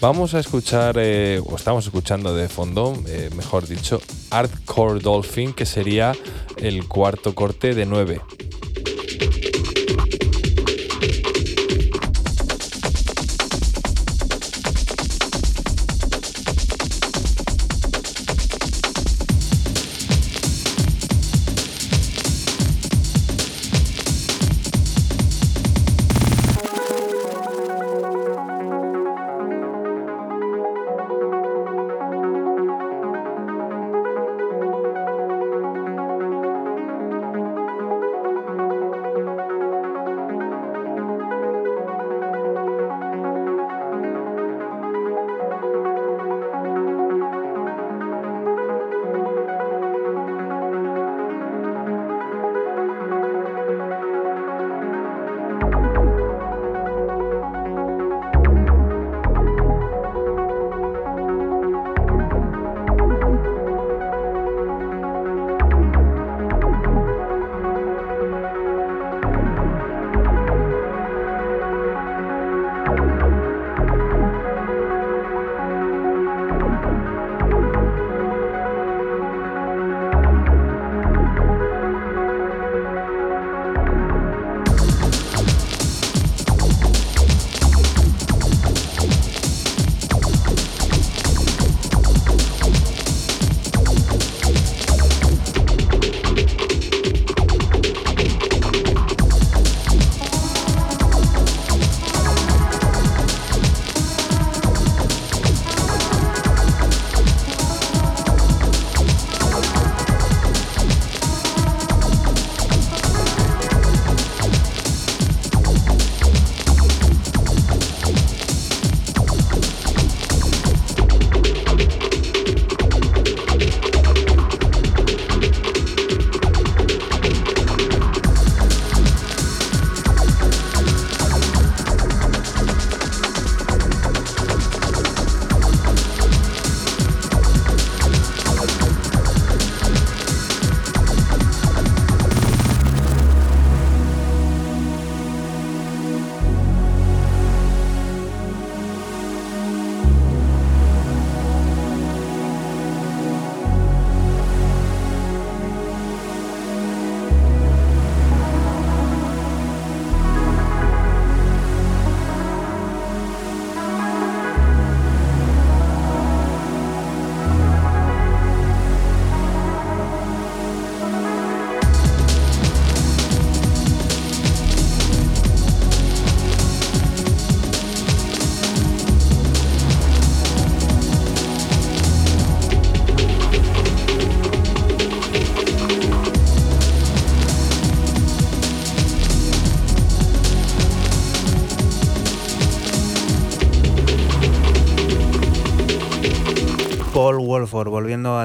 Vamos 0.00 0.32
a 0.32 0.40
escuchar, 0.40 0.96
eh, 0.98 1.42
o 1.44 1.56
estamos 1.56 1.84
escuchando 1.84 2.34
de 2.34 2.48
fondo, 2.48 2.96
eh, 3.06 3.28
mejor 3.36 3.66
dicho, 3.66 4.00
Hardcore 4.30 5.00
Dolphin, 5.00 5.52
que 5.52 5.66
sería 5.66 6.12
el 6.56 6.88
cuarto 6.88 7.34
corte 7.34 7.74
de 7.74 7.84
9. 7.84 8.20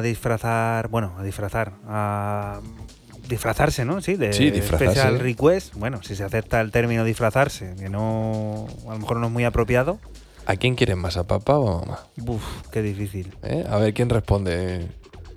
Disfrazar, 0.06 0.88
bueno, 0.88 1.14
a 1.18 1.23
disfrazar, 1.23 1.73
a 1.88 2.60
disfrazarse, 3.27 3.86
¿no? 3.86 4.02
Sí, 4.02 4.15
de 4.15 4.34
Sí. 4.34 4.52
Special 4.61 5.19
Request. 5.19 5.73
Bueno, 5.76 6.02
si 6.03 6.15
se 6.15 6.23
acepta 6.23 6.61
el 6.61 6.72
término 6.72 7.03
disfrazarse, 7.03 7.76
que 7.77 7.90
no, 7.90 8.68
a 8.88 8.94
lo 8.94 8.99
mejor 8.99 9.18
no 9.18 9.27
es 9.27 9.32
muy 9.34 9.44
apropiado. 9.45 9.99
¿A 10.45 10.56
quién 10.57 10.76
quieres 10.76 10.95
más, 10.95 11.18
a 11.18 11.26
papá 11.26 11.57
o 11.57 11.77
a 11.77 11.82
mamá? 11.82 11.99
Uf, 12.26 12.44
qué 12.72 12.82
difícil. 12.84 13.36
¿Eh? 13.44 13.65
A 13.69 13.77
ver 13.77 13.94
quién 13.94 14.10
responde. 14.10 14.88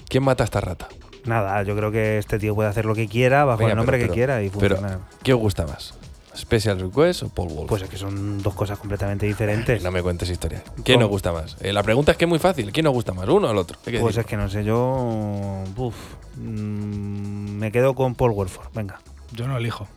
¿Quién 0.08 0.22
mata 0.22 0.44
a 0.44 0.46
esta 0.46 0.60
rata? 0.60 0.88
Nada, 1.24 1.62
yo 1.62 1.74
creo 1.76 1.90
que 1.90 2.18
este 2.18 2.38
tío 2.38 2.54
puede 2.54 2.68
hacer 2.68 2.84
lo 2.84 2.94
que 2.94 3.08
quiera 3.08 3.44
bajo 3.44 3.58
Venga, 3.60 3.72
el 3.72 3.76
nombre 3.78 3.96
pero- 3.98 4.04
que 4.04 4.06
pero- 4.06 4.14
quiera 4.14 4.42
y 4.42 4.50
Pero, 4.50 4.76
funciona. 4.76 5.00
¿qué 5.22 5.32
os 5.34 5.40
gusta 5.40 5.66
más? 5.66 5.94
¿Special 6.38 6.78
Request 6.80 7.24
o 7.24 7.28
Paul 7.30 7.48
Wolf? 7.48 7.68
Pues 7.68 7.82
es 7.82 7.88
que 7.90 7.96
son 7.96 8.42
dos 8.42 8.54
cosas 8.54 8.78
completamente 8.78 9.26
diferentes. 9.26 9.82
no 9.82 9.90
me 9.90 10.02
cuentes 10.02 10.30
historias. 10.30 10.62
¿Quién 10.84 10.98
¿Cómo? 10.98 11.06
os 11.06 11.10
gusta 11.10 11.32
más? 11.32 11.56
Eh, 11.60 11.72
la 11.72 11.82
pregunta 11.82 12.12
es 12.12 12.18
que 12.18 12.24
es 12.24 12.28
muy 12.28 12.38
fácil. 12.38 12.70
¿Quién 12.72 12.86
os 12.86 12.92
gusta 12.92 13.12
más? 13.12 13.28
¿Uno 13.28 13.48
o 13.48 13.50
el 13.50 13.56
otro? 13.58 13.78
Pues 13.84 14.00
decir. 14.02 14.20
es 14.20 14.26
que 14.26 14.36
no 14.36 14.48
sé, 14.48 14.62
yo. 14.64 15.64
Uf, 15.76 15.94
mm, 16.36 17.58
me 17.58 17.72
quedo 17.72 17.94
con 17.94 18.14
Paul 18.14 18.32
Wolford, 18.32 18.68
venga. 18.74 19.00
Yo 19.32 19.46
no 19.48 19.56
elijo. 19.56 19.88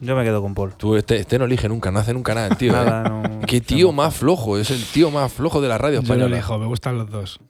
Yo 0.00 0.14
me 0.14 0.24
quedo 0.24 0.42
con 0.42 0.54
Paul. 0.54 0.74
Tú, 0.74 0.96
este, 0.96 1.16
este 1.16 1.38
no 1.38 1.46
elige 1.46 1.68
nunca, 1.68 1.90
no 1.90 2.00
hace 2.00 2.12
nunca 2.12 2.34
nada, 2.34 2.48
el 2.48 2.56
tío. 2.56 2.72
Nada, 2.72 3.02
¿eh? 3.06 3.28
no- 3.40 3.46
Qué 3.46 3.60
tío 3.60 3.92
más 3.92 4.14
flojo, 4.14 4.58
es 4.58 4.70
el 4.70 4.84
tío 4.84 5.10
más 5.10 5.32
flojo 5.32 5.60
de 5.60 5.68
la 5.68 5.78
radio 5.78 6.00
Yo 6.00 6.00
no 6.02 6.04
española. 6.14 6.36
elijo, 6.36 6.58
me 6.58 6.66
gustan 6.66 6.98
los 6.98 7.08
dos. 7.10 7.40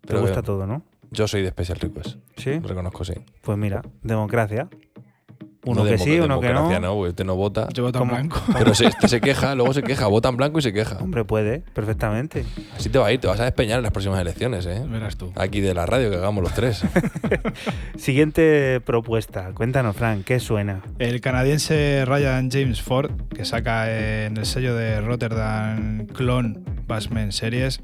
Te 0.00 0.08
Pero 0.08 0.20
gusta 0.20 0.36
veo. 0.36 0.42
todo, 0.42 0.66
¿no? 0.66 0.82
Yo 1.12 1.26
soy 1.26 1.42
de 1.42 1.50
Special 1.50 1.78
Request. 1.80 2.16
Sí. 2.36 2.58
Reconozco, 2.58 3.04
sí. 3.04 3.14
Pues 3.42 3.56
mira, 3.58 3.82
democracia. 4.02 4.68
Uno 5.66 5.84
No 5.84 5.90
que 5.90 5.98
sí, 5.98 6.18
uno 6.18 6.40
que 6.40 6.52
no. 6.54 6.80
no, 6.80 7.06
este 7.06 7.22
no 7.22 7.36
vota. 7.36 7.68
Yo 7.74 7.82
voto 7.84 8.02
en 8.02 8.08
blanco. 8.08 8.40
Pero 8.58 8.74
se, 8.74 8.86
este 8.86 9.08
se 9.08 9.20
queja, 9.20 9.54
luego 9.54 9.74
se 9.74 9.82
queja, 9.82 10.06
vota 10.06 10.30
en 10.30 10.36
blanco 10.38 10.58
y 10.58 10.62
se 10.62 10.72
queja. 10.72 10.96
Hombre, 10.98 11.24
puede, 11.26 11.58
perfectamente. 11.74 12.46
Así 12.74 12.88
te 12.88 12.98
va 12.98 13.08
a 13.08 13.12
ir, 13.12 13.20
te 13.20 13.26
vas 13.26 13.38
a 13.40 13.44
despeñar 13.44 13.78
en 13.78 13.82
las 13.82 13.92
próximas 13.92 14.18
elecciones, 14.20 14.64
¿eh? 14.64 14.82
Verás 14.88 15.16
tú. 15.18 15.30
Aquí 15.36 15.60
de 15.60 15.74
la 15.74 15.84
radio 15.84 16.08
que 16.10 16.16
hagamos 16.16 16.42
los 16.42 16.54
tres. 16.54 16.82
Siguiente 17.96 18.80
propuesta. 18.80 19.50
Cuéntanos, 19.54 19.96
Frank, 19.96 20.24
¿qué 20.24 20.40
suena? 20.40 20.80
El 20.98 21.20
canadiense 21.20 22.04
Ryan 22.06 22.50
James 22.50 22.80
Ford, 22.80 23.10
que 23.34 23.44
saca 23.44 23.90
en 24.24 24.36
el 24.36 24.46
sello 24.46 24.74
de 24.74 25.00
Rotterdam 25.00 26.06
Clone 26.06 26.58
Bassman 26.86 27.32
Series, 27.32 27.80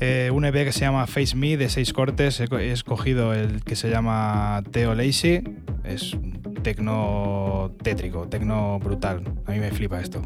eh, 0.00 0.30
un 0.32 0.44
EP 0.44 0.54
que 0.64 0.72
se 0.72 0.80
llama 0.80 1.06
Face 1.06 1.34
Me 1.36 1.56
de 1.56 1.68
seis 1.68 1.92
cortes. 1.92 2.40
He, 2.40 2.48
co- 2.48 2.58
he 2.58 2.72
escogido 2.72 3.32
el 3.34 3.64
que 3.64 3.76
se 3.76 3.90
llama 3.90 4.62
Theo 4.70 4.94
Lazy. 4.94 5.42
Es 5.84 6.12
un 6.14 6.59
tecno 6.62 7.74
tétrico, 7.82 8.26
tecno 8.28 8.78
brutal. 8.78 9.22
A 9.46 9.52
mí 9.52 9.58
me 9.58 9.70
flipa 9.70 10.00
esto. 10.00 10.22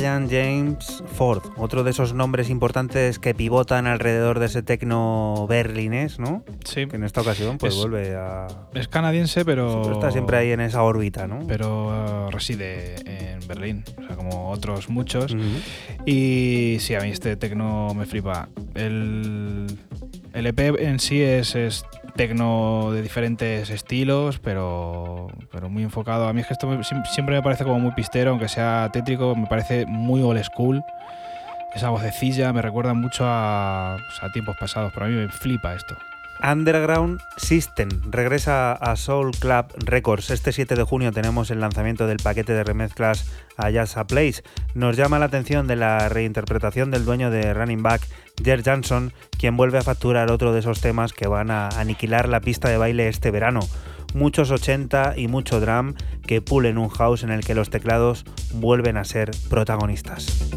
Ryan 0.00 0.28
James 0.30 1.02
Ford, 1.14 1.42
otro 1.58 1.84
de 1.84 1.90
esos 1.90 2.14
nombres 2.14 2.48
importantes 2.48 3.18
que 3.18 3.34
pivotan 3.34 3.86
alrededor 3.86 4.38
de 4.38 4.46
ese 4.46 4.62
tecno 4.62 5.44
berlinés, 5.46 6.18
¿no? 6.18 6.42
Sí. 6.64 6.86
Que 6.86 6.96
en 6.96 7.04
esta 7.04 7.20
ocasión 7.20 7.58
pues 7.58 7.74
Es- 7.74 7.80
vuelve 7.80 8.16
a... 8.16 8.46
Es 8.72 8.88
canadiense, 8.88 9.44
pero. 9.44 9.82
Pero 9.82 9.94
está 9.96 10.10
siempre 10.10 10.38
ahí 10.38 10.52
en 10.52 10.60
esa 10.60 10.82
órbita, 10.84 11.26
¿no? 11.26 11.40
Pero 11.46 11.88
uh, 11.88 12.30
reside 12.30 12.94
en 13.04 13.46
Berlín, 13.46 13.84
o 14.02 14.06
sea, 14.06 14.16
como 14.16 14.48
otros 14.50 14.88
muchos. 14.88 15.36
Y 16.06 16.78
sí, 16.80 16.94
a 16.94 17.00
mí 17.00 17.10
este 17.10 17.36
tecno 17.36 17.92
me 17.94 18.06
flipa. 18.06 18.48
El, 18.74 19.66
el 20.32 20.46
EP 20.46 20.60
en 20.78 20.98
sí 20.98 21.20
es, 21.20 21.54
es 21.56 21.84
tecno 22.10 22.90
de 22.92 23.02
diferentes 23.02 23.70
estilos, 23.70 24.38
pero, 24.38 25.28
pero 25.50 25.68
muy 25.68 25.82
enfocado. 25.82 26.28
A 26.28 26.32
mí 26.32 26.40
es 26.40 26.46
que 26.46 26.52
esto 26.54 26.66
me- 26.66 26.78
siem- 26.84 27.04
siempre 27.06 27.36
me 27.36 27.42
parece 27.42 27.64
como 27.64 27.78
muy 27.78 27.92
pistero, 27.92 28.30
aunque 28.30 28.48
sea 28.48 28.88
tétrico, 28.92 29.34
me 29.36 29.46
parece 29.46 29.86
muy 29.86 30.22
old 30.22 30.42
school. 30.44 30.82
Esa 31.74 31.90
vocecilla 31.90 32.52
me 32.52 32.62
recuerda 32.62 32.94
mucho 32.94 33.24
a, 33.26 33.96
pues, 33.96 34.22
a 34.22 34.32
tiempos 34.32 34.56
pasados, 34.58 34.90
pero 34.92 35.06
a 35.06 35.08
mí 35.08 35.14
me 35.14 35.28
flipa 35.28 35.74
esto. 35.74 35.96
Underground 36.42 37.20
System 37.36 37.88
regresa 38.10 38.72
a 38.72 38.96
Soul 38.96 39.32
Club 39.32 39.66
Records. 39.78 40.30
Este 40.30 40.52
7 40.52 40.74
de 40.74 40.82
junio 40.82 41.12
tenemos 41.12 41.50
el 41.50 41.60
lanzamiento 41.60 42.06
del 42.06 42.18
paquete 42.18 42.52
de 42.52 42.64
remezclas 42.64 43.30
a 43.56 43.70
Jazz 43.70 43.96
a 43.96 44.06
Place. 44.06 44.42
Nos 44.74 44.96
llama 44.96 45.18
la 45.18 45.26
atención 45.26 45.66
de 45.66 45.76
la 45.76 46.08
reinterpretación 46.08 46.90
del 46.90 47.04
dueño 47.04 47.30
de 47.30 47.52
Running 47.54 47.82
Back, 47.82 48.06
Jer 48.42 48.62
Johnson, 48.64 49.12
quien 49.38 49.56
vuelve 49.56 49.78
a 49.78 49.82
facturar 49.82 50.30
otro 50.30 50.52
de 50.52 50.60
esos 50.60 50.80
temas 50.80 51.12
que 51.12 51.28
van 51.28 51.50
a 51.50 51.68
aniquilar 51.68 52.28
la 52.28 52.40
pista 52.40 52.68
de 52.68 52.78
baile 52.78 53.08
este 53.08 53.30
verano. 53.30 53.60
muchos 54.14 54.50
80 54.50 55.14
y 55.16 55.28
mucho 55.28 55.60
drum 55.60 55.94
que 56.26 56.42
pulen 56.42 56.78
un 56.78 56.88
house 56.88 57.22
en 57.22 57.30
el 57.30 57.44
que 57.44 57.54
los 57.54 57.70
teclados 57.70 58.24
vuelven 58.54 58.96
a 58.96 59.04
ser 59.04 59.30
protagonistas. 59.48 60.50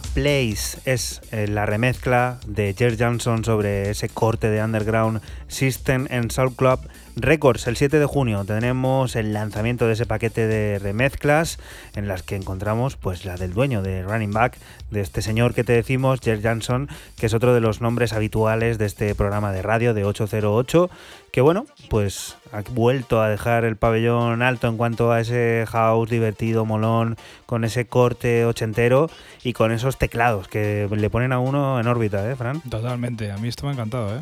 Place 0.00 0.78
es 0.84 1.20
eh, 1.32 1.46
la 1.48 1.66
remezcla 1.66 2.38
de 2.46 2.74
Jer 2.76 2.96
Johnson 2.98 3.44
sobre 3.44 3.90
ese 3.90 4.08
corte 4.08 4.48
de 4.48 4.62
Underground 4.62 5.20
System 5.48 6.06
en 6.10 6.30
Soul 6.30 6.54
Club 6.54 6.80
Records. 7.16 7.66
El 7.66 7.76
7 7.76 7.98
de 7.98 8.06
junio 8.06 8.44
tenemos 8.44 9.16
el 9.16 9.32
lanzamiento 9.32 9.86
de 9.86 9.92
ese 9.92 10.06
paquete 10.06 10.46
de 10.46 10.78
remezclas 10.78 11.58
en 11.94 12.08
las 12.08 12.22
que 12.22 12.36
encontramos 12.36 12.96
pues 12.96 13.24
la 13.24 13.36
del 13.36 13.52
dueño 13.52 13.82
de 13.82 14.02
Running 14.02 14.32
Back, 14.32 14.56
de 14.90 15.00
este 15.00 15.20
señor 15.20 15.52
que 15.52 15.64
te 15.64 15.72
decimos, 15.72 16.20
Jer 16.20 16.40
Johnson, 16.42 16.88
que 17.18 17.26
es 17.26 17.34
otro 17.34 17.52
de 17.52 17.60
los 17.60 17.80
nombres 17.80 18.12
habituales 18.12 18.78
de 18.78 18.86
este 18.86 19.14
programa 19.14 19.52
de 19.52 19.62
radio 19.62 19.94
de 19.94 20.04
808, 20.04 20.90
que 21.32 21.40
bueno, 21.40 21.64
pues 21.88 22.36
ha 22.52 22.60
vuelto 22.72 23.22
a 23.22 23.28
dejar 23.30 23.64
el 23.64 23.76
pabellón 23.76 24.42
alto 24.42 24.68
en 24.68 24.76
cuanto 24.76 25.10
a 25.12 25.20
ese 25.20 25.64
house 25.66 26.10
divertido, 26.10 26.66
molón, 26.66 27.16
con 27.46 27.64
ese 27.64 27.86
corte 27.86 28.44
ochentero 28.44 29.08
y 29.42 29.54
con 29.54 29.72
esos 29.72 29.96
teclados 29.96 30.46
que 30.48 30.86
le 30.94 31.10
ponen 31.10 31.32
a 31.32 31.38
uno 31.38 31.80
en 31.80 31.86
órbita, 31.86 32.30
¿eh, 32.30 32.36
Fran? 32.36 32.60
Totalmente, 32.68 33.32
a 33.32 33.38
mí 33.38 33.48
esto 33.48 33.64
me 33.64 33.70
ha 33.70 33.72
encantado, 33.72 34.14
¿eh? 34.14 34.20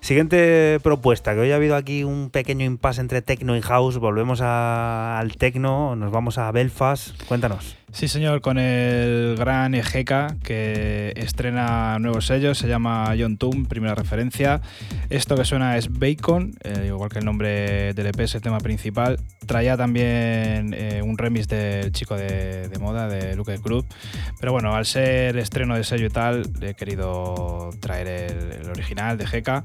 Siguiente 0.00 0.78
propuesta, 0.82 1.32
que 1.34 1.40
hoy 1.40 1.52
ha 1.52 1.56
habido 1.56 1.76
aquí 1.76 2.04
un 2.04 2.28
pequeño 2.30 2.64
impasse 2.66 3.00
entre 3.00 3.22
techno 3.22 3.56
y 3.56 3.62
house, 3.62 3.96
volvemos 3.98 4.40
a- 4.42 5.18
al 5.18 5.36
techno, 5.36 5.96
nos 5.96 6.12
vamos 6.12 6.36
a 6.36 6.50
Belfast, 6.52 7.22
cuéntanos. 7.24 7.76
Sí, 7.92 8.06
señor, 8.06 8.40
con 8.40 8.56
el 8.56 9.34
gran 9.36 9.74
Ejeca 9.74 10.36
que 10.44 11.12
estrena 11.16 11.98
nuevo 11.98 12.20
sello, 12.20 12.54
se 12.54 12.68
llama 12.68 13.12
John 13.18 13.36
Toom, 13.36 13.66
primera 13.66 13.96
referencia. 13.96 14.60
Esto 15.08 15.34
que 15.34 15.44
suena 15.44 15.76
es 15.76 15.98
Bacon, 15.98 16.49
eh, 16.62 16.86
igual 16.86 17.10
que 17.10 17.18
el 17.18 17.24
nombre 17.24 17.92
del 17.94 18.06
EP 18.06 18.20
es 18.20 18.34
el 18.34 18.40
tema 18.40 18.58
principal. 18.58 19.18
Traía 19.46 19.76
también 19.76 20.74
eh, 20.74 21.02
un 21.02 21.18
remix 21.18 21.48
del 21.48 21.92
chico 21.92 22.16
de, 22.16 22.70
moda, 22.80 23.08
de 23.08 23.36
Luke 23.36 23.56
Group. 23.58 23.86
Pero 24.38 24.52
bueno, 24.52 24.74
al 24.74 24.86
ser 24.86 25.36
estreno 25.36 25.76
de 25.76 25.84
sello 25.84 26.06
y 26.06 26.10
tal, 26.10 26.42
he 26.60 26.74
querido 26.74 27.70
traer 27.80 28.06
el, 28.08 28.70
original 28.70 29.18
de 29.18 29.24
Ejeca. 29.24 29.64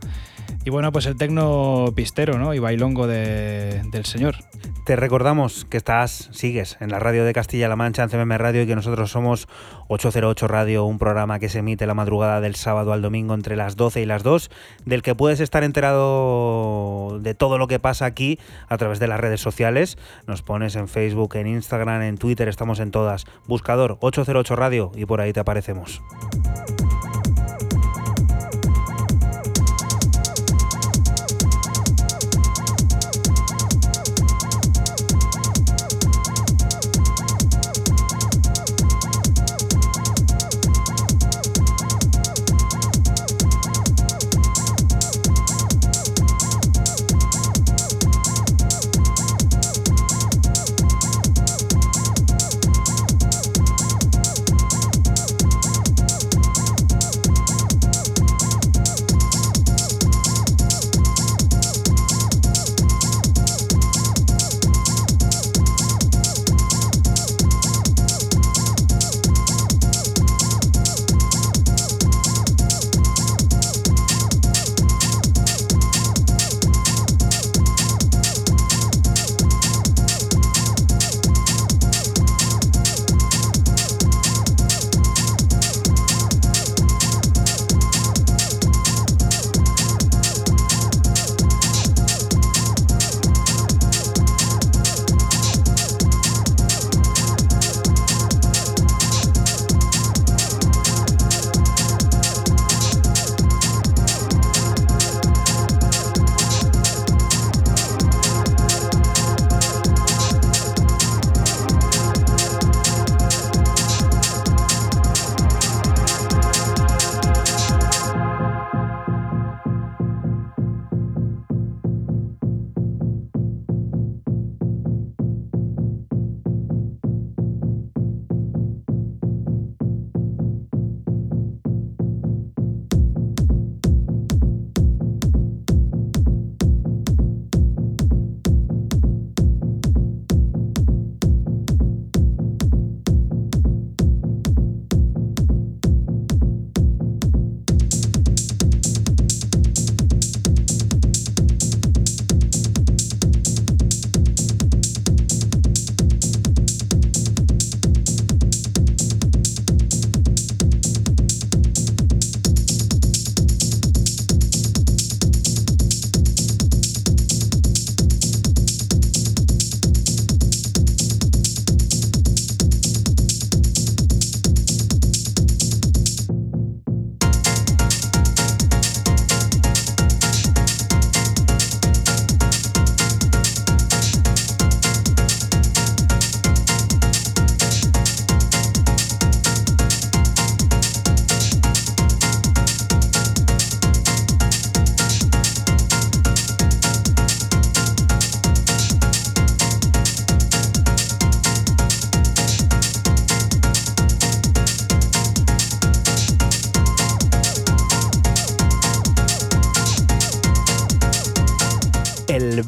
Y 0.66 0.72
bueno, 0.72 0.92
pues 0.92 1.06
el 1.06 1.16
tecno 1.16 1.94
pistero 1.96 2.40
¿no? 2.40 2.56
y 2.56 2.60
bailongo 2.60 3.06
de- 3.06 3.84
del 3.92 4.04
señor. 4.06 4.36
Te 4.84 4.96
recordamos 4.96 5.64
que 5.66 5.78
estás, 5.78 6.30
sigues 6.32 6.78
en 6.80 6.90
la 6.90 6.98
radio 7.00 7.24
de 7.24 7.34
Castilla-La 7.34 7.76
Mancha, 7.76 8.02
en 8.04 8.10
CMM 8.10 8.38
Radio, 8.38 8.64
y 8.64 8.68
que 8.68 8.76
nosotros 8.76 9.12
somos 9.12 9.48
808 9.90 10.48
Radio, 10.48 10.86
un 10.86 10.98
programa 10.98 11.38
que 11.38 11.50
se 11.50 11.60
emite 11.60 11.86
la 11.86 11.94
madrugada 11.94 12.42
del 12.42 12.56
sábado 12.56 12.94
al 12.94 13.02
domingo 13.04 13.36
entre 13.36 13.56
las 13.56 13.76
12 13.76 14.02
y 14.02 14.06
las 14.06 14.24
2, 14.24 14.50
del 14.86 15.04
que 15.04 15.14
puedes 15.14 15.40
estar 15.40 15.64
enterado 15.64 17.20
de 17.22 17.36
todo 17.36 17.58
lo 17.60 17.68
que 17.68 17.80
pasa 17.80 18.06
aquí 18.06 18.40
a 18.68 18.78
través 18.78 19.00
de 19.00 19.08
las 19.08 19.20
redes 19.20 19.42
sociales. 19.42 19.98
Nos 20.26 20.42
pones 20.42 20.76
en 20.76 20.88
Facebook, 20.88 21.36
en 21.36 21.46
Instagram, 21.48 22.02
en 22.02 22.18
Twitter, 22.18 22.48
estamos 22.48 22.80
en 22.80 22.90
todas. 22.90 23.26
Buscador 23.48 23.98
808 24.02 24.56
Radio 24.56 24.92
y 24.96 25.06
por 25.06 25.22
ahí 25.22 25.32
te 25.32 25.40
aparecemos. 25.40 26.02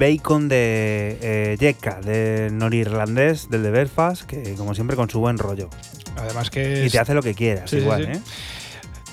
Bacon 0.07 0.47
de 0.47 1.17
eh, 1.21 1.57
Yeka, 1.59 1.99
del 2.01 2.57
norirlandés, 2.57 3.49
del 3.49 3.63
de 3.63 3.71
Belfast, 3.71 4.23
que 4.23 4.53
como 4.55 4.73
siempre 4.73 4.95
con 4.95 5.09
su 5.09 5.19
buen 5.19 5.37
rollo. 5.37 5.69
Además 6.15 6.49
que 6.49 6.85
Y 6.85 6.89
te 6.89 6.99
hace 6.99 7.13
lo 7.13 7.21
que 7.21 7.33
quieras, 7.33 7.69
Sí, 7.69 7.77
igual, 7.77 8.05
sí. 8.05 8.11
¿eh? 8.11 8.21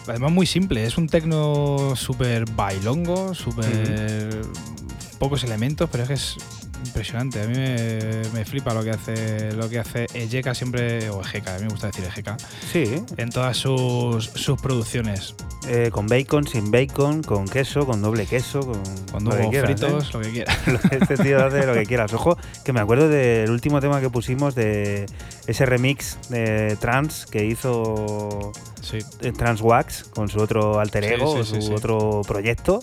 Además 0.07 0.33
muy 0.33 0.47
simple, 0.47 0.85
es 0.85 0.97
un 0.99 1.09
tecno 1.09 1.95
súper 1.97 2.45
bailongo, 2.51 3.35
súper 3.35 4.43
pocos 5.19 5.43
elementos, 5.45 5.89
pero 5.91 6.03
es 6.05 6.09
que 6.09 6.15
es 6.15 6.37
impresionante. 6.85 7.41
A 7.41 7.47
mí 7.47 7.55
me, 7.57 8.23
me 8.35 8.45
flipa 8.45 8.75
lo 8.75 8.85
que 8.85 8.91
hace 8.91 9.53
lo 9.53 9.69
que 9.71 9.79
hace 9.79 10.07
Ejeka 10.13 10.55
siempre, 10.55 11.09
o 11.11 11.23
Ejeka, 11.23 11.55
a 11.55 11.59
mí 11.59 11.65
me 11.65 11.71
gusta 11.71 11.87
decir 11.89 12.05
Ejeka, 12.05 12.37
Sí, 12.71 12.85
en 13.17 13.31
todas 13.31 13.57
sus, 13.57 14.27
sus 14.27 14.61
producciones. 14.61 15.35
Eh, 15.69 15.91
con 15.91 16.07
bacon, 16.07 16.47
sin 16.47 16.71
bacon, 16.71 17.23
con 17.23 17.47
queso, 17.47 17.87
con 17.87 18.03
doble 18.03 18.27
queso, 18.27 18.61
con, 18.61 18.81
Con 19.13 19.25
lo 19.25 19.31
que 19.37 19.49
quieras, 19.49 19.71
¿eh? 19.71 19.75
fritos, 19.75 20.15
lo 20.15 20.21
que 20.21 20.31
quiera. 20.31 20.53
Este 20.91 21.17
tío 21.17 21.45
hace 21.45 21.67
lo 21.67 21.75
que 21.75 21.85
quieras. 21.87 22.13
Ojo, 22.13 22.37
que 22.65 22.73
me 22.73 22.81
acuerdo 22.81 23.09
del 23.09 23.51
último 23.51 23.81
tema 23.81 24.01
que 24.01 24.11
pusimos 24.11 24.55
de 24.55 25.07
ese 25.47 25.67
remix 25.67 26.19
de 26.31 26.77
Trans 26.81 27.27
que 27.27 27.45
hizo 27.45 28.53
Sí. 28.83 28.99
eh, 29.23 29.33
Trans 29.33 29.61
Wax 29.63 30.05
con 30.05 30.29
su 30.29 30.41
otro 30.41 30.79
alter 30.81 31.05
ego, 31.05 31.43
sí, 31.45 31.55
sí, 31.57 31.63
su 31.63 31.75
otro 31.75 32.21
proyecto. 32.27 32.81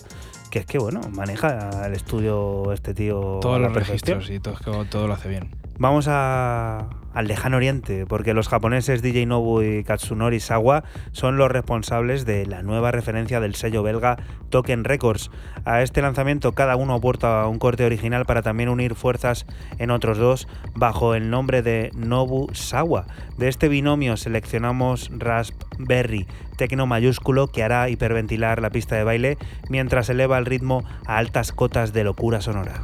Que 0.50 0.58
es 0.58 0.66
que, 0.66 0.78
bueno, 0.78 1.00
maneja 1.12 1.86
el 1.86 1.94
estudio 1.94 2.72
este 2.74 2.92
tío. 2.92 3.38
Todos 3.40 3.58
los 3.58 3.72
perfección. 3.72 4.18
registros 4.20 4.54
y 4.58 4.64
todo, 4.64 4.84
todo 4.84 5.06
lo 5.06 5.14
hace 5.14 5.28
bien. 5.30 5.48
Vamos 5.82 6.06
a, 6.06 6.90
al 7.12 7.26
lejano 7.26 7.56
oriente, 7.56 8.06
porque 8.06 8.34
los 8.34 8.46
japoneses 8.46 9.02
DJ 9.02 9.26
Nobu 9.26 9.62
y 9.62 9.82
Katsunori 9.82 10.38
Sawa 10.38 10.84
son 11.10 11.38
los 11.38 11.50
responsables 11.50 12.24
de 12.24 12.46
la 12.46 12.62
nueva 12.62 12.92
referencia 12.92 13.40
del 13.40 13.56
sello 13.56 13.82
belga 13.82 14.16
Token 14.48 14.84
Records. 14.84 15.32
A 15.64 15.82
este 15.82 16.00
lanzamiento 16.00 16.52
cada 16.52 16.76
uno 16.76 16.94
aporta 16.94 17.48
un 17.48 17.58
corte 17.58 17.84
original 17.84 18.26
para 18.26 18.42
también 18.42 18.68
unir 18.68 18.94
fuerzas 18.94 19.44
en 19.80 19.90
otros 19.90 20.18
dos 20.18 20.46
bajo 20.76 21.16
el 21.16 21.30
nombre 21.30 21.62
de 21.62 21.90
Nobu 21.96 22.54
Sawa. 22.54 23.08
De 23.36 23.48
este 23.48 23.66
binomio 23.66 24.16
seleccionamos 24.16 25.10
Raspberry, 25.12 26.28
tecno 26.56 26.86
mayúsculo 26.86 27.48
que 27.48 27.64
hará 27.64 27.88
hiperventilar 27.88 28.62
la 28.62 28.70
pista 28.70 28.94
de 28.94 29.02
baile 29.02 29.36
mientras 29.68 30.08
eleva 30.10 30.38
el 30.38 30.46
ritmo 30.46 30.84
a 31.06 31.16
altas 31.16 31.50
cotas 31.50 31.92
de 31.92 32.04
locura 32.04 32.40
sonora. 32.40 32.82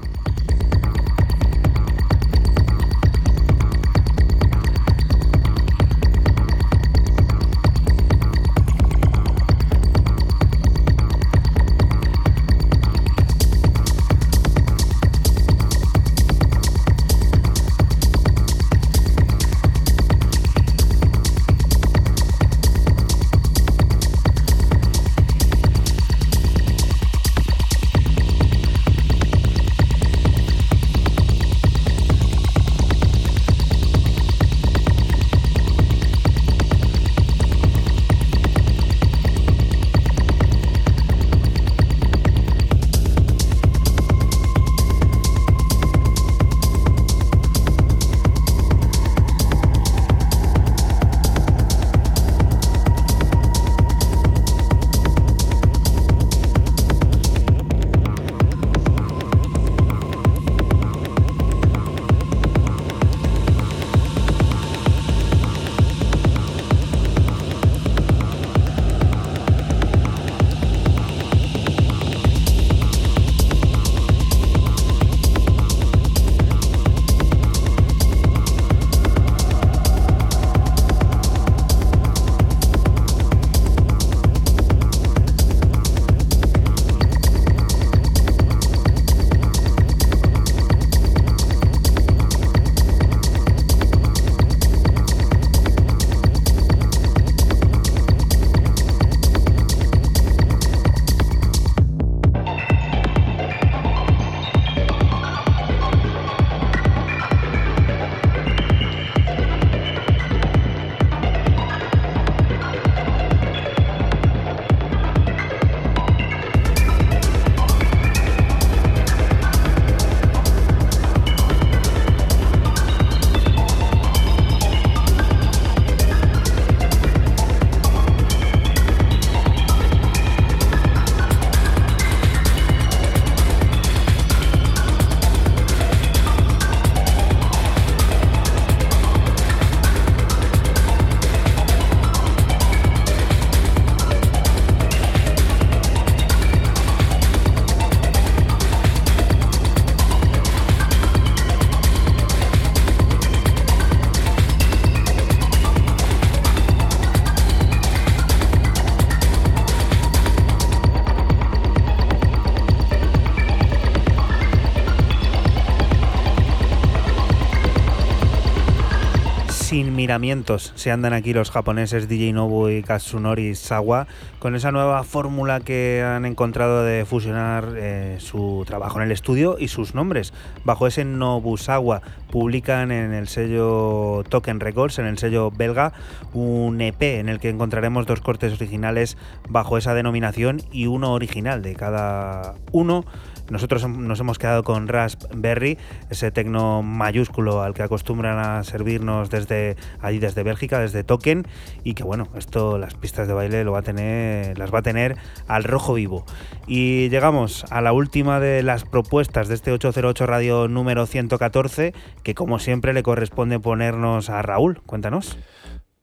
Miramientos 170.09 170.73
se 170.75 170.91
andan 170.91 171.13
aquí 171.13 171.35
los 171.35 171.51
japoneses 171.51 172.09
DJ 172.09 172.33
Nobu 172.33 172.71
y 172.71 172.83
Katsunori 172.83 173.55
Sawa 173.55 174.07
con 174.39 174.55
esa 174.55 174.73
nueva 174.73 175.05
fórmula 175.05 175.61
que 175.61 176.03
han 176.03 176.25
encontrado 176.25 176.83
de 176.83 177.05
fusionar 177.05 177.75
eh, 177.77 178.17
su 178.19 178.65
trabajo 178.67 178.97
en 178.97 179.05
el 179.05 179.13
estudio 179.13 179.59
y 179.59 179.69
sus 179.69 179.95
nombres. 179.95 180.33
Bajo 180.65 180.87
ese 180.87 181.05
Nobusawa 181.05 182.01
publican 182.31 182.91
en 182.91 183.13
el 183.13 183.29
sello 183.29 184.25
Token 184.31 184.61
Records, 184.61 184.99
en 184.99 185.05
el 185.05 185.19
sello 185.19 185.51
belga, 185.51 185.93
un 186.33 186.81
EP 186.81 187.03
en 187.03 187.29
el 187.29 187.39
que 187.39 187.51
encontraremos 187.51 188.07
dos 188.07 188.23
cortes 188.23 188.55
originales 188.55 189.19
bajo 189.47 189.77
esa 189.77 189.93
denominación 189.93 190.63
y 190.73 190.87
uno 190.87 191.13
original 191.13 191.61
de 191.61 191.75
cada 191.75 192.55
uno. 192.73 193.05
Nosotros 193.51 193.89
nos 193.89 194.21
hemos 194.21 194.39
quedado 194.39 194.63
con 194.63 194.89
Raspberry, 194.89 195.79
ese 196.11 196.31
tecno 196.31 196.83
mayúsculo 196.83 197.63
al 197.63 197.75
que 197.75 197.83
acostumbran 197.83 198.39
a 198.39 198.63
servirnos 198.65 199.31
desde 199.31 199.77
allí, 200.01 200.19
desde 200.19 200.43
Bélgica, 200.43 200.79
desde 200.79 201.05
Token, 201.05 201.47
y 201.85 201.95
que 201.95 202.05
bueno, 202.05 202.29
esto 202.37 202.79
las 202.79 202.95
pistas 202.95 203.27
de 203.27 203.35
baile 203.35 203.65
lo 203.65 203.73
va 203.73 203.81
a 203.81 203.83
tener, 203.83 204.59
las 204.59 204.73
va 204.73 204.81
a 204.81 204.83
tener 204.83 205.17
al 205.47 205.65
rojo 205.65 205.95
vivo. 205.95 206.25
Y 206.67 207.09
llegamos 207.09 207.65
a 207.71 207.81
la 207.81 207.93
última 207.93 208.41
de 208.41 208.63
las 208.63 208.85
propuestas 208.85 209.49
de 209.49 209.55
este 209.55 209.73
808 209.73 210.27
Radio 210.27 210.69
número 210.69 211.07
114, 211.07 211.95
que 212.23 212.35
como 212.35 212.59
siempre 212.59 212.93
le 212.93 213.03
corresponde 213.03 213.59
ponernos 213.59 214.31
a 214.31 214.43
Raúl. 214.43 214.81
Cuéntanos. 214.83 215.39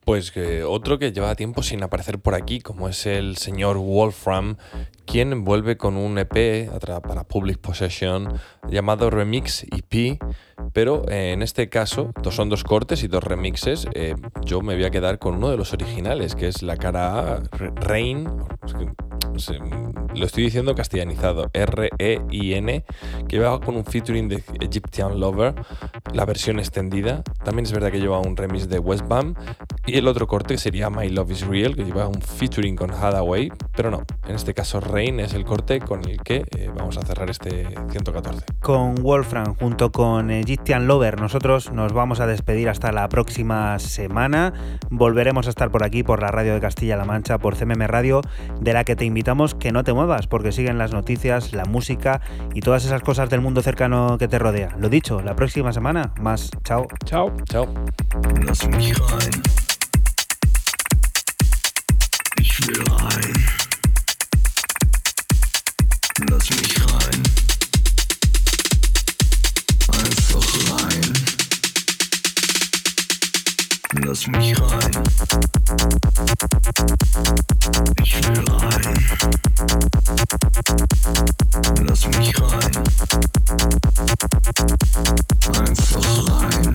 Pues 0.06 0.32
otro 0.68 1.00
que 1.00 1.12
lleva 1.12 1.36
tiempo 1.36 1.64
sin 1.64 1.82
aparecer 1.82 2.20
por 2.20 2.36
aquí, 2.36 2.62
como 2.62 2.88
es 2.88 3.08
el 3.08 3.38
señor 3.38 3.78
Wolfram, 3.78 4.58
quien 5.06 5.44
vuelve 5.44 5.78
con 5.78 5.98
un 5.98 6.18
EP 6.18 6.70
para 7.02 7.24
Public 7.24 7.58
Possession 7.60 8.40
llamado 8.70 9.10
Remix 9.10 9.64
EP, 9.64 10.20
pero 10.74 11.08
eh, 11.10 11.32
en 11.32 11.42
este 11.42 11.70
caso 11.70 12.12
son 12.32 12.50
dos 12.50 12.64
cortes 12.64 13.04
y 13.04 13.08
dos 13.08 13.24
remixes. 13.24 13.88
eh, 13.94 14.16
yo 14.44 14.62
me 14.62 14.76
voy 14.76 14.84
a 14.84 14.92
quedar 14.92 15.20
con 15.20 15.36
uno 15.36 15.50
de 15.50 15.58
los 15.58 15.74
originales, 15.74 16.36
que 16.36 16.48
es 16.48 16.62
la 16.62 16.78
cara 16.78 17.36
A, 17.38 17.44
Rain, 17.76 18.28
lo 20.16 20.26
estoy 20.26 20.44
diciendo 20.44 20.76
castellanizado, 20.76 21.50
R-E-I-N, 21.54 22.86
que 23.28 23.40
va 23.40 23.60
con 23.60 23.76
un 23.76 23.86
featuring 23.86 24.30
de 24.30 24.44
Egyptian 24.62 25.20
Lover, 25.20 25.54
la 26.14 26.26
versión 26.26 26.60
extendida. 26.60 27.24
También 27.44 27.66
es 27.66 27.72
verdad 27.72 27.92
que 27.92 28.00
lleva 28.00 28.20
un 28.20 28.38
remix 28.38 28.70
de 28.70 28.80
Westbam. 28.80 29.36
Y 29.86 29.98
el 29.98 30.08
otro 30.08 30.28
corte 30.28 30.58
sería 30.58 30.90
My 30.90 31.10
Love 31.10 31.32
is 31.32 31.48
Real, 31.48 31.76
que 31.76 31.84
lleva 31.84 32.08
un 32.08 32.22
featuring 32.22 32.76
con 32.76 32.92
Hadaway. 32.92 33.52
Pero 33.76 33.92
no, 33.92 34.04
en 34.28 34.36
este 34.36 34.54
caso 34.54 34.80
Rain 34.80 35.20
es 35.20 35.34
el 35.34 35.46
corte 35.46 35.80
con 35.80 36.08
el 36.08 36.22
que 36.22 36.46
eh, 36.58 36.72
vamos 36.76 36.98
a 36.98 37.02
cerrar 37.02 37.30
este 37.30 37.68
114. 37.90 38.46
Con 38.62 38.96
Wolfram 38.96 39.56
junto 39.56 39.92
con 39.92 40.32
Egyptian 40.32 40.88
Lover, 40.88 41.20
nosotros 41.20 41.72
nos 41.72 41.94
vamos 41.94 42.20
a 42.20 42.28
despedir 42.28 42.70
hasta 42.70 42.92
la 42.92 43.08
próxima 43.10 43.78
semana. 43.80 44.54
Volveremos 44.90 45.48
a 45.48 45.50
estar 45.50 45.70
por 45.70 45.84
aquí, 45.84 46.04
por 46.04 46.22
la 46.22 46.30
radio 46.30 46.54
de 46.54 46.62
Castilla-La 46.62 47.06
Mancha, 47.06 47.38
por 47.38 47.56
CMM 47.56 47.86
Radio, 47.88 48.22
de 48.60 48.74
la 48.74 48.84
que 48.84 48.96
te 48.96 49.06
invitamos 49.26 49.56
que 49.56 49.72
no 49.72 49.84
te 49.84 49.92
muevas, 49.92 50.28
porque 50.28 50.52
siguen 50.52 50.78
las 50.78 50.94
noticias, 50.94 51.52
la 51.52 51.66
música 51.66 52.22
y 52.54 52.62
todas 52.62 52.86
esas 52.86 53.02
cosas 53.02 53.28
del 53.28 53.42
mundo 53.42 53.64
cercano 53.64 54.20
que 54.20 54.28
te 54.28 54.38
rodea. 54.38 54.76
Lo 54.78 54.88
dicho, 54.88 55.20
la 55.24 55.36
próxima 55.36 55.74
semana, 55.74 56.14
más. 56.20 56.52
Chao. 56.64 56.86
Chao. 57.06 57.36
Chao. 57.50 57.68
Lass 58.46 58.68
mich 58.68 58.94
rein. 58.94 59.42
Ich 62.38 62.68
will 62.68 62.84
rein. 62.86 63.34
Lass 66.30 66.52
mich 66.52 66.86
rein. 66.86 66.95
Lass 74.08 74.28
mich 74.28 74.56
rein. 74.62 75.04
Ich 78.04 78.28
will 78.28 78.46
rein. 78.52 78.94
Lass 81.88 82.08
mich 82.08 82.40
rein. 82.40 82.84
Einfach 85.58 86.06
rein. 86.30 86.74